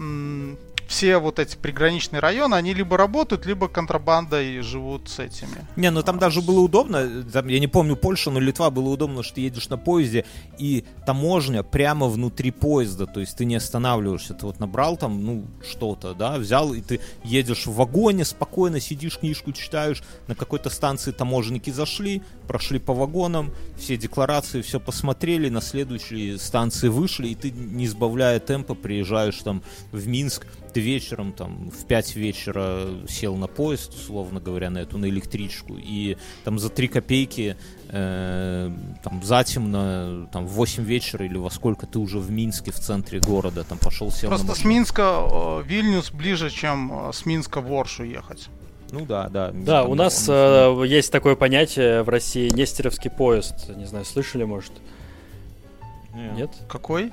м, 0.00 0.56
все 0.88 1.18
вот 1.18 1.38
эти 1.38 1.56
приграничные 1.56 2.20
районы, 2.20 2.54
они 2.54 2.74
либо 2.74 2.96
работают, 2.96 3.46
либо 3.46 3.68
контрабандой 3.68 4.60
живут 4.60 5.08
с 5.08 5.18
этими. 5.18 5.66
Не, 5.76 5.90
ну 5.90 6.02
там 6.02 6.18
даже 6.18 6.42
было 6.42 6.60
удобно, 6.60 7.22
там, 7.24 7.48
я 7.48 7.58
не 7.58 7.68
помню 7.68 7.96
Польша, 7.96 8.30
но 8.30 8.40
Литва 8.40 8.70
было 8.70 8.88
удобно, 8.88 9.22
что 9.22 9.34
ты 9.34 9.42
едешь 9.42 9.68
на 9.68 9.78
поезде, 9.78 10.24
и 10.58 10.84
таможня 11.06 11.62
прямо 11.62 12.06
внутри 12.06 12.50
поезда, 12.50 13.06
то 13.06 13.20
есть 13.20 13.36
ты 13.36 13.44
не 13.44 13.56
останавливаешься, 13.56 14.34
ты 14.34 14.46
вот 14.46 14.60
набрал 14.60 14.96
там, 14.96 15.24
ну, 15.24 15.46
что-то, 15.68 16.14
да, 16.14 16.38
взял, 16.38 16.74
и 16.74 16.80
ты 16.80 17.00
едешь 17.24 17.66
в 17.66 17.74
вагоне, 17.74 18.24
спокойно 18.24 18.80
сидишь, 18.80 19.18
книжку 19.18 19.52
читаешь, 19.52 20.02
на 20.26 20.34
какой-то 20.34 20.70
станции 20.70 21.12
таможенники 21.12 21.70
зашли, 21.70 22.22
прошли 22.46 22.78
по 22.78 22.94
вагонам, 22.94 23.52
все 23.78 23.96
декларации, 23.96 24.62
все 24.62 24.80
посмотрели, 24.80 25.48
на 25.48 25.60
следующей 25.60 26.38
станции 26.38 26.88
вышли, 26.88 27.28
и 27.28 27.34
ты, 27.34 27.50
не 27.50 27.86
сбавляя 27.88 28.38
темпа, 28.40 28.74
приезжаешь 28.74 29.38
там 29.42 29.62
в 29.92 30.06
Минск, 30.06 30.46
ты 30.74 30.80
вечером 30.80 31.32
там 31.32 31.70
в 31.70 31.84
5 31.86 32.16
вечера 32.16 32.86
сел 33.08 33.36
на 33.36 33.46
поезд, 33.46 33.94
условно 33.94 34.40
говоря, 34.40 34.70
на 34.70 34.78
эту, 34.78 34.98
на 34.98 35.06
электричку, 35.06 35.76
и 35.78 36.16
там 36.42 36.58
за 36.58 36.68
3 36.68 36.88
копейки 36.88 37.56
э, 37.90 38.70
там 39.04 39.22
затемно, 39.22 40.28
там 40.32 40.46
в 40.46 40.50
8 40.50 40.82
вечера 40.84 41.24
или 41.24 41.36
во 41.36 41.50
сколько 41.50 41.86
ты 41.86 42.00
уже 42.00 42.18
в 42.18 42.30
Минске, 42.30 42.72
в 42.72 42.80
центре 42.80 43.20
города, 43.20 43.62
там 43.62 43.78
пошел, 43.78 44.10
сел 44.10 44.30
на 44.30 44.36
Просто 44.36 44.46
с 44.46 44.58
машину. 44.58 44.70
Минска 44.74 45.02
э, 45.30 45.62
Вильнюс 45.64 46.10
ближе, 46.10 46.50
чем 46.50 47.08
э, 47.08 47.12
с 47.12 47.24
Минска 47.24 47.60
в 47.60 47.72
Оршу 47.72 48.02
ехать. 48.02 48.48
Ну 48.90 49.06
да, 49.06 49.28
да. 49.28 49.52
Да, 49.52 49.82
там, 49.82 49.90
у 49.90 49.94
нас 49.94 50.28
он- 50.28 50.84
э, 50.84 50.86
есть 50.88 51.12
такое 51.12 51.36
понятие 51.36 52.02
в 52.02 52.08
России 52.08 52.48
Нестеровский 52.50 53.10
поезд. 53.10 53.70
Не 53.76 53.86
знаю, 53.86 54.04
слышали, 54.04 54.42
может? 54.42 54.72
Не, 56.14 56.30
Нет? 56.36 56.50
Какой? 56.68 57.12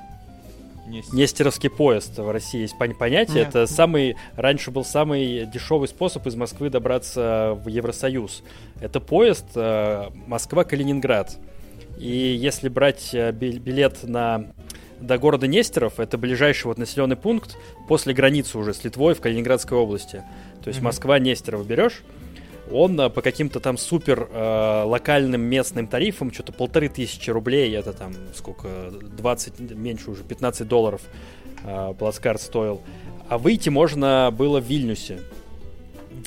Не 0.88 1.04
с- 1.04 1.14
Нестеровский 1.14 1.70
поезд 1.70 2.18
в 2.18 2.30
России 2.32 2.62
есть 2.62 2.76
пон- 2.80 2.96
понятие. 2.96 3.38
Нет. 3.40 3.50
Это 3.50 3.68
самый 3.68 4.16
раньше 4.36 4.72
был 4.72 4.84
самый 4.84 5.46
дешевый 5.46 5.88
способ 5.88 6.26
из 6.28 6.36
Москвы 6.36 6.70
добраться 6.70 7.58
в 7.64 7.68
Евросоюз. 7.68 8.44
Это 8.80 9.00
поезд 9.00 9.46
э, 9.56 10.10
Москва-Калининград. 10.28 11.38
И 11.98 12.10
если 12.10 12.68
брать 12.70 13.10
э, 13.14 13.32
бил- 13.32 13.60
билет 13.60 14.04
на 14.04 14.48
до 15.00 15.18
города 15.18 15.48
Нестеров, 15.48 16.00
это 16.00 16.18
ближайший 16.18 16.68
вот 16.68 16.78
населенный 16.78 17.16
пункт 17.16 17.58
после 17.88 18.14
границы 18.14 18.58
уже 18.60 18.74
с 18.74 18.84
Литвой 18.84 19.16
в 19.16 19.22
Калининградской 19.22 19.76
области. 19.78 20.24
То 20.64 20.68
есть 20.68 20.80
Мгм. 20.80 20.86
Москва-Нестеров 20.88 21.66
берешь, 21.66 22.04
он 22.74 23.00
э, 23.00 23.10
по 23.10 23.22
каким-то 23.22 23.60
там 23.60 23.78
супер 23.78 24.28
э, 24.32 24.84
локальным 24.86 25.42
местным 25.42 25.88
тарифам, 25.88 26.32
что-то 26.32 26.52
полторы 26.54 26.90
тысячи 26.90 27.30
рублей, 27.30 27.74
это 27.76 27.94
там 27.94 28.14
сколько, 28.36 28.92
20, 29.18 29.60
меньше 29.72 30.12
уже, 30.12 30.24
15 30.24 30.68
долларов 30.68 31.02
э, 31.64 31.94
плацкарт 31.98 32.42
стоил. 32.42 32.82
А 33.30 33.38
выйти 33.38 33.70
можно 33.70 34.34
было 34.36 34.60
в 34.60 34.66
Вильнюсе. 34.66 35.20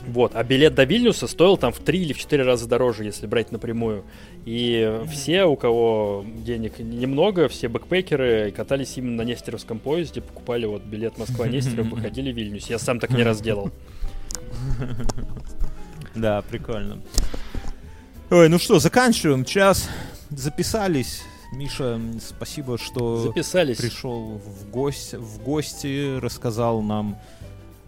Вот, 0.07 0.33
а 0.35 0.43
билет 0.43 0.75
до 0.75 0.85
Вильнюса 0.85 1.27
стоил 1.27 1.57
там 1.57 1.73
в 1.73 1.79
3 1.79 1.99
или 1.99 2.13
в 2.13 2.19
4 2.19 2.43
раза 2.43 2.69
дороже, 2.69 3.05
если 3.05 3.27
брать 3.27 3.53
напрямую. 3.53 4.05
И 4.45 5.01
все, 5.11 5.45
у 5.45 5.57
кого 5.57 6.25
денег 6.27 6.79
немного, 6.79 7.49
все 7.49 7.69
бэкпекеры 7.69 8.51
катались 8.51 8.97
именно 8.97 9.23
на 9.23 9.27
Нестеровском 9.27 9.79
поезде, 9.79 10.21
покупали 10.21 10.67
вот 10.67 10.83
билет 10.83 11.17
Москва-Нестеров, 11.19 11.87
выходили 11.91 12.33
в 12.33 12.37
Вильнюс. 12.37 12.69
Я 12.69 12.79
сам 12.79 13.01
так 13.01 13.11
не 13.11 13.23
раз 13.23 13.41
делал. 13.41 13.71
Да, 16.15 16.43
прикольно. 16.43 17.01
Ой, 18.31 18.49
ну 18.49 18.59
что, 18.59 18.79
заканчиваем. 18.79 19.45
Час 19.45 19.89
записались. 20.31 21.23
Миша, 21.53 22.01
спасибо, 22.21 22.79
что 22.79 23.29
Записались. 23.29 23.77
пришел 23.77 24.41
в, 24.45 24.71
гость, 24.71 25.15
в 25.15 25.43
гости, 25.43 26.19
рассказал 26.19 26.83
нам. 26.83 27.17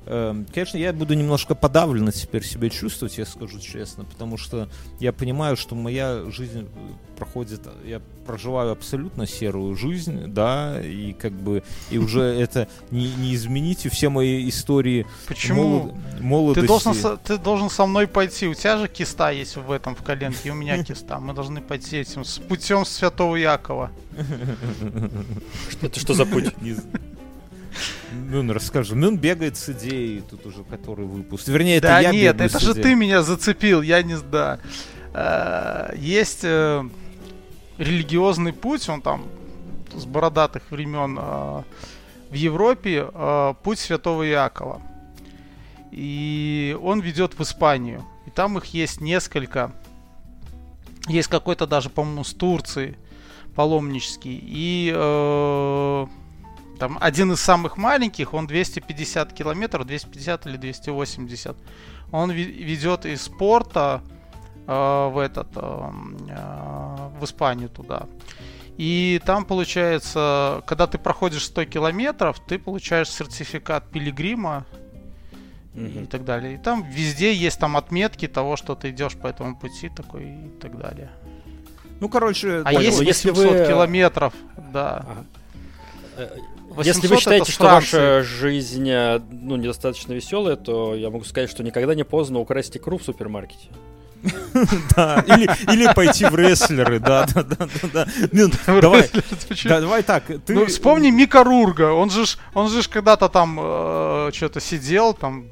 Эм, 0.07 0.47
Конечно, 0.55 0.79
я 0.79 0.93
буду 0.93 1.15
немножко 1.15 1.55
подавленно 1.57 2.13
теперь 2.13 2.45
себя 2.45 2.71
чувствовать, 2.71 3.19
я 3.19 3.27
скажу 3.27 3.59
честно, 3.59 4.05
потому 4.05 4.37
что 4.39 4.69
я 5.01 5.13
понимаю, 5.13 5.57
что 5.57 5.75
моя 5.75 6.31
жизнь 6.31 6.61
э, 6.63 7.17
проходит, 7.19 7.61
я 7.85 8.01
проживаю 8.25 8.71
абсолютно 8.73 9.27
серую 9.27 9.75
жизнь, 9.77 10.27
да, 10.29 10.81
и 10.81 11.13
как 11.13 11.33
бы, 11.33 11.63
и 11.91 11.99
уже 11.99 12.21
это 12.41 12.69
не, 12.93 13.13
не 13.15 13.35
изменить, 13.35 13.85
и 13.87 13.89
все 13.89 14.09
мои 14.09 14.49
истории 14.49 15.07
Почему? 15.27 15.63
молод- 15.81 15.95
молодости. 16.21 16.61
Ты 16.61 16.67
должен, 16.69 16.95
со, 16.95 17.17
ты 17.17 17.39
должен 17.39 17.69
со 17.71 17.87
мной 17.87 18.07
пойти. 18.07 18.47
У 18.47 18.55
тебя 18.55 18.79
же 18.79 18.87
киста 18.89 19.31
есть 19.31 19.57
в 19.57 19.71
этом 19.73 19.97
в 19.97 20.03
коленке, 20.03 20.39
и 20.45 20.51
у 20.51 20.55
меня 20.55 20.83
киста. 20.85 21.19
Мы 21.19 21.35
должны 21.35 21.61
пойти 21.61 21.97
этим 21.99 22.25
с 22.25 22.39
путем 22.39 22.85
Святого 22.85 23.35
Якова. 23.37 23.91
Что- 25.71 25.87
Это 25.87 26.01
что 26.01 26.15
за 26.15 26.25
путь? 26.27 26.55
Не 28.13 28.31
з- 28.31 28.35
Мюн, 28.35 28.51
расскажи. 28.51 28.95
Мюн 28.95 29.17
бегает 29.19 29.57
с 29.57 29.69
идеей, 29.69 30.23
тут 30.31 30.47
уже 30.47 30.65
который 30.65 31.05
выпуск. 31.07 31.49
Вернее, 31.49 31.77
это 31.79 31.89
да 31.89 32.01
я 32.01 32.11
нет, 32.13 32.41
это 32.41 32.59
же 32.59 32.73
идеей. 32.73 32.83
ты 32.83 32.95
меня 32.95 33.23
зацепил, 33.23 33.83
я 33.83 34.03
не 34.03 34.17
да. 34.31 34.59
Э, 35.15 35.95
Есть 35.97 36.41
э, 36.45 36.85
религиозный 37.79 38.53
путь, 38.53 38.89
он 38.89 39.01
там 39.03 39.25
с 39.95 40.05
бородатых 40.05 40.63
времен 40.71 41.19
э, 41.21 41.63
в 42.31 42.35
Европе, 42.35 43.07
путь 43.63 43.79
Святого 43.79 44.23
Якова. 44.25 44.83
И 45.93 46.77
он 46.83 47.01
ведет 47.01 47.39
в 47.39 47.41
Испанию. 47.43 48.05
И 48.27 48.31
там 48.31 48.59
их 48.59 48.67
есть 48.75 49.01
несколько. 49.01 49.71
Есть 51.09 51.29
какой-то 51.29 51.67
даже, 51.67 51.89
по-моему, 51.89 52.25
с 52.25 52.35
Турции 52.35 52.97
паломнический. 53.55 54.39
И 54.43 54.93
там 56.79 56.99
один 57.01 57.33
из 57.33 57.41
самых 57.41 57.77
маленьких, 57.77 58.35
он 58.35 58.47
250 58.47 59.33
километров, 59.33 59.87
250 59.87 60.47
или 60.47 60.57
280. 60.57 61.57
Он 62.13 62.31
ве- 62.31 62.35
ведет 62.65 63.07
из 63.07 63.29
порта 63.29 64.03
э, 64.67 65.09
в 65.13 65.19
этот 65.19 65.49
э, 65.57 65.91
э, 66.29 67.09
в 67.21 67.25
Испанию 67.25 67.69
туда. 67.69 68.07
И 68.77 69.21
там 69.25 69.45
получается, 69.45 70.63
когда 70.67 70.87
ты 70.87 70.99
проходишь 70.99 71.45
100 71.47 71.65
километров, 71.65 72.39
ты 72.47 72.59
получаешь 72.59 73.09
сертификат 73.11 73.89
пилигрима 73.91 74.67
и 75.75 75.81
Мгм. 75.81 76.07
так 76.07 76.25
далее. 76.25 76.55
И 76.55 76.59
там 76.59 76.83
везде 76.83 77.33
есть 77.35 77.59
там 77.59 77.77
отметки 77.77 78.29
того, 78.29 78.57
что 78.57 78.75
ты 78.75 78.91
идешь 78.91 79.15
по 79.15 79.27
этому 79.29 79.57
пути 79.57 79.89
такой 79.89 80.25
и 80.25 80.49
так 80.61 80.79
далее. 80.79 81.11
Ну, 82.01 82.09
короче, 82.11 82.61
А 82.61 82.65
Понял. 82.65 82.81
есть 82.81 83.01
Если 83.01 83.31
800 83.31 83.61
вы- 83.61 83.67
километров, 83.67 84.35
да. 84.73 84.97
Ага. 84.99 85.25
Э, 86.17 86.39
800 86.71 86.87
Если 86.87 87.07
вы 87.07 87.17
считаете, 87.19 87.53
что 87.53 87.65
ваша 87.65 88.23
жизнь 88.23 88.89
э, 88.89 89.21
ну, 89.31 89.57
недостаточно 89.57 90.13
веселая, 90.13 90.57
то 90.57 90.95
я 90.95 91.11
могу 91.11 91.25
сказать, 91.25 91.51
что 91.51 91.63
никогда 91.63 91.95
не 91.95 92.05
поздно 92.05 92.39
украсть 92.39 92.77
икру 92.77 92.99
в 92.99 93.03
супермаркете. 93.03 93.69
да. 94.97 95.25
Или, 95.27 95.93
пойти 95.95 96.25
в 96.25 96.35
рестлеры, 96.35 96.99
да, 96.99 97.27
да, 97.33 97.43
да, 97.43 97.57
да, 97.59 97.89
да. 97.93 98.07
Мюн, 98.33 98.53
давай, 98.67 99.11
давай 99.65 100.03
так. 100.03 100.25
Ты... 100.45 100.55
Ну, 100.55 100.67
вспомни 100.67 101.11
Мика 101.11 101.45
Рурга. 101.45 101.93
Он 101.93 102.11
же, 102.11 102.25
он 102.55 102.69
же 102.69 102.89
когда-то 102.89 103.29
там 103.29 104.33
что-то 104.33 104.61
сидел 104.61 105.15
там 105.15 105.51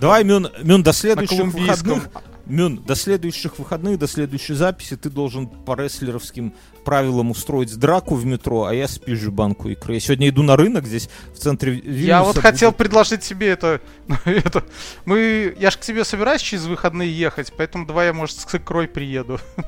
Давай, 0.00 0.24
Мюн, 0.24 0.48
до 0.82 0.92
следующих 0.92 1.36
Колумбийском. 1.36 1.94
выходных... 1.94 2.29
Мюн, 2.50 2.82
до 2.84 2.94
следующих 2.94 3.58
выходных, 3.58 3.98
до 3.98 4.06
следующей 4.08 4.54
записи 4.54 4.96
ты 4.96 5.08
должен 5.08 5.46
по 5.46 5.74
рестлеровским 5.76 6.52
правилам 6.84 7.30
устроить 7.30 7.74
драку 7.76 8.14
в 8.14 8.24
метро, 8.26 8.64
а 8.64 8.74
я 8.74 8.88
спизжу 8.88 9.30
банку 9.30 9.68
икры. 9.68 9.94
Я 9.94 10.00
сегодня 10.00 10.28
иду 10.28 10.42
на 10.42 10.56
рынок 10.56 10.86
здесь, 10.86 11.08
в 11.34 11.38
центре 11.38 11.72
Вильнюса. 11.72 12.06
Я 12.06 12.22
вот 12.22 12.38
хотел 12.38 12.70
будет- 12.70 12.78
предложить 12.78 13.20
тебе 13.20 13.48
это, 13.48 13.80
это. 14.24 14.64
Мы, 15.04 15.54
я 15.58 15.70
ж 15.70 15.76
к 15.76 15.80
тебе 15.80 16.04
собираюсь 16.04 16.42
через 16.42 16.64
выходные 16.66 17.10
ехать, 17.16 17.52
поэтому 17.56 17.86
давай 17.86 18.06
я, 18.08 18.12
может, 18.12 18.36
с 18.38 18.54
икрой 18.54 18.88
приеду. 18.88 19.38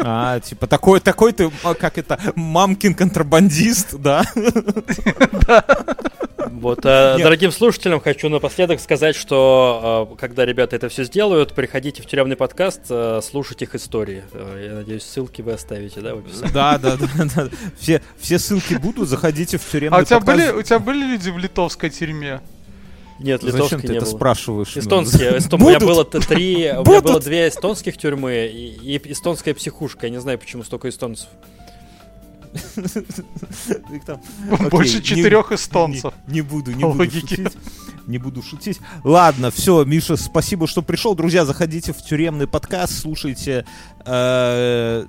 А, 0.00 0.38
типа, 0.40 0.66
такой, 0.66 1.00
такой 1.00 1.32
ты, 1.32 1.50
а, 1.64 1.72
как 1.72 1.96
это, 1.96 2.18
мамкин 2.34 2.94
контрабандист, 2.94 3.94
да? 3.94 4.22
Вот, 6.52 6.80
э, 6.84 7.16
дорогим 7.18 7.52
слушателям 7.52 8.00
хочу 8.00 8.28
напоследок 8.28 8.80
сказать, 8.80 9.14
что 9.16 10.08
э, 10.12 10.16
когда 10.18 10.44
ребята 10.44 10.76
это 10.76 10.88
все 10.88 11.04
сделают, 11.04 11.54
приходите 11.54 12.02
в 12.02 12.06
тюремный 12.06 12.36
подкаст, 12.36 12.82
э, 12.90 13.20
слушать 13.22 13.62
их 13.62 13.74
истории. 13.74 14.24
Э, 14.32 14.66
Я 14.68 14.74
надеюсь, 14.76 15.02
ссылки 15.04 15.42
вы 15.42 15.52
оставите, 15.52 16.00
да, 16.00 16.14
в 16.14 16.18
описании? 16.18 16.52
Да, 16.52 16.78
да, 16.78 16.96
да, 16.96 17.06
да. 17.36 17.48
Все, 17.78 18.02
все 18.18 18.38
ссылки 18.38 18.74
будут, 18.74 19.08
заходите 19.08 19.58
в 19.58 19.64
тюремный 19.70 19.98
А 19.98 20.02
у 20.02 20.04
тебя 20.04 20.16
подкаст. 20.18 20.38
были, 20.38 20.58
у 20.58 20.62
тебя 20.62 20.78
были 20.78 21.04
люди 21.04 21.30
в 21.30 21.38
литовской 21.38 21.90
тюрьме? 21.90 22.40
Нет, 23.20 23.42
Зачем 23.42 23.56
литовской 23.56 23.80
ты 23.80 23.88
не 23.88 23.96
это 23.96 24.06
было. 24.06 24.14
спрашиваешь? 24.16 24.74
ну? 24.76 24.80
Эстонские. 24.80 25.30
эсто- 25.38 25.56
У 25.56 25.58
меня 25.58 25.80
было 25.80 26.04
три, 26.04 26.70
у 26.72 26.84
меня 26.84 27.00
было 27.00 27.20
две 27.20 27.48
эстонских 27.48 27.96
тюрьмы 27.98 28.46
и, 28.46 28.96
и 28.96 29.12
эстонская 29.12 29.54
психушка. 29.54 30.06
Я 30.06 30.10
не 30.12 30.20
знаю, 30.20 30.38
почему 30.38 30.62
столько 30.62 30.88
эстонцев. 30.88 31.28
Больше 34.70 35.02
четырех 35.02 35.52
эстонцев. 35.52 36.14
Не, 36.26 36.42
буду, 36.42 36.72
не 36.72 36.84
буду 36.84 37.10
шутить. 37.10 37.56
Не 38.06 38.18
буду 38.18 38.42
шутить. 38.42 38.80
Ладно, 39.04 39.50
все, 39.50 39.84
Миша, 39.84 40.16
спасибо, 40.16 40.66
что 40.66 40.82
пришел. 40.82 41.14
Друзья, 41.14 41.44
заходите 41.44 41.92
в 41.92 42.02
тюремный 42.02 42.46
подкаст, 42.46 42.98
слушайте. 42.98 43.66
э, 44.06 45.06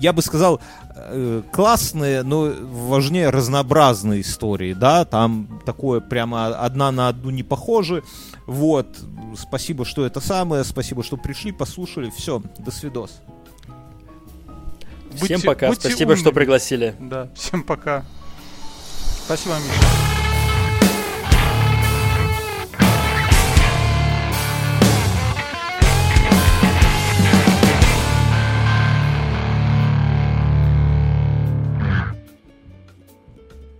я 0.00 0.12
бы 0.12 0.22
сказал, 0.22 0.60
э, 0.94 1.42
классные, 1.52 2.22
но 2.22 2.52
важнее 2.60 3.30
разнообразные 3.30 4.20
истории, 4.20 4.72
да, 4.72 5.04
там 5.04 5.60
такое 5.66 6.00
прямо 6.00 6.46
одна 6.46 6.92
на 6.92 7.08
одну 7.08 7.30
не 7.30 7.42
похожи. 7.42 8.04
Вот, 8.46 8.86
спасибо, 9.36 9.84
что 9.84 10.06
это 10.06 10.20
самое, 10.20 10.64
спасибо, 10.64 11.02
что 11.02 11.16
пришли, 11.16 11.52
послушали. 11.52 12.10
Все, 12.16 12.40
до 12.58 12.70
свидос. 12.70 13.20
Всем 15.14 15.36
Будьте- 15.36 15.46
пока. 15.46 15.68
будьте 15.68 15.88
Спасибо, 15.88 16.16
что 16.16 16.28
умными. 16.28 16.34
пригласили. 16.34 16.94
Да, 16.98 17.28
всем 17.34 17.62
пока. 17.62 18.04
Спасибо, 19.26 19.54
Миша. 19.56 20.17